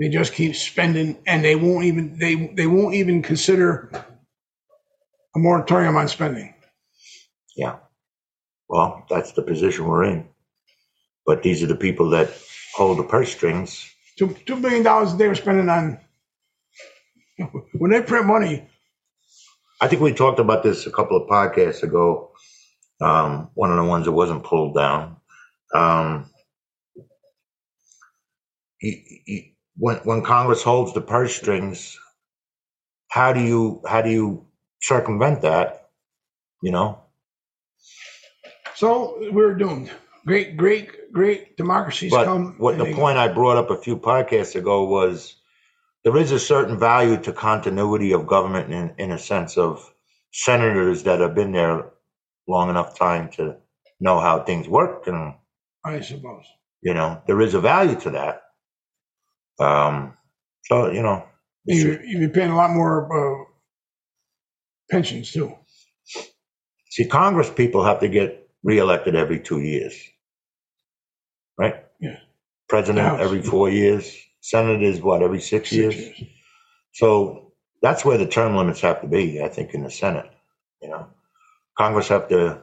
They 0.00 0.10
just 0.10 0.34
keep 0.34 0.56
spending, 0.56 1.18
and 1.26 1.44
they 1.44 1.56
won't 1.56 1.84
even 1.86 2.18
they 2.18 2.34
they 2.54 2.66
won't 2.66 2.94
even 2.96 3.22
consider 3.22 3.90
a 5.36 5.38
moratorium 5.40 5.96
on 5.96 6.08
spending. 6.08 6.54
Yeah. 7.56 7.78
Well, 8.68 9.06
that's 9.10 9.32
the 9.32 9.42
position 9.42 9.86
we're 9.86 10.04
in. 10.04 10.28
But 11.26 11.42
these 11.42 11.62
are 11.62 11.66
the 11.68 11.76
people 11.76 12.10
that 12.10 12.30
hold 12.74 12.98
the 12.98 13.04
purse 13.04 13.32
strings. 13.32 13.88
Two 14.18 14.36
two 14.46 14.56
billion 14.56 14.82
dollars 14.84 15.14
they 15.16 15.28
were 15.28 15.34
spending 15.36 15.68
on 15.70 16.00
when 17.74 17.92
they 17.92 18.02
print 18.02 18.26
money. 18.26 18.68
I 19.80 19.88
think 19.88 20.02
we 20.02 20.14
talked 20.14 20.40
about 20.40 20.62
this 20.62 20.86
a 20.86 20.90
couple 20.92 21.16
of 21.16 21.28
podcasts 21.28 21.82
ago. 21.82 22.32
Um, 23.00 23.50
one 23.54 23.70
of 23.70 23.76
the 23.76 23.84
ones 23.84 24.06
that 24.06 24.12
wasn't 24.12 24.44
pulled 24.44 24.74
down. 24.74 25.16
Um, 25.74 26.30
he, 28.78 29.22
he, 29.26 29.56
when 29.76 29.96
when 29.98 30.22
Congress 30.22 30.62
holds 30.62 30.94
the 30.94 31.00
purse 31.02 31.36
strings, 31.36 31.98
how 33.08 33.32
do 33.32 33.40
you 33.40 33.82
how 33.86 34.02
do 34.02 34.10
you 34.10 34.46
circumvent 34.82 35.42
that? 35.42 35.88
You 36.62 36.72
know, 36.72 37.00
So 38.76 39.18
we're 39.32 39.54
doomed. 39.54 39.90
Great, 40.26 40.56
great, 40.56 41.12
great 41.12 41.56
democracies 41.56 42.10
but 42.10 42.24
come. 42.24 42.54
what 42.58 42.78
the 42.78 42.94
point 42.94 43.18
I 43.18 43.28
brought 43.28 43.58
up 43.58 43.70
a 43.70 43.76
few 43.76 43.96
podcasts 43.96 44.56
ago 44.56 44.84
was 44.84 45.36
there 46.04 46.16
is 46.18 46.32
a 46.32 46.38
certain 46.40 46.78
value 46.78 47.18
to 47.22 47.32
continuity 47.32 48.12
of 48.12 48.26
government 48.26 48.72
in, 48.72 48.94
in 48.98 49.12
a 49.12 49.18
sense 49.18 49.58
of 49.58 49.92
senators 50.32 51.04
that 51.04 51.20
have 51.20 51.34
been 51.34 51.52
there 51.52 51.90
long 52.48 52.70
enough 52.70 52.98
time 52.98 53.30
to 53.32 53.56
know 54.00 54.20
how 54.20 54.42
things 54.44 54.68
work, 54.68 55.06
and 55.08 55.34
I 55.84 56.00
suppose. 56.00 56.44
you 56.82 56.94
know 56.94 57.22
there 57.26 57.40
is 57.40 57.54
a 57.54 57.60
value 57.60 57.98
to 58.00 58.10
that. 58.10 58.42
Um, 59.60 60.16
so 60.66 60.90
you 60.92 61.02
know, 61.02 61.24
You, 61.66 62.00
you'd 62.04 62.20
be 62.20 62.28
paying 62.40 62.50
a 62.50 62.56
lot 62.56 62.70
more 62.70 63.08
uh, 63.42 63.44
pensions 64.90 65.32
too. 65.32 65.54
see, 66.90 67.06
Congress 67.06 67.50
people 67.50 67.84
have 67.84 68.00
to 68.00 68.08
get 68.08 68.48
reelected 68.64 69.14
every 69.16 69.40
two 69.40 69.60
years, 69.60 69.96
right? 71.58 71.84
Yeah. 72.00 72.18
President 72.68 73.20
every 73.20 73.42
four 73.42 73.70
years. 73.70 74.16
Senators, 74.44 75.00
what, 75.00 75.22
every 75.22 75.40
six, 75.40 75.70
Six 75.70 75.72
years? 75.72 75.96
years. 75.96 76.22
So 76.92 77.52
that's 77.80 78.04
where 78.04 78.18
the 78.18 78.26
term 78.26 78.56
limits 78.56 78.82
have 78.82 79.00
to 79.00 79.06
be, 79.06 79.42
I 79.42 79.48
think, 79.48 79.72
in 79.72 79.82
the 79.82 79.90
Senate. 79.90 80.30
You 80.82 80.90
know, 80.90 81.06
Congress 81.78 82.08
have 82.08 82.28
to 82.28 82.60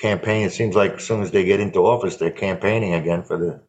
campaign. 0.00 0.46
It 0.46 0.52
seems 0.52 0.76
like 0.76 0.92
as 0.92 1.04
soon 1.04 1.22
as 1.22 1.32
they 1.32 1.44
get 1.44 1.58
into 1.58 1.80
office, 1.80 2.18
they're 2.18 2.30
campaigning 2.30 2.94
again 2.94 3.24
for 3.24 3.36
the 3.36 3.62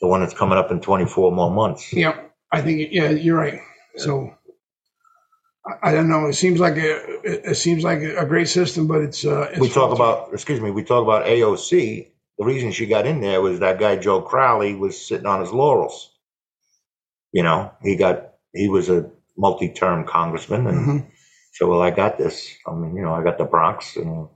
the 0.00 0.06
one 0.06 0.20
that's 0.20 0.32
coming 0.32 0.56
up 0.56 0.70
in 0.70 0.80
24 0.80 1.32
more 1.32 1.50
months. 1.50 1.92
Yeah, 1.92 2.20
I 2.52 2.62
think 2.62 2.88
yeah, 2.92 3.10
you're 3.10 3.36
right. 3.36 3.60
So 3.96 4.32
I, 5.82 5.90
don't 5.90 6.08
know. 6.08 6.26
It 6.26 6.34
seems 6.34 6.60
like 6.60 6.76
a 6.76 7.20
it, 7.24 7.40
it 7.46 7.54
seems 7.56 7.82
like 7.82 8.02
a 8.02 8.26
great 8.26 8.48
system, 8.48 8.86
but 8.86 9.00
it's 9.00 9.24
uh, 9.24 9.48
it's 9.50 9.58
we 9.58 9.68
talk 9.68 9.92
about, 9.92 10.32
excuse 10.32 10.60
me, 10.60 10.70
we 10.70 10.84
talk 10.84 11.02
about 11.02 11.26
AOC. 11.26 12.12
The 12.38 12.44
reason 12.44 12.72
she 12.72 12.86
got 12.86 13.06
in 13.06 13.20
there 13.20 13.40
was 13.40 13.60
that 13.60 13.78
guy 13.78 13.96
Joe 13.96 14.20
Crowley 14.22 14.74
was 14.74 15.00
sitting 15.06 15.26
on 15.26 15.40
his 15.40 15.52
laurels. 15.52 16.10
You 17.32 17.42
know, 17.42 17.72
he 17.82 17.96
got 17.96 18.34
he 18.54 18.68
was 18.68 18.88
a 18.88 19.10
multi-term 19.36 20.06
congressman, 20.06 20.66
and 20.66 20.86
Mhm. 20.86 21.10
so 21.52 21.68
well, 21.68 21.82
I 21.82 21.90
got 21.90 22.18
this. 22.18 22.50
I 22.66 22.72
mean, 22.72 22.96
you 22.96 23.02
know, 23.02 23.14
I 23.14 23.22
got 23.22 23.38
the 23.38 23.44
Bronx, 23.44 23.96
and 23.96 24.28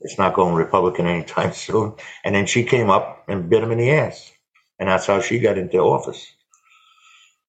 it's 0.00 0.18
not 0.18 0.34
going 0.34 0.54
Republican 0.54 1.06
anytime 1.06 1.52
soon. 1.66 1.94
And 2.24 2.34
then 2.34 2.46
she 2.46 2.64
came 2.64 2.90
up 2.90 3.24
and 3.28 3.48
bit 3.48 3.62
him 3.62 3.72
in 3.72 3.78
the 3.78 3.90
ass, 3.90 4.32
and 4.78 4.88
that's 4.88 5.06
how 5.06 5.20
she 5.20 5.38
got 5.38 5.58
into 5.58 5.78
office. 5.78 6.26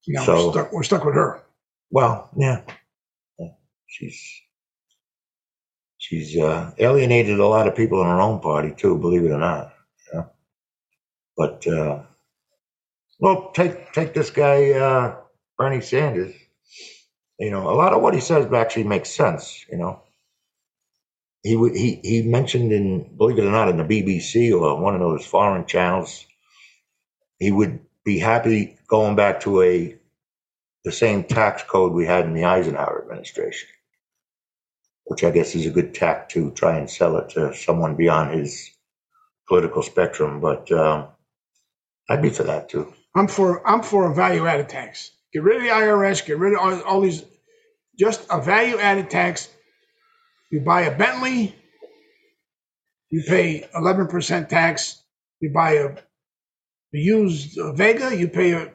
Now 0.07 0.23
So- 0.23 0.45
we're 0.47 0.51
stuck. 0.53 0.71
We're 0.73 0.83
stuck 0.83 1.05
with 1.05 1.15
her. 1.15 1.43
Well, 1.91 2.29
yeah, 2.37 2.61
Yeah. 3.39 3.47
she's 3.87 4.21
she's 6.09 6.37
uh, 6.37 6.71
alienated 6.79 7.39
a 7.39 7.47
lot 7.47 7.67
of 7.67 7.75
people 7.75 8.01
in 8.01 8.07
her 8.07 8.21
own 8.21 8.41
party 8.41 8.73
too. 8.75 8.97
Believe 8.97 9.25
it 9.25 9.31
or 9.31 9.39
not, 9.39 9.73
know? 10.13 10.31
But 11.37 11.67
uh, 11.67 12.03
well, 13.19 13.51
take 13.53 13.93
take 13.93 14.13
this 14.13 14.31
guy 14.31 14.71
uh, 14.71 15.17
Bernie 15.57 15.81
Sanders. 15.81 16.33
You 17.39 17.51
know, 17.51 17.69
a 17.69 17.75
lot 17.75 17.93
of 17.93 18.01
what 18.01 18.15
he 18.15 18.21
says 18.21 18.51
actually 18.53 18.85
makes 18.85 19.11
sense. 19.11 19.65
You 19.71 19.77
know, 19.77 20.03
he 21.43 21.55
he 21.73 22.01
he 22.03 22.21
mentioned 22.23 22.71
in 22.71 23.15
believe 23.17 23.39
it 23.39 23.45
or 23.45 23.51
not 23.51 23.69
in 23.69 23.77
the 23.77 23.83
BBC 23.83 24.51
or 24.59 24.81
one 24.81 24.95
of 24.95 25.01
those 25.01 25.25
foreign 25.25 25.65
channels, 25.67 26.25
he 27.39 27.51
would 27.51 27.81
be 28.05 28.19
happy 28.19 28.77
going 28.87 29.15
back 29.15 29.41
to 29.41 29.61
a 29.61 29.95
the 30.85 30.91
same 30.91 31.23
tax 31.25 31.63
code 31.63 31.93
we 31.93 32.05
had 32.05 32.25
in 32.25 32.33
the 32.33 32.45
Eisenhower 32.45 33.03
administration, 33.03 33.69
which 35.09 35.23
I 35.23 35.31
guess 35.31 35.55
is 35.55 35.65
a 35.65 35.71
good 35.71 35.95
tack 35.95 36.29
to 36.29 36.51
try 36.51 36.77
and 36.77 36.89
sell 36.89 37.17
it 37.17 37.31
to 37.31 37.55
someone 37.55 37.95
beyond 37.95 38.39
his 38.39 38.71
political 39.47 39.83
spectrum. 39.83 40.39
But 40.39 40.71
um, 40.71 41.07
I'd 42.09 42.21
be 42.21 42.29
for 42.29 42.43
that 42.43 42.69
too. 42.69 42.93
I'm 43.15 43.27
for 43.27 43.67
I'm 43.67 43.81
for 43.83 44.11
a 44.11 44.15
value 44.15 44.47
added 44.47 44.69
tax. 44.69 45.11
Get 45.33 45.43
rid 45.43 45.57
of 45.57 45.63
the 45.63 45.69
IRS. 45.69 46.25
Get 46.25 46.37
rid 46.37 46.53
of 46.53 46.59
all, 46.59 46.81
all 46.83 47.01
these. 47.01 47.23
Just 47.99 48.27
a 48.29 48.39
value 48.41 48.77
added 48.77 49.09
tax. 49.09 49.49
You 50.51 50.61
buy 50.61 50.81
a 50.83 50.97
Bentley, 50.97 51.55
you 53.09 53.23
pay 53.27 53.67
11% 53.75 54.49
tax. 54.49 55.03
You 55.41 55.51
buy 55.51 55.73
a, 55.73 55.87
a 55.89 55.97
used 56.93 57.59
Vega, 57.75 58.15
you 58.15 58.27
pay 58.29 58.53
a. 58.53 58.71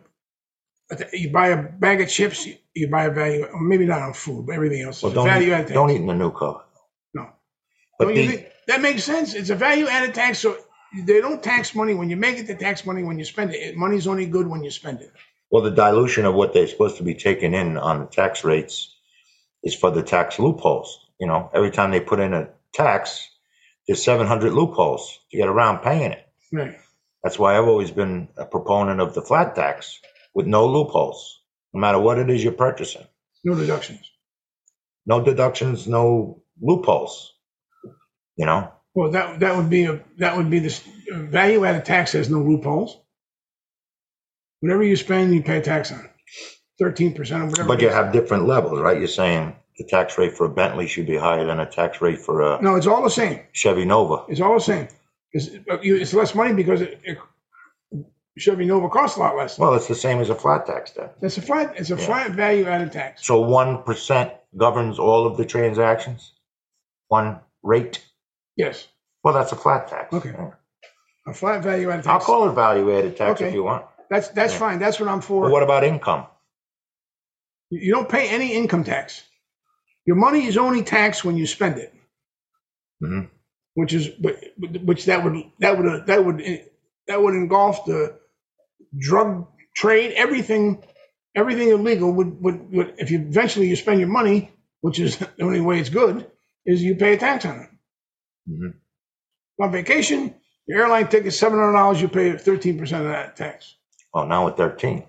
You 1.12 1.32
buy 1.32 1.48
a 1.48 1.62
bag 1.62 2.02
of 2.02 2.08
chips, 2.10 2.46
you, 2.74 2.88
buy 2.90 3.04
a 3.04 3.10
value. 3.10 3.46
Maybe 3.60 3.86
not 3.86 4.02
on 4.02 4.14
food, 4.14 4.46
but 4.46 4.54
everything 4.54 4.82
else. 4.82 5.02
Well, 5.02 5.12
don't 5.12 5.26
value 5.26 5.48
eat, 5.48 5.52
added 5.52 5.68
tax. 5.68 5.74
don't 5.74 5.90
eat 5.90 5.96
in 6.00 6.06
the 6.06 6.14
new 6.14 6.32
car. 6.32 6.64
No. 7.14 7.28
But 7.98 8.08
the, 8.08 8.26
think 8.26 8.48
that 8.68 8.80
makes 8.80 9.04
sense? 9.04 9.34
It's 9.34 9.50
a 9.50 9.54
value 9.56 9.88
added 9.88 10.14
tax, 10.14 10.38
so 10.40 10.56
they 11.06 11.20
don't 11.20 11.42
tax 11.42 11.74
money 11.74 11.94
when 11.94 12.10
you 12.10 12.16
make 12.16 12.38
it. 12.38 12.46
They 12.46 12.54
tax 12.56 12.86
money 12.86 13.02
when 13.02 13.18
you 13.18 13.24
spend 13.24 13.52
it. 13.54 13.58
it. 13.58 13.76
Money's 13.76 14.06
only 14.06 14.26
good 14.26 14.46
when 14.48 14.64
you 14.64 14.70
spend 14.70 15.00
it. 15.02 15.12
well, 15.50 15.62
the 15.62 15.70
dilution 15.70 16.24
of 16.26 16.34
what 16.34 16.52
they're 16.52 16.66
supposed 16.68 16.96
to 16.98 17.02
be 17.04 17.14
taking 17.14 17.54
in 17.54 17.76
on 17.78 18.00
the 18.00 18.06
tax 18.06 18.44
rates 18.44 18.94
is 19.62 19.74
for 19.74 19.90
the 19.90 20.02
tax 20.02 20.38
loopholes. 20.38 20.98
You 21.20 21.26
know, 21.26 21.50
every 21.54 21.70
time 21.70 21.90
they 21.90 22.00
put 22.00 22.20
in 22.20 22.34
a 22.34 22.48
tax, 22.72 23.28
there's 23.86 24.02
700 24.02 24.52
loopholes 24.52 25.18
to 25.30 25.36
get 25.36 25.48
around 25.48 25.78
paying 25.80 26.12
it. 26.12 26.26
Right. 26.52 26.76
That's 27.22 27.38
why 27.38 27.56
I've 27.56 27.68
always 27.68 27.90
been 27.90 28.28
a 28.36 28.44
proponent 28.44 29.00
of 29.00 29.14
the 29.14 29.22
flat 29.22 29.54
tax 29.54 30.00
with 30.34 30.46
no 30.46 30.66
loopholes, 30.66 31.40
no 31.74 31.80
matter 31.80 31.98
what 31.98 32.18
it 32.18 32.30
is 32.30 32.42
you're 32.42 32.52
purchasing. 32.52 33.04
No 33.44 33.54
deductions. 33.54 34.10
No 35.06 35.22
deductions, 35.22 35.86
no 35.86 36.42
loopholes. 36.60 37.34
You 38.36 38.46
know, 38.46 38.72
Well, 38.94 39.10
that 39.12 39.40
that 39.40 39.56
would 39.56 39.68
be 39.70 39.84
a 39.84 40.00
that 40.18 40.36
would 40.36 40.50
be 40.50 40.60
the 40.60 40.80
uh, 41.12 41.18
value 41.18 41.64
added 41.64 41.84
tax 41.84 42.12
has 42.12 42.30
no 42.30 42.38
loopholes. 42.40 42.98
Whatever 44.60 44.82
you 44.82 44.96
spend, 44.96 45.34
you 45.34 45.42
pay 45.42 45.60
tax 45.60 45.92
on. 45.92 46.08
Thirteen 46.78 47.14
percent 47.14 47.42
or 47.42 47.46
whatever. 47.46 47.68
but 47.68 47.80
you 47.80 47.90
have 47.90 48.12
different 48.12 48.46
levels, 48.46 48.80
right? 48.80 48.98
You're 48.98 49.06
saying 49.06 49.54
the 49.78 49.84
tax 49.84 50.18
rate 50.18 50.36
for 50.36 50.46
a 50.46 50.48
Bentley 50.48 50.88
should 50.88 51.06
be 51.06 51.16
higher 51.16 51.44
than 51.44 51.60
a 51.60 51.66
tax 51.66 52.00
rate 52.00 52.20
for 52.20 52.42
a 52.42 52.60
no, 52.62 52.74
it's 52.76 52.86
all 52.88 53.02
the 53.02 53.10
same. 53.10 53.40
Chevy 53.52 53.84
Nova. 53.84 54.24
It's 54.28 54.40
all 54.40 54.54
the 54.54 54.60
same. 54.60 54.88
It's, 55.32 55.48
uh, 55.70 55.78
it's 55.82 56.14
less 56.14 56.34
money 56.34 56.54
because 56.54 56.80
it, 56.80 57.00
it, 57.04 57.18
Chevy 58.36 58.64
Nova 58.64 58.88
costs 58.88 59.16
a 59.16 59.20
lot 59.20 59.36
less. 59.36 59.58
Well, 59.58 59.74
it's 59.74 59.86
the 59.86 59.94
same 59.94 60.20
as 60.20 60.28
a 60.28 60.34
flat 60.34 60.66
tax 60.66 60.90
then. 60.90 61.08
It's 61.22 61.38
a 61.38 61.42
flat. 61.42 61.74
It's 61.78 61.90
a 61.90 61.96
Yeah. 61.96 62.04
flat 62.06 62.30
value 62.32 62.66
added 62.66 62.92
tax. 62.92 63.24
So 63.24 63.40
1% 63.40 64.32
governs 64.56 64.98
all 64.98 65.26
of 65.26 65.36
the 65.36 65.44
transactions? 65.44 66.32
One 67.08 67.40
rate? 67.62 68.04
Yes, 68.56 68.88
Well, 69.22 69.34
that's 69.34 69.52
a 69.52 69.56
flat 69.56 69.88
tax. 69.88 70.12
Okay. 70.12 70.30
Yeah. 70.32 70.50
a 71.26 71.32
flat 71.32 71.62
value 71.62 71.90
added 71.90 72.04
tax. 72.04 72.12
I'll 72.12 72.20
call 72.20 72.48
it 72.48 72.52
value 72.52 72.96
added 72.98 73.16
tax 73.16 73.40
if 73.40 73.54
you 73.54 73.62
want. 73.62 73.86
That's 74.10 74.28
that's 74.28 74.52
Yeah. 74.52 74.58
fine. 74.58 74.78
That's 74.78 75.00
what 75.00 75.08
I'm 75.08 75.22
for. 75.22 75.44
But 75.44 75.52
what 75.52 75.62
about 75.62 75.82
income? 75.84 76.26
You 77.70 77.92
don't 77.94 78.08
pay 78.08 78.28
any 78.28 78.52
income 78.52 78.84
tax. 78.84 79.22
Your 80.04 80.16
money 80.16 80.44
is 80.46 80.58
only 80.58 80.82
taxed 80.82 81.24
when 81.24 81.36
you 81.38 81.46
spend 81.46 81.78
it, 81.78 81.94
Mhm. 83.02 83.30
which 83.74 83.94
is 83.94 84.10
which 84.84 85.06
that 85.06 85.24
would 85.24 85.50
that 85.60 85.78
would 85.78 86.06
that 86.06 86.24
would 86.24 86.42
that 87.06 87.22
would 87.22 87.34
engulf 87.34 87.86
the 87.86 88.20
drug 88.98 89.46
trade, 89.76 90.12
everything, 90.16 90.82
everything 91.34 91.68
illegal 91.68 92.12
would, 92.12 92.40
would 92.42 92.72
would 92.72 92.94
if 92.98 93.10
you 93.10 93.20
eventually 93.20 93.68
you 93.68 93.76
spend 93.76 94.00
your 94.00 94.08
money, 94.08 94.52
which 94.80 94.98
is 95.00 95.16
the 95.36 95.42
only 95.42 95.60
way 95.60 95.80
it's 95.80 95.88
good, 95.90 96.30
is 96.66 96.82
you 96.82 96.94
pay 96.96 97.14
a 97.14 97.16
tax 97.18 97.44
on 97.44 97.60
it. 97.60 97.70
Mhm. 98.50 98.74
On 99.60 99.72
vacation, 99.72 100.34
your 100.66 100.80
airline 100.82 101.08
ticket 101.08 101.32
seven 101.32 101.58
hundred 101.58 101.72
dollars, 101.74 102.00
you 102.00 102.08
pay 102.08 102.36
thirteen 102.36 102.78
percent 102.78 103.04
of 103.04 103.10
that 103.12 103.36
tax, 103.36 103.74
Well, 104.12 104.26
now 104.26 104.44
we're 104.46 104.52
13. 104.52 105.04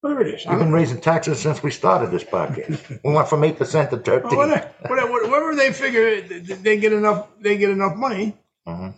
whatever 0.00 0.22
it 0.22 0.34
is. 0.34 0.46
We've 0.46 0.58
been 0.58 0.72
raising 0.72 1.00
taxes 1.00 1.38
since 1.40 1.62
we 1.62 1.70
started 1.70 2.10
this 2.10 2.24
podcast. 2.24 3.00
we 3.04 3.12
went 3.12 3.28
from 3.28 3.42
8% 3.42 3.90
to 3.90 3.96
13. 3.98 4.36
Well, 4.36 4.48
whatever, 4.88 5.12
whatever, 5.28 5.54
they 5.54 5.72
figure 5.72 6.20
they 6.22 6.76
get 6.78 6.92
enough, 6.92 7.28
they 7.40 7.56
get 7.56 7.70
enough 7.70 7.96
money. 7.96 8.36
Mhm. 8.66 8.94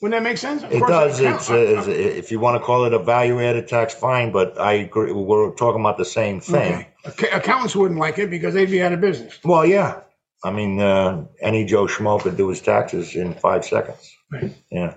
Wouldn't 0.00 0.18
that 0.22 0.28
make 0.28 0.38
sense? 0.38 0.62
Of 0.62 0.72
It 0.72 0.80
does. 0.80 1.20
count- 1.20 1.36
It's, 1.40 1.50
uh, 1.50 1.90
if 1.90 2.30
you 2.32 2.40
want 2.40 2.60
to 2.60 2.64
call 2.64 2.84
it 2.86 2.94
a 2.94 2.98
value 2.98 3.38
added 3.42 3.68
tax, 3.68 3.92
fine, 3.94 4.32
but 4.32 4.58
I 4.58 4.72
agree. 4.72 5.12
We're 5.12 5.54
talking 5.54 5.80
about 5.80 5.98
the 5.98 6.06
same 6.06 6.40
thing. 6.40 6.86
Okay. 7.06 7.28
Accountants 7.30 7.76
wouldn't 7.76 8.00
like 8.00 8.18
it 8.18 8.30
because 8.30 8.54
they'd 8.54 8.70
be 8.70 8.82
out 8.82 8.92
of 8.92 9.00
business. 9.00 9.38
Well, 9.44 9.66
yeah. 9.66 10.00
I 10.42 10.50
mean, 10.52 10.80
uh, 10.80 11.26
any 11.42 11.66
Joe 11.66 11.84
Schmo 11.86 12.18
could 12.20 12.38
do 12.38 12.48
his 12.48 12.62
taxes 12.62 13.14
in 13.14 13.34
five 13.34 13.62
seconds. 13.64 14.10
Right. 14.32 14.54
Yeah. 14.70 14.94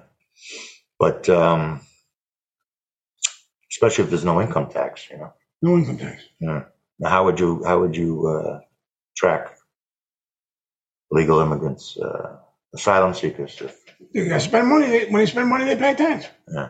But 1.00 1.28
um, 1.28 1.82
especially 3.72 4.06
if 4.06 4.10
there's 4.10 4.24
no 4.24 4.42
income 4.42 4.70
tax, 4.70 5.10
you 5.10 5.18
know. 5.18 5.34
No 5.62 5.76
income 5.78 5.98
tax. 5.98 6.22
Yeah. 6.40 6.64
Now, 7.00 7.10
how 7.10 7.26
would 7.26 7.40
you 7.42 7.62
how 7.66 7.80
would 7.82 7.98
you 7.98 8.26
uh, 8.28 8.60
track 9.18 9.58
legal 11.12 11.40
immigrants, 11.42 11.98
uh, 11.98 12.38
asylum 12.74 13.14
seekers? 13.14 13.60
If, 13.62 13.83
They 14.14 14.28
got 14.28 14.36
to 14.36 14.40
spend 14.42 14.68
money. 14.68 14.88
They, 14.88 15.06
when 15.06 15.22
they 15.22 15.26
spend 15.28 15.50
money, 15.50 15.66
they 15.66 15.76
pay 15.76 15.96
tax. 15.96 16.28
Yeah. 16.54 16.70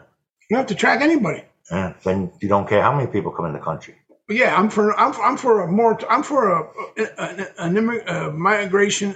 You 0.49 0.55
don't 0.55 0.59
have 0.59 0.67
to 0.67 0.75
track 0.75 1.01
anybody. 1.01 1.43
yeah, 1.71 1.93
then 2.03 2.31
you 2.41 2.49
don't 2.49 2.67
care 2.67 2.81
how 2.81 2.95
many 2.95 3.07
people 3.11 3.31
come 3.31 3.45
in 3.47 3.53
the 3.53 3.59
country. 3.59 3.95
But 4.27 4.37
yeah, 4.37 4.55
I'm 4.57 4.69
for 4.69 4.97
I'm, 4.99 5.13
I'm 5.21 5.37
for 5.37 5.61
a 5.61 5.71
more 5.71 5.99
I'm 6.09 6.23
for 6.23 6.51
a, 6.51 6.69
a, 6.97 7.47
an 7.59 7.75
immig- 7.75 8.07
a 8.09 8.31
migration 8.31 9.15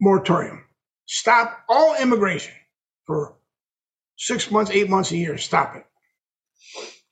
moratorium. 0.00 0.64
Stop 1.06 1.58
all 1.68 1.96
immigration 2.00 2.54
for 3.06 3.36
six 4.18 4.50
months, 4.50 4.70
eight 4.72 4.90
months, 4.90 5.12
a 5.12 5.16
year. 5.16 5.38
Stop 5.38 5.76
it. 5.76 5.86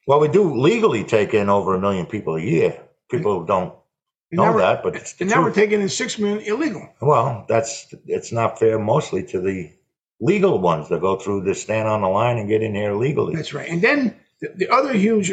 Well, 0.07 0.21
we 0.21 0.29
do 0.29 0.57
legally 0.61 1.05
take 1.05 1.35
in 1.35 1.49
over 1.51 1.75
a 1.75 1.81
million 1.81 2.07
people 2.07 2.37
a 2.37 2.41
year. 2.43 2.83
People 3.11 3.41
who 3.41 3.47
don't 3.47 3.75
know 4.31 4.59
that, 4.59 4.83
but 4.83 4.97
it's 4.97 5.14
And 5.20 5.31
now 5.31 5.43
we're 5.43 5.53
taking 5.53 5.81
in 5.81 5.89
six 5.89 6.18
million 6.18 6.41
illegal. 6.41 6.89
Well, 7.01 7.45
that's 7.49 7.95
it's 8.07 8.33
not 8.33 8.59
fair 8.59 8.79
mostly 8.79 9.24
to 9.24 9.41
the 9.41 9.72
legal 10.20 10.59
ones 10.59 10.89
that 10.89 11.01
go 11.01 11.16
through 11.16 11.45
to 11.45 11.55
stand 11.55 11.89
on 11.89 12.03
the 12.03 12.09
line 12.09 12.39
and 12.39 12.49
get 12.49 12.62
in 12.62 12.74
here 12.74 12.95
legally. 12.95 13.35
That's 13.35 13.55
right. 13.55 13.68
And 13.68 13.81
then 13.81 14.16
the, 14.41 14.53
the 14.57 14.68
other 14.68 14.93
huge 14.93 15.33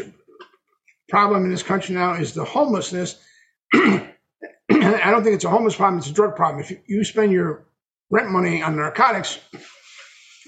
problem 1.09 1.43
in 1.43 1.51
this 1.51 1.63
country 1.63 1.95
now 1.95 2.13
is 2.13 2.33
the 2.33 2.45
homelessness. 2.45 3.17
I 3.73 5.11
don't 5.11 5.23
think 5.23 5.35
it's 5.35 5.45
a 5.45 5.49
homeless 5.49 5.75
problem, 5.75 5.99
it's 5.99 6.09
a 6.09 6.13
drug 6.13 6.35
problem. 6.35 6.61
If 6.63 6.71
you, 6.71 6.79
you 6.87 7.03
spend 7.03 7.31
your 7.31 7.65
rent 8.09 8.29
money 8.29 8.61
on 8.61 8.75
narcotics, 8.75 9.39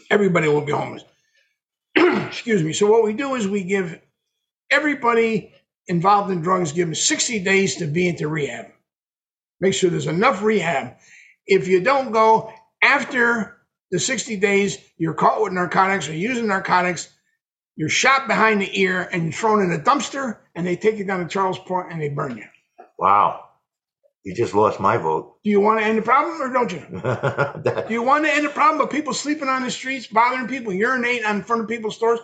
everybody 0.09 0.47
will 0.47 0.61
be 0.61 0.71
homeless. 0.71 1.03
Excuse 1.95 2.63
me. 2.63 2.73
So 2.73 2.89
what 2.89 3.03
we 3.03 3.13
do 3.13 3.35
is 3.35 3.47
we 3.47 3.63
give 3.63 3.99
everybody 4.69 5.53
involved 5.87 6.31
in 6.31 6.41
drugs 6.41 6.71
give 6.71 6.87
them 6.87 6.95
60 6.95 7.39
days 7.39 7.77
to 7.77 7.85
be 7.87 8.07
into 8.07 8.27
rehab. 8.27 8.67
Make 9.59 9.73
sure 9.73 9.89
there's 9.89 10.07
enough 10.07 10.43
rehab. 10.43 10.97
If 11.45 11.67
you 11.67 11.81
don't 11.81 12.11
go 12.11 12.51
after 12.81 13.57
the 13.91 13.99
60 13.99 14.37
days, 14.37 14.77
you're 14.97 15.13
caught 15.13 15.41
with 15.41 15.53
narcotics 15.53 16.09
or 16.09 16.13
using 16.13 16.47
narcotics, 16.47 17.09
you're 17.75 17.89
shot 17.89 18.27
behind 18.27 18.61
the 18.61 18.79
ear 18.79 19.07
and 19.11 19.23
you're 19.23 19.31
thrown 19.31 19.61
in 19.63 19.71
a 19.71 19.79
dumpster 19.81 20.37
and 20.55 20.65
they 20.65 20.75
take 20.75 20.97
you 20.97 21.05
down 21.05 21.19
to 21.21 21.27
Charles 21.27 21.59
Point 21.59 21.91
and 21.91 22.01
they 22.01 22.09
burn 22.09 22.37
you. 22.37 22.45
Wow, 22.99 23.45
you 24.23 24.35
just 24.35 24.53
lost 24.55 24.79
my 24.79 24.97
vote. 24.97 25.37
Do 25.43 25.49
you 25.51 25.61
want 25.61 25.79
to 25.79 25.85
end 25.85 25.97
the 25.99 26.01
problem 26.01 26.41
or 26.41 26.51
don't 26.51 26.71
you? 26.71 26.83
That- 27.01 27.85
Do 27.87 27.93
you 27.93 28.03
want 28.03 28.25
to 28.25 28.33
end 28.33 28.45
the 28.45 28.49
problem 28.49 28.81
of 28.81 28.89
people 28.89 29.13
sleeping 29.13 29.47
on 29.47 29.63
the 29.63 29.71
streets, 29.71 30.07
bothering 30.07 30.47
people, 30.47 30.73
urinating 30.73 31.29
in 31.29 31.43
front 31.43 31.61
of 31.61 31.67
people's 31.69 31.95
stores? 31.95 32.19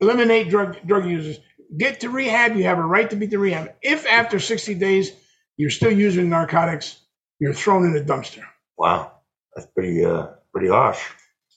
Eliminate 0.00 0.50
drug 0.50 0.76
drug 0.86 1.06
users. 1.06 1.38
Get 1.76 2.00
to 2.00 2.10
rehab. 2.10 2.56
You 2.56 2.64
have 2.64 2.78
a 2.78 2.84
right 2.86 3.08
to 3.10 3.16
be 3.16 3.28
to 3.28 3.38
rehab. 3.38 3.74
If 3.82 4.06
after 4.06 4.38
60 4.40 4.74
days 4.74 5.12
you're 5.56 5.70
still 5.70 5.92
using 5.92 6.28
narcotics, 6.30 6.98
you're 7.40 7.54
thrown 7.54 7.86
in 7.86 7.96
a 8.00 8.04
dumpster. 8.04 8.44
wow, 8.78 9.12
that's 9.54 9.68
pretty 9.74 10.04
uh, 10.04 10.28
pretty 10.52 10.68
harsh. 10.68 11.02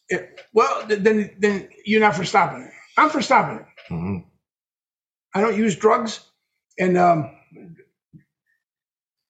It- 0.10 0.42
well, 0.54 0.86
then 0.88 1.32
then 1.40 1.70
you're 1.86 2.02
not 2.02 2.16
for 2.16 2.26
stopping 2.26 2.64
it. 2.64 2.72
I'm 2.98 3.10
for 3.10 3.22
stopping 3.22 3.60
it. 3.60 3.66
hmm 3.90 4.18
I 5.36 5.42
don't 5.42 5.58
use 5.58 5.76
drugs, 5.76 6.20
and 6.80 6.98
um, 6.98 7.32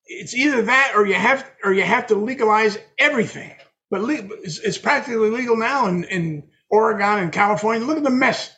it's 0.05 0.33
either 0.35 0.63
that 0.63 0.93
or 0.95 1.05
you 1.05 1.15
have 1.15 1.49
or 1.63 1.73
you 1.73 1.83
have 1.83 2.07
to 2.07 2.15
legalize 2.15 2.77
everything. 2.99 3.53
But 3.91 4.01
le- 4.01 4.29
it's, 4.43 4.59
it's 4.59 4.77
practically 4.77 5.29
legal 5.29 5.57
now 5.57 5.87
in, 5.87 6.03
in 6.05 6.49
Oregon 6.69 7.19
and 7.19 7.31
California. 7.33 7.85
Look 7.85 7.97
at 7.97 8.03
the 8.03 8.09
mess. 8.11 8.55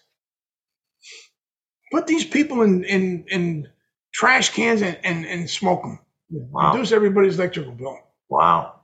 Put 1.92 2.08
these 2.08 2.26
people 2.26 2.62
in 2.62 2.84
in, 2.84 3.26
in 3.30 3.68
trash 4.14 4.50
cans 4.52 4.82
and, 4.82 4.98
and, 5.04 5.26
and 5.26 5.50
smoke 5.50 5.84
them. 5.84 6.00
Wow. 6.30 6.74
Reduce 6.74 6.92
everybody's 6.92 7.38
electrical 7.38 7.74
bill. 7.74 8.00
Wow. 8.30 8.82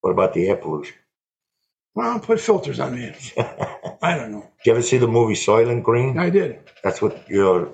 What 0.00 0.10
about 0.10 0.34
the 0.34 0.48
air 0.48 0.56
pollution? 0.56 0.96
Well, 1.94 2.20
put 2.20 2.40
filters 2.40 2.80
on 2.80 2.96
it. 2.98 3.16
Did 3.36 3.46
I 4.02 4.16
don't 4.16 4.32
know. 4.32 4.46
you 4.64 4.72
ever 4.72 4.82
see 4.82 4.98
the 4.98 5.08
movie 5.08 5.34
Soylent 5.34 5.82
Green? 5.82 6.18
I 6.18 6.30
did. 6.30 6.60
That's 6.84 7.02
what 7.02 7.28
you're. 7.28 7.70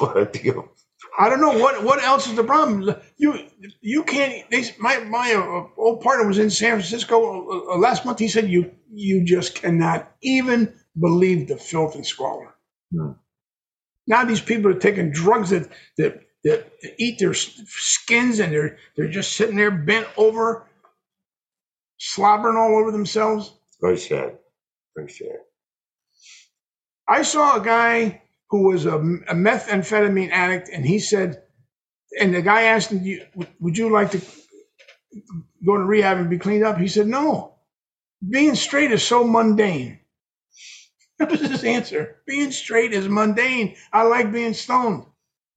you 0.42 0.70
I 1.18 1.28
don't 1.28 1.40
know 1.40 1.58
what 1.58 1.82
what 1.84 2.02
else 2.02 2.26
is 2.26 2.36
the 2.36 2.44
problem. 2.44 2.96
You 3.18 3.48
you 3.80 4.04
can't. 4.04 4.48
They, 4.50 4.64
my 4.78 4.98
my 5.00 5.34
uh, 5.34 5.66
old 5.80 6.00
partner 6.00 6.26
was 6.26 6.38
in 6.38 6.50
San 6.50 6.72
Francisco 6.78 7.16
uh, 7.22 7.74
uh, 7.74 7.78
last 7.78 8.06
month. 8.06 8.18
He 8.18 8.28
said 8.28 8.48
you 8.48 8.72
you 8.92 9.24
just 9.24 9.56
cannot 9.56 10.10
even 10.22 10.74
believe 10.98 11.48
the 11.48 11.56
filth 11.58 11.94
and 11.96 12.06
squalor. 12.06 12.54
Hmm. 12.94 13.12
Now 14.06 14.24
these 14.24 14.40
people 14.40 14.70
are 14.72 14.78
taking 14.80 15.12
drugs 15.12 15.50
that 15.50 15.68
that 15.98 16.22
that 16.44 16.72
eat 16.98 17.18
their 17.20 17.34
skins 17.34 18.40
and 18.40 18.52
they're 18.52 18.78
they're 18.96 19.08
just 19.08 19.34
sitting 19.36 19.56
there 19.56 19.70
bent 19.70 20.08
over, 20.16 20.66
slobbering 21.98 22.56
all 22.56 22.78
over 22.78 22.92
themselves. 22.92 23.52
Very 23.80 23.98
sad. 23.98 24.38
Very 24.96 25.10
sad. 25.10 25.38
I 27.08 27.22
saw 27.22 27.60
a 27.60 27.64
guy 27.64 28.22
who 28.50 28.68
was 28.68 28.86
a, 28.86 28.96
a 28.96 29.34
methamphetamine 29.34 30.30
addict, 30.32 30.70
and 30.72 30.84
he 30.86 30.98
said, 31.00 31.42
and 32.20 32.34
the 32.34 32.42
guy 32.42 32.64
asked 32.64 32.90
him, 32.92 33.20
"Would 33.60 33.78
you 33.78 33.90
like 33.90 34.12
to 34.12 34.22
go 35.66 35.76
to 35.78 35.84
rehab 35.84 36.18
and 36.18 36.30
be 36.30 36.38
cleaned 36.38 36.64
up?" 36.64 36.78
He 36.78 36.88
said, 36.88 37.08
"No. 37.08 37.56
Being 38.28 38.56
straight 38.56 38.92
is 38.92 39.04
so 39.04 39.24
mundane." 39.24 40.00
That 41.18 41.30
was 41.30 41.40
his 41.40 41.64
answer. 41.64 42.16
Being 42.26 42.50
straight 42.50 42.92
is 42.92 43.08
mundane. 43.08 43.76
I 43.92 44.02
like 44.04 44.32
being 44.32 44.54
stoned. 44.54 45.04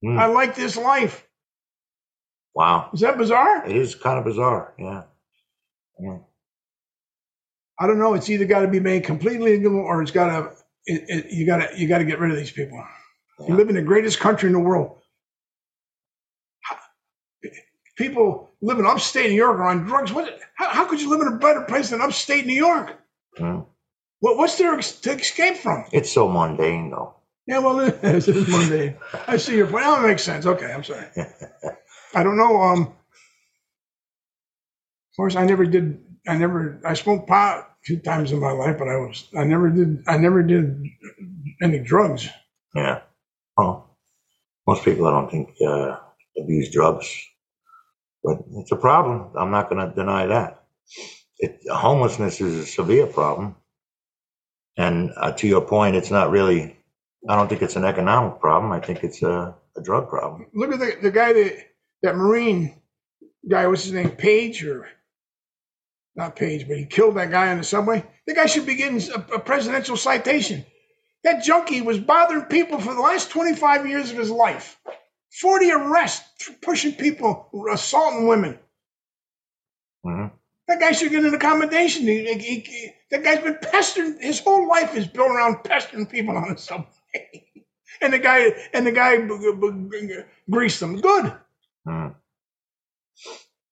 Hmm. 0.04 0.18
I 0.18 0.26
like 0.26 0.54
this 0.54 0.76
life. 0.76 1.26
Wow. 2.54 2.90
Is 2.94 3.00
that 3.00 3.18
bizarre? 3.18 3.66
It 3.66 3.76
is 3.76 3.94
kind 3.94 4.18
of 4.18 4.24
bizarre. 4.24 4.74
Yeah. 4.78 5.02
Yeah. 5.98 6.18
I 7.78 7.86
don't 7.86 7.98
know. 7.98 8.14
It's 8.14 8.30
either 8.30 8.44
got 8.46 8.60
to 8.60 8.68
be 8.68 8.80
made 8.80 9.04
completely 9.04 9.56
legal, 9.56 9.76
or 9.76 10.02
it's 10.02 10.10
got 10.10 10.28
to. 10.28 10.56
It, 10.86 11.04
it, 11.08 11.32
you 11.32 11.46
got 11.46 11.58
to. 11.58 11.78
You 11.78 11.88
got 11.88 11.98
to 11.98 12.04
get 12.04 12.18
rid 12.18 12.30
of 12.30 12.36
these 12.36 12.50
people. 12.50 12.82
Yeah. 13.40 13.48
You 13.48 13.54
live 13.56 13.68
in 13.68 13.74
the 13.74 13.82
greatest 13.82 14.20
country 14.20 14.48
in 14.48 14.54
the 14.54 14.60
world. 14.60 15.00
People 17.96 18.50
living 18.62 18.86
upstate 18.86 19.30
New 19.30 19.36
York 19.36 19.58
are 19.58 19.68
on 19.68 19.84
drugs. 19.84 20.12
What? 20.12 20.38
How, 20.54 20.70
how 20.70 20.84
could 20.86 21.00
you 21.00 21.10
live 21.10 21.20
in 21.20 21.28
a 21.28 21.38
better 21.38 21.62
place 21.62 21.90
than 21.90 22.00
upstate 22.00 22.46
New 22.46 22.54
York? 22.54 22.98
Hmm. 23.36 23.60
What, 24.26 24.38
what's 24.38 24.58
there 24.58 24.74
ex- 24.74 24.98
to 25.02 25.12
escape 25.12 25.58
from? 25.58 25.84
It's 25.92 26.10
so 26.10 26.26
mundane, 26.26 26.90
though. 26.90 27.14
Yeah, 27.46 27.60
well, 27.60 27.78
it 27.88 28.02
is 28.02 28.26
It's 28.26 28.48
Monday. 28.50 28.96
I 29.28 29.36
see 29.36 29.56
your 29.56 29.68
point. 29.68 29.84
Oh, 29.86 30.04
it 30.04 30.08
makes 30.08 30.24
sense. 30.24 30.46
Okay, 30.46 30.66
I'm 30.72 30.82
sorry. 30.82 31.06
I 32.12 32.24
don't 32.24 32.36
know. 32.36 32.60
Um, 32.60 32.80
of 32.82 33.06
course, 35.16 35.36
I 35.36 35.44
never 35.44 35.64
did. 35.64 36.02
I 36.26 36.36
never. 36.36 36.80
I 36.84 36.94
smoked 36.94 37.28
pot 37.28 37.58
a 37.58 37.66
few 37.84 38.00
times 38.00 38.32
in 38.32 38.40
my 38.40 38.50
life, 38.50 38.78
but 38.78 38.88
I 38.88 38.96
was. 38.96 39.28
I 39.38 39.44
never 39.44 39.70
did. 39.70 40.02
I 40.08 40.16
never 40.16 40.42
did 40.42 40.82
any 41.62 41.78
drugs. 41.78 42.28
Yeah. 42.74 43.02
Well, 43.56 43.96
most 44.66 44.84
people, 44.84 45.06
I 45.06 45.12
don't 45.12 45.30
think, 45.30 45.54
uh, 45.64 45.98
abuse 46.36 46.72
drugs, 46.72 47.08
but 48.24 48.38
it's 48.56 48.72
a 48.72 48.76
problem. 48.76 49.30
I'm 49.38 49.52
not 49.52 49.70
going 49.70 49.88
to 49.88 49.94
deny 49.94 50.26
that. 50.26 50.64
It, 51.38 51.60
homelessness 51.70 52.40
is 52.40 52.56
a 52.56 52.66
severe 52.66 53.06
problem. 53.06 53.54
And 54.76 55.12
uh, 55.16 55.32
to 55.34 55.48
your 55.48 55.62
point, 55.62 55.96
it's 55.96 56.10
not 56.12 56.30
really, 56.32 56.78
I 57.28 57.36
don't 57.36 57.48
think 57.48 57.62
it's 57.62 57.76
an 57.76 57.84
economic 57.86 58.40
problem. 58.40 58.72
I 58.72 58.80
think 58.80 59.04
it's 59.04 59.22
a, 59.22 59.56
a 59.76 59.82
drug 59.82 60.10
problem. 60.10 60.48
Look 60.54 60.72
at 60.72 60.80
the, 60.80 60.96
the 61.02 61.12
guy 61.12 61.32
that 61.34 61.58
that 62.02 62.16
Marine 62.16 62.76
guy. 63.48 63.66
What's 63.68 63.84
his 63.84 63.92
name? 63.94 64.10
Page 64.12 64.64
or 64.64 64.88
not 66.16 66.36
Page? 66.36 66.68
But 66.68 66.78
he 66.78 66.86
killed 66.86 67.16
that 67.16 67.30
guy 67.30 67.50
on 67.50 67.58
the 67.58 67.64
subway. 67.64 68.04
The 68.26 68.34
guy 68.34 68.46
should 68.46 68.66
be 68.66 68.76
getting 68.76 69.02
a, 69.12 69.36
a 69.36 69.40
presidential 69.40 69.96
citation. 69.96 70.64
That 71.24 71.44
junkie 71.44 71.82
was 71.82 72.00
bothering 72.00 72.44
people 72.46 72.80
for 72.80 72.94
the 72.94 73.00
last 73.00 73.30
25 73.30 73.88
years 73.88 74.10
of 74.10 74.18
his 74.18 74.30
life. 74.30 74.78
40 75.40 75.72
arrests, 75.72 76.44
for 76.44 76.54
pushing 76.62 76.92
people, 76.94 77.50
assaulting 77.72 78.28
women. 78.28 78.58
hmm 80.04 80.26
That 80.68 80.80
guy 80.80 80.92
should 80.92 81.10
get 81.12 81.24
an 81.24 81.34
accommodation. 81.34 82.04
He, 82.06 82.24
he- 82.34 82.60
he- 82.60 82.92
that 83.10 83.22
guy's 83.24 83.42
been 83.42 83.58
pestering. 83.62 84.18
His 84.20 84.40
whole 84.40 84.68
life 84.68 84.96
is 84.96 85.06
built 85.06 85.30
around 85.30 85.62
pestering 85.64 86.06
people 86.06 86.36
on 86.36 86.50
the 86.54 86.58
subway. 86.58 86.86
and 88.02 88.12
the 88.12 88.18
guy 88.18 88.50
and 88.74 88.86
the 88.86 88.92
guy 88.92 89.18
b- 89.18 89.52
b- 89.60 89.70
b- 89.90 90.20
greased 90.50 90.80
them. 90.80 91.00
Good. 91.00 91.32
Mm. 91.86 92.14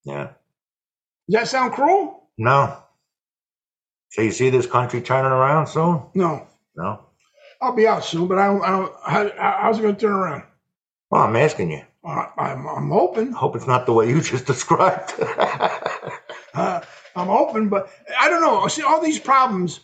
Yeah. 0.05 0.31
Does 1.31 1.41
that 1.41 1.49
sound 1.49 1.73
cruel? 1.75 2.29
No. 2.39 2.79
So 4.11 4.23
you 4.23 4.31
see 4.33 4.51
this 4.51 4.67
country 4.67 5.01
turning 5.03 5.33
around 5.33 5.67
soon? 5.69 6.03
No. 6.15 6.47
No. 6.77 7.01
I'll 7.61 7.75
be 7.75 7.87
out 7.89 8.05
soon, 8.05 8.29
but 8.29 8.39
I 8.39 8.47
don't. 8.47 8.63
I 8.65 8.71
don't 8.71 8.95
how, 9.05 9.31
how's 9.63 9.79
it 9.79 9.83
going 9.83 9.95
to 9.97 10.01
turn 10.01 10.13
around? 10.13 10.45
Well, 11.11 11.23
I'm 11.23 11.37
asking 11.37 11.71
you. 11.73 11.83
Uh, 12.07 12.27
I'm, 12.39 12.67
I'm 12.67 12.91
hoping. 12.91 13.35
I 13.35 13.39
hope 13.39 13.57
it's 13.57 13.67
not 13.67 13.87
the 13.87 13.93
way 13.93 14.09
you 14.09 14.21
just 14.21 14.47
described. 14.49 15.15
Uh, 16.55 16.81
I'm 17.17 17.29
open, 17.29 17.69
but 17.69 17.91
I 18.19 18.29
don't 18.29 18.41
know. 18.41 18.67
See, 18.69 18.83
all 18.83 19.01
these 19.01 19.19
problems. 19.19 19.81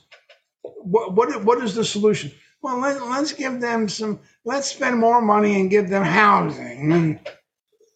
What 0.63 1.15
what 1.15 1.45
what 1.45 1.65
is 1.65 1.75
the 1.75 1.85
solution? 1.85 2.33
Well, 2.63 2.79
let, 2.79 3.03
let's 3.03 3.33
give 3.33 3.61
them 3.61 3.89
some. 3.89 4.21
Let's 4.45 4.69
spend 4.69 4.99
more 4.99 5.21
money 5.21 5.61
and 5.61 5.71
give 5.71 5.89
them 5.89 6.05
housing. 6.05 6.93
And 6.93 7.21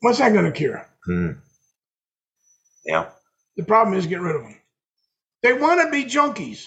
what's 0.00 0.18
that 0.18 0.32
going 0.32 0.46
to 0.46 0.52
cure? 0.52 0.86
Hmm. 1.04 1.32
Yeah. 2.84 3.10
The 3.56 3.64
problem 3.64 3.96
is 3.96 4.06
get 4.06 4.20
rid 4.20 4.36
of 4.36 4.42
them. 4.42 4.56
They 5.42 5.52
want 5.52 5.80
to 5.82 5.90
be 5.90 6.04
junkies. 6.04 6.66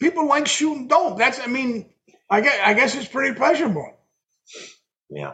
People 0.00 0.26
like 0.26 0.46
shooting 0.46 0.88
dope. 0.88 1.18
That's. 1.18 1.40
I 1.40 1.46
mean, 1.46 1.86
I 2.28 2.40
guess 2.40 2.60
I 2.64 2.74
guess 2.74 2.94
it's 2.94 3.08
pretty 3.08 3.34
pleasurable. 3.34 3.92
Yeah. 5.08 5.32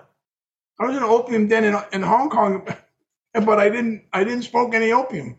I 0.78 0.84
was 0.84 0.96
in 0.96 1.02
an 1.02 1.08
opium 1.08 1.48
den 1.48 1.64
in, 1.64 1.76
in 1.92 2.02
Hong 2.02 2.28
Kong, 2.28 2.66
but 3.34 3.58
I 3.58 3.70
didn't 3.70 4.04
I 4.12 4.24
didn't 4.24 4.42
smoke 4.42 4.74
any 4.74 4.92
opium. 4.92 5.36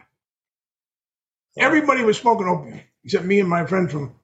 Everybody 1.58 2.04
was 2.04 2.18
smoking 2.18 2.48
opium 2.48 2.82
except 3.06 3.26
me 3.26 3.40
and 3.42 3.50
my 3.50 3.66
friend 3.66 3.92
from 3.92 4.16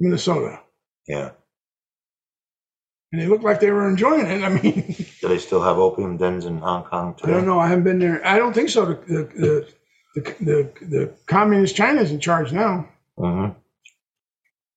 Minnesota. 0.00 0.60
Yeah. 1.08 1.30
and 3.12 3.22
they 3.22 3.26
looked 3.26 3.44
like 3.44 3.60
they 3.60 3.70
were 3.70 3.88
enjoying 3.88 4.26
it. 4.26 4.44
I 4.44 4.48
mean, 4.50 4.94
Do 5.20 5.28
they 5.28 5.38
still 5.38 5.62
have 5.62 5.78
opium 5.78 6.16
dens 6.18 6.44
in 6.46 6.58
Hong 6.58 6.84
Kong 6.84 7.16
I 7.24 7.28
don't 7.30 7.46
know. 7.46 7.58
I 7.60 7.68
haven't 7.68 7.84
been 7.84 7.98
there. 8.00 8.26
I 8.26 8.38
don't 8.38 8.52
think 8.54 8.70
so. 8.70 8.86
The 8.86 8.94
the 8.96 9.24
the 9.36 9.68
the, 10.16 10.32
the, 10.40 10.86
the 10.86 11.14
communist 11.26 11.76
China's 11.76 12.10
in 12.10 12.20
charge 12.20 12.52
now, 12.52 12.88
Mm-hmm. 13.18 13.52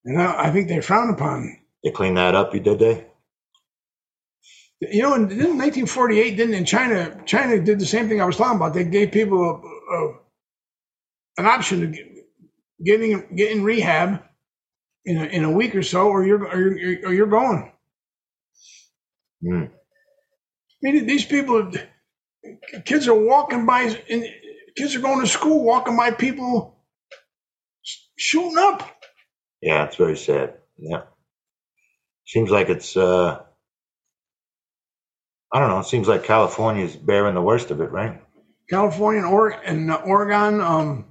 and 0.06 0.22
I, 0.22 0.46
I 0.48 0.52
think 0.52 0.68
they 0.70 0.82
frown 0.82 1.10
upon. 1.12 1.58
They 1.84 1.92
cleaned 1.92 2.18
that 2.18 2.36
up, 2.36 2.54
you 2.54 2.60
did 2.62 2.80
they? 2.80 3.06
You 4.82 5.04
know, 5.04 5.16
in, 5.16 5.24
in 5.32 5.58
1948, 5.58 6.38
didn't 6.38 6.56
in 6.56 6.66
China? 6.66 7.22
China 7.26 7.60
did 7.62 7.80
the 7.80 7.86
same 7.86 8.08
thing 8.10 8.22
I 8.22 8.26
was 8.26 8.38
talking 8.38 8.58
about. 8.58 8.74
They 8.74 8.86
gave 8.86 9.12
people 9.12 9.44
a, 9.44 9.96
a, 9.96 10.14
an 11.40 11.46
option 11.46 11.82
to 11.82 11.88
get, 11.88 12.08
getting 12.84 13.38
in 13.38 13.64
rehab 13.64 14.24
in 15.06 15.18
a, 15.18 15.24
in 15.26 15.44
a 15.46 15.52
week 15.52 15.76
or 15.76 15.84
so, 15.84 16.08
or 16.08 16.26
you're 16.26 16.46
or 16.46 16.78
you're, 16.78 17.10
or 17.10 17.14
you're 17.14 17.28
going. 17.28 17.72
Hmm. 19.42 19.64
I 20.86 20.92
mean, 20.92 21.06
these 21.08 21.26
people, 21.26 21.72
kids 22.86 23.08
are 23.08 23.14
walking 23.14 23.66
by, 23.66 23.82
and 24.10 24.26
kids 24.78 24.96
are 24.96 25.02
going 25.02 25.22
to 25.22 25.28
school, 25.28 25.64
walking 25.64 25.98
by 25.98 26.12
people 26.12 26.78
shooting 28.18 28.58
up. 28.58 28.90
Yeah, 29.62 29.86
it's 29.86 29.98
very 29.98 30.16
sad. 30.18 30.56
Yeah. 30.78 31.02
Seems 32.26 32.50
like 32.50 32.70
it's, 32.70 32.96
uh, 32.96 33.42
I 35.54 35.60
don't 35.60 35.70
know, 35.70 35.80
it 35.80 35.86
seems 35.88 36.08
like 36.08 36.24
California 36.24 36.86
is 36.86 36.96
bearing 36.96 37.36
the 37.36 37.42
worst 37.42 37.72
of 37.72 37.82
it, 37.82 37.92
right? 37.92 38.22
California 38.70 39.22
and, 39.24 39.34
or- 39.34 39.50
and 39.50 39.92
uh, 39.92 39.96
Oregon, 39.96 40.62
um, 40.62 41.06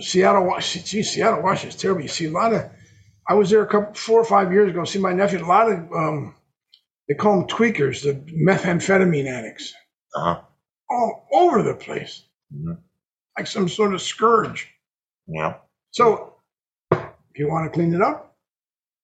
Seattle, 0.00 0.44
Washington. 0.46 0.86
Gee, 0.86 1.02
Seattle, 1.02 1.42
Washington's 1.42 1.80
terrible. 1.80 2.02
You 2.02 2.08
see 2.08 2.26
a 2.26 2.30
lot 2.30 2.52
of. 2.52 2.70
I 3.28 3.34
was 3.34 3.50
there 3.50 3.62
a 3.62 3.66
couple, 3.66 3.94
four 3.94 4.20
or 4.20 4.24
five 4.24 4.52
years 4.52 4.70
ago. 4.70 4.84
See 4.84 4.98
my 4.98 5.12
nephew. 5.12 5.44
A 5.44 5.46
lot 5.46 5.70
of, 5.70 5.78
um, 5.92 6.34
they 7.08 7.14
call 7.14 7.38
them 7.38 7.48
tweakers, 7.48 8.02
the 8.02 8.14
methamphetamine 8.32 9.26
addicts, 9.26 9.72
Uh 10.16 10.20
huh. 10.34 10.40
all 10.90 11.26
over 11.32 11.62
the 11.62 11.74
place, 11.74 12.24
Mhm. 12.54 12.78
like 13.38 13.46
some 13.46 13.68
sort 13.68 13.94
of 13.94 14.02
scourge. 14.02 14.68
Yeah. 15.26 15.54
So, 15.90 16.34
if 16.90 17.38
you 17.38 17.48
want 17.48 17.70
to 17.70 17.74
clean 17.74 17.94
it 17.94 18.02
up, 18.02 18.36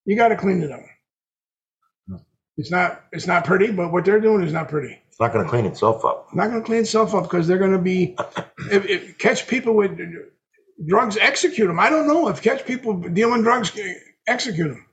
you 0.05 0.17
got 0.17 0.29
to 0.29 0.37
clean 0.37 0.63
it 0.63 0.71
up. 0.73 0.81
It's 2.57 2.73
not. 2.73 3.05
It's 3.13 3.27
not 3.29 3.45
pretty, 3.45 3.71
but 3.71 3.93
what 3.93 4.05
they're 4.05 4.21
doing 4.21 4.43
is 4.45 4.53
not 4.53 4.69
pretty. 4.69 5.01
It's 5.09 5.21
not 5.21 5.33
going 5.33 5.45
to 5.45 5.51
clean 5.51 5.65
itself 5.65 6.05
up. 6.05 6.35
not 6.35 6.49
going 6.51 6.61
to 6.61 6.67
clean 6.67 6.81
itself 6.81 7.15
up 7.15 7.23
because 7.25 7.47
they're 7.47 7.59
going 7.59 7.73
to 7.73 7.79
be 7.79 8.17
if, 8.73 8.85
if 8.87 9.19
catch 9.19 9.47
people 9.47 9.75
with 9.75 9.97
drugs 10.87 11.17
execute 11.17 11.69
them 11.69 11.81
i 11.81 11.91
don't 11.91 12.07
know 12.09 12.29
if 12.29 12.43
catch 12.43 12.65
people 12.65 12.95
dealing 12.95 13.43
drugs 13.43 13.73
execute 14.27 14.69
them 14.69 14.87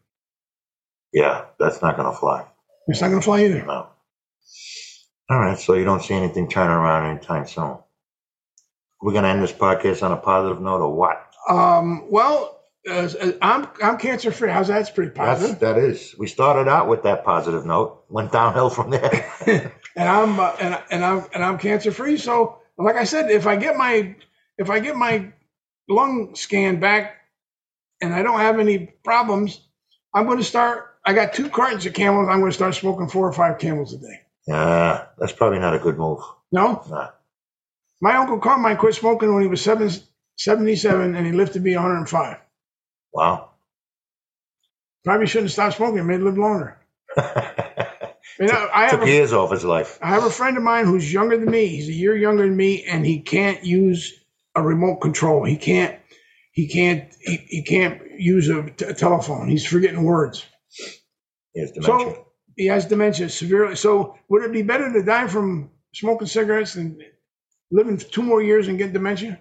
Yeah, 1.14 1.46
that's 1.60 1.82
not 1.82 1.98
going 1.98 2.12
to 2.12 2.18
fly. 2.18 2.46
it's 2.88 3.02
not 3.02 3.10
going 3.10 3.22
to 3.22 3.26
fly 3.26 3.44
either 3.46 3.66
No. 3.66 3.88
All 5.30 5.40
right, 5.40 5.58
so 5.58 5.74
you 5.74 5.86
don't 5.86 6.04
see 6.04 6.14
anything 6.14 6.48
turning 6.48 6.76
around 6.76 7.10
anytime 7.10 7.48
soon. 7.48 7.78
We're 9.02 9.12
going 9.14 9.24
to 9.24 9.30
end 9.30 9.42
this 9.42 9.52
podcast 9.52 10.04
on 10.04 10.12
a 10.12 10.18
positive 10.18 10.62
note 10.62 10.82
or 10.82 10.94
what? 10.96 11.22
um, 11.50 12.06
well 12.10 12.60
uh, 12.90 13.08
i'm 13.42 13.68
i'm 13.84 13.98
cancer 13.98 14.32
free 14.32 14.50
how's 14.50 14.68
that 14.70 14.82
it's 14.82 14.90
pretty 14.90 15.12
That's, 15.16 15.42
positive 15.42 15.60
that 15.60 15.78
is. 15.78 16.16
We 16.18 16.28
started 16.28 16.68
out 16.70 16.88
with 16.88 17.04
that 17.04 17.24
positive 17.24 17.66
note, 17.66 18.04
went 18.10 18.32
downhill 18.32 18.70
from 18.70 18.90
there. 18.92 19.32
and 19.96 20.10
i'm 20.10 20.40
uh, 20.40 20.56
and, 20.60 20.80
and 20.92 21.06
i'm 21.06 21.26
and 21.34 21.44
i'm 21.44 21.58
cancer 21.58 21.92
free 21.92 22.18
so 22.18 22.60
like 22.78 22.96
i 22.96 23.04
said 23.04 23.30
if 23.32 23.46
i 23.48 23.56
get 23.56 23.76
my 23.78 24.16
if 24.58 24.70
i 24.70 24.80
get 24.80 24.96
my 24.96 25.32
lung 25.90 26.36
scan 26.36 26.80
back 26.80 27.16
and 28.02 28.14
i 28.14 28.22
don't 28.22 28.40
have 28.40 28.60
any 28.60 28.80
problems 29.04 29.62
i'm 30.14 30.26
going 30.26 30.38
to 30.38 30.44
start 30.44 30.96
i 31.06 31.14
got 31.14 31.34
two 31.34 31.50
cartons 31.50 31.86
of 31.86 31.94
camels 31.94 32.28
i'm 32.30 32.40
going 32.40 32.52
to 32.52 32.56
start 32.56 32.76
smoking 32.76 33.08
four 33.08 33.28
or 33.28 33.34
five 33.34 33.60
camels 33.60 33.94
a 33.94 33.98
day 33.98 34.22
yeah, 34.48 35.06
that's 35.18 35.32
probably 35.32 35.60
not 35.60 35.74
a 35.74 35.80
good 35.80 35.98
move. 35.98 36.20
no 36.52 36.84
Nah. 36.90 37.10
My 38.02 38.18
uncle 38.18 38.40
Carmine 38.40 38.78
quit 38.78 38.94
smoking 38.94 39.34
when 39.34 39.42
he 39.42 39.48
was 39.48 39.62
seven, 39.62 39.90
77 40.38 41.16
and 41.16 41.26
he 41.26 41.32
lived 41.32 41.54
to 41.54 41.60
be 41.60 41.74
105. 41.76 42.38
Wow. 43.14 43.52
Probably 45.04 45.28
shouldn't 45.28 45.52
stop 45.52 45.74
smoking, 45.74 46.06
made 46.06 46.20
live 46.20 46.38
longer. 46.38 46.78
I, 47.18 47.54
mean, 48.40 48.52
I, 48.52 48.70
I, 48.74 48.82
have 48.84 48.92
Took 48.92 49.04
a, 49.04 49.10
years 49.10 49.34
off 49.34 49.52
his 49.52 49.64
life. 49.64 49.98
I 50.02 50.10
have 50.10 50.26
a 50.26 50.30
friend 50.30 50.58
of 50.58 50.64
mine 50.64 50.86
who's 50.86 51.12
younger 51.12 51.38
than 51.38 51.50
me. 51.50 51.68
He's 51.68 51.88
a 51.88 51.94
year 51.94 52.16
younger 52.16 52.44
than 52.44 52.58
me, 52.58 52.84
and 52.84 53.06
he 53.06 53.22
can't 53.22 53.64
use 53.64 54.14
a 54.56 54.62
remote 54.62 54.98
control. 54.98 55.44
He 55.46 55.58
can't. 55.58 55.98
He 56.54 56.68
can't. 56.68 57.14
He, 57.22 57.38
he 57.50 57.64
can't 57.64 58.02
use 58.18 58.50
a, 58.50 58.64
t- 58.70 58.86
a 58.86 58.94
telephone. 58.94 59.50
He's 59.50 59.66
forgetting 59.66 60.04
words. 60.04 60.46
He 61.54 61.62
has 61.62 61.72
dementia. 61.72 62.16
So 62.16 62.28
he 62.56 62.68
has 62.68 62.86
dementia 62.86 63.30
severely. 63.30 63.76
So 63.76 64.18
would 64.30 64.44
it 64.44 64.54
be 64.54 64.64
better 64.64 64.92
to 64.94 65.04
die 65.04 65.28
from 65.28 65.72
smoking 65.94 66.28
cigarettes 66.28 66.74
than 66.76 67.00
living 67.72 67.98
two 67.98 68.24
more 68.24 68.42
years 68.42 68.68
and 68.68 68.78
get 68.78 68.94
dementia? 68.94 69.40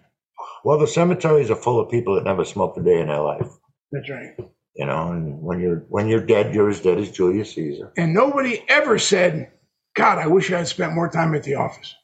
well, 0.65 0.79
the 0.79 0.87
cemeteries 0.87 1.51
are 1.51 1.57
full 1.57 1.81
of 1.81 1.91
people 1.91 2.15
that 2.15 2.25
never 2.25 2.45
smoked 2.45 2.79
a 2.79 2.83
day 2.83 3.01
in 3.01 3.09
their 3.09 3.21
life. 3.21 3.49
That's 3.93 4.11
right. 4.11 4.35
You 4.77 4.87
know, 4.87 5.13
and 5.13 5.41
when 5.43 5.61
you're 5.61 5.85
when 5.89 6.09
you're 6.09 6.25
dead, 6.25 6.55
you're 6.55 6.71
as 6.71 6.81
dead 6.81 6.99
as 6.99 7.11
Julius 7.11 7.55
Caesar. 7.55 7.93
And 7.97 8.15
nobody 8.15 8.65
ever 8.69 8.99
said, 8.99 9.53
God, 9.95 10.19
I 10.19 10.27
wish 10.27 10.53
I 10.53 10.59
had 10.59 10.69
spent 10.69 10.95
more 10.95 11.09
time 11.09 11.35
at 11.35 11.45
the 11.45 11.57
office. 11.57 11.95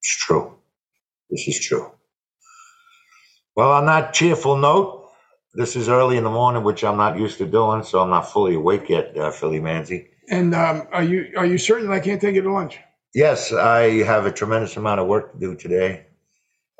It's 0.00 0.16
true. 0.26 0.57
This 1.30 1.48
is 1.48 1.60
true. 1.60 1.92
Well, 3.56 3.72
on 3.72 3.86
that 3.86 4.14
cheerful 4.14 4.56
note, 4.56 5.10
this 5.54 5.76
is 5.76 5.88
early 5.88 6.16
in 6.16 6.24
the 6.24 6.30
morning, 6.30 6.62
which 6.62 6.84
I'm 6.84 6.96
not 6.96 7.18
used 7.18 7.38
to 7.38 7.46
doing, 7.46 7.82
so 7.82 8.00
I'm 8.00 8.10
not 8.10 8.30
fully 8.30 8.54
awake 8.54 8.88
yet, 8.88 9.16
uh, 9.16 9.30
Philly 9.30 9.60
Manzi. 9.60 10.08
And 10.30 10.54
um, 10.54 10.86
are 10.92 11.02
you 11.02 11.32
are 11.36 11.46
you 11.46 11.58
certain 11.58 11.90
I 11.90 12.00
can't 12.00 12.20
take 12.20 12.34
you 12.34 12.42
to 12.42 12.52
lunch? 12.52 12.78
Yes, 13.14 13.52
I 13.52 14.04
have 14.04 14.26
a 14.26 14.32
tremendous 14.32 14.76
amount 14.76 15.00
of 15.00 15.06
work 15.06 15.32
to 15.32 15.38
do 15.38 15.54
today, 15.56 16.06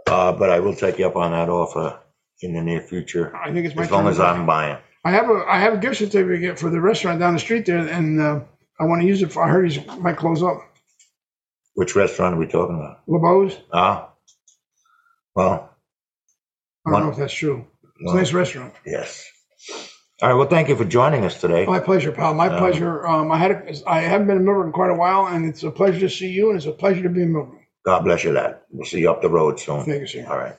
uh, 0.06 0.32
but 0.32 0.50
I 0.50 0.60
will 0.60 0.74
take 0.74 0.98
you 0.98 1.06
up 1.06 1.16
on 1.16 1.32
that 1.32 1.48
offer 1.48 1.98
in 2.40 2.54
the 2.54 2.62
near 2.62 2.80
future, 2.80 3.34
I 3.36 3.52
think 3.52 3.66
it's 3.66 3.74
my 3.74 3.82
as 3.82 3.90
long 3.90 4.06
as 4.06 4.20
I'm 4.20 4.46
buying. 4.46 4.78
I 5.04 5.10
have 5.10 5.28
a 5.28 5.44
I 5.48 5.58
have 5.58 5.74
a 5.74 5.78
gift 5.78 5.96
certificate 5.96 6.58
for 6.58 6.70
the 6.70 6.80
restaurant 6.80 7.18
down 7.18 7.34
the 7.34 7.40
street 7.40 7.66
there, 7.66 7.78
and 7.78 8.20
uh, 8.20 8.40
I 8.78 8.84
want 8.84 9.02
to 9.02 9.08
use 9.08 9.22
it 9.22 9.32
for. 9.32 9.42
I 9.42 9.48
heard 9.48 9.70
he 9.70 9.84
might 9.98 10.16
close 10.16 10.42
up. 10.42 10.58
Which 11.74 11.96
restaurant 11.96 12.34
are 12.34 12.38
we 12.38 12.46
talking 12.46 12.76
about? 12.76 13.06
LeBeau's. 13.06 13.58
Ah, 13.72 14.10
well, 15.38 15.70
I 16.86 16.90
don't 16.90 17.02
know 17.04 17.10
if 17.10 17.16
that's 17.16 17.32
true. 17.32 17.66
It's 17.84 17.92
well, 18.04 18.14
a 18.14 18.18
nice 18.18 18.32
restaurant. 18.32 18.74
yes. 18.84 19.24
All 20.20 20.28
right. 20.28 20.34
Well, 20.34 20.48
thank 20.48 20.68
you 20.68 20.74
for 20.74 20.84
joining 20.84 21.24
us 21.24 21.40
today. 21.40 21.64
My 21.66 21.78
pleasure, 21.78 22.10
pal. 22.10 22.34
My 22.34 22.48
Um, 22.48 22.58
pleasure. 22.58 23.06
Um, 23.06 23.30
I 23.30 23.38
had 23.38 23.50
a, 23.52 23.88
I 23.88 24.00
haven't 24.00 24.26
been 24.26 24.38
in 24.38 24.44
Milburn 24.44 24.66
in 24.68 24.72
quite 24.72 24.90
a 24.90 24.94
while, 24.94 25.26
and 25.26 25.46
it's 25.46 25.62
a 25.62 25.70
pleasure 25.70 26.00
to 26.00 26.08
see 26.10 26.28
you, 26.28 26.48
and 26.50 26.56
it's 26.56 26.66
a 26.66 26.72
pleasure 26.72 27.02
to 27.04 27.08
be 27.08 27.22
in 27.22 27.32
Milburn. 27.32 27.60
God 27.84 28.02
bless 28.04 28.24
you, 28.24 28.32
lad. 28.32 28.58
We'll 28.70 28.84
see 28.86 28.98
you 29.00 29.10
up 29.10 29.22
the 29.22 29.30
road 29.30 29.60
soon. 29.60 29.84
Thank 29.84 30.00
you, 30.00 30.06
sir. 30.08 30.26
All 30.28 30.38
right. 30.38 30.56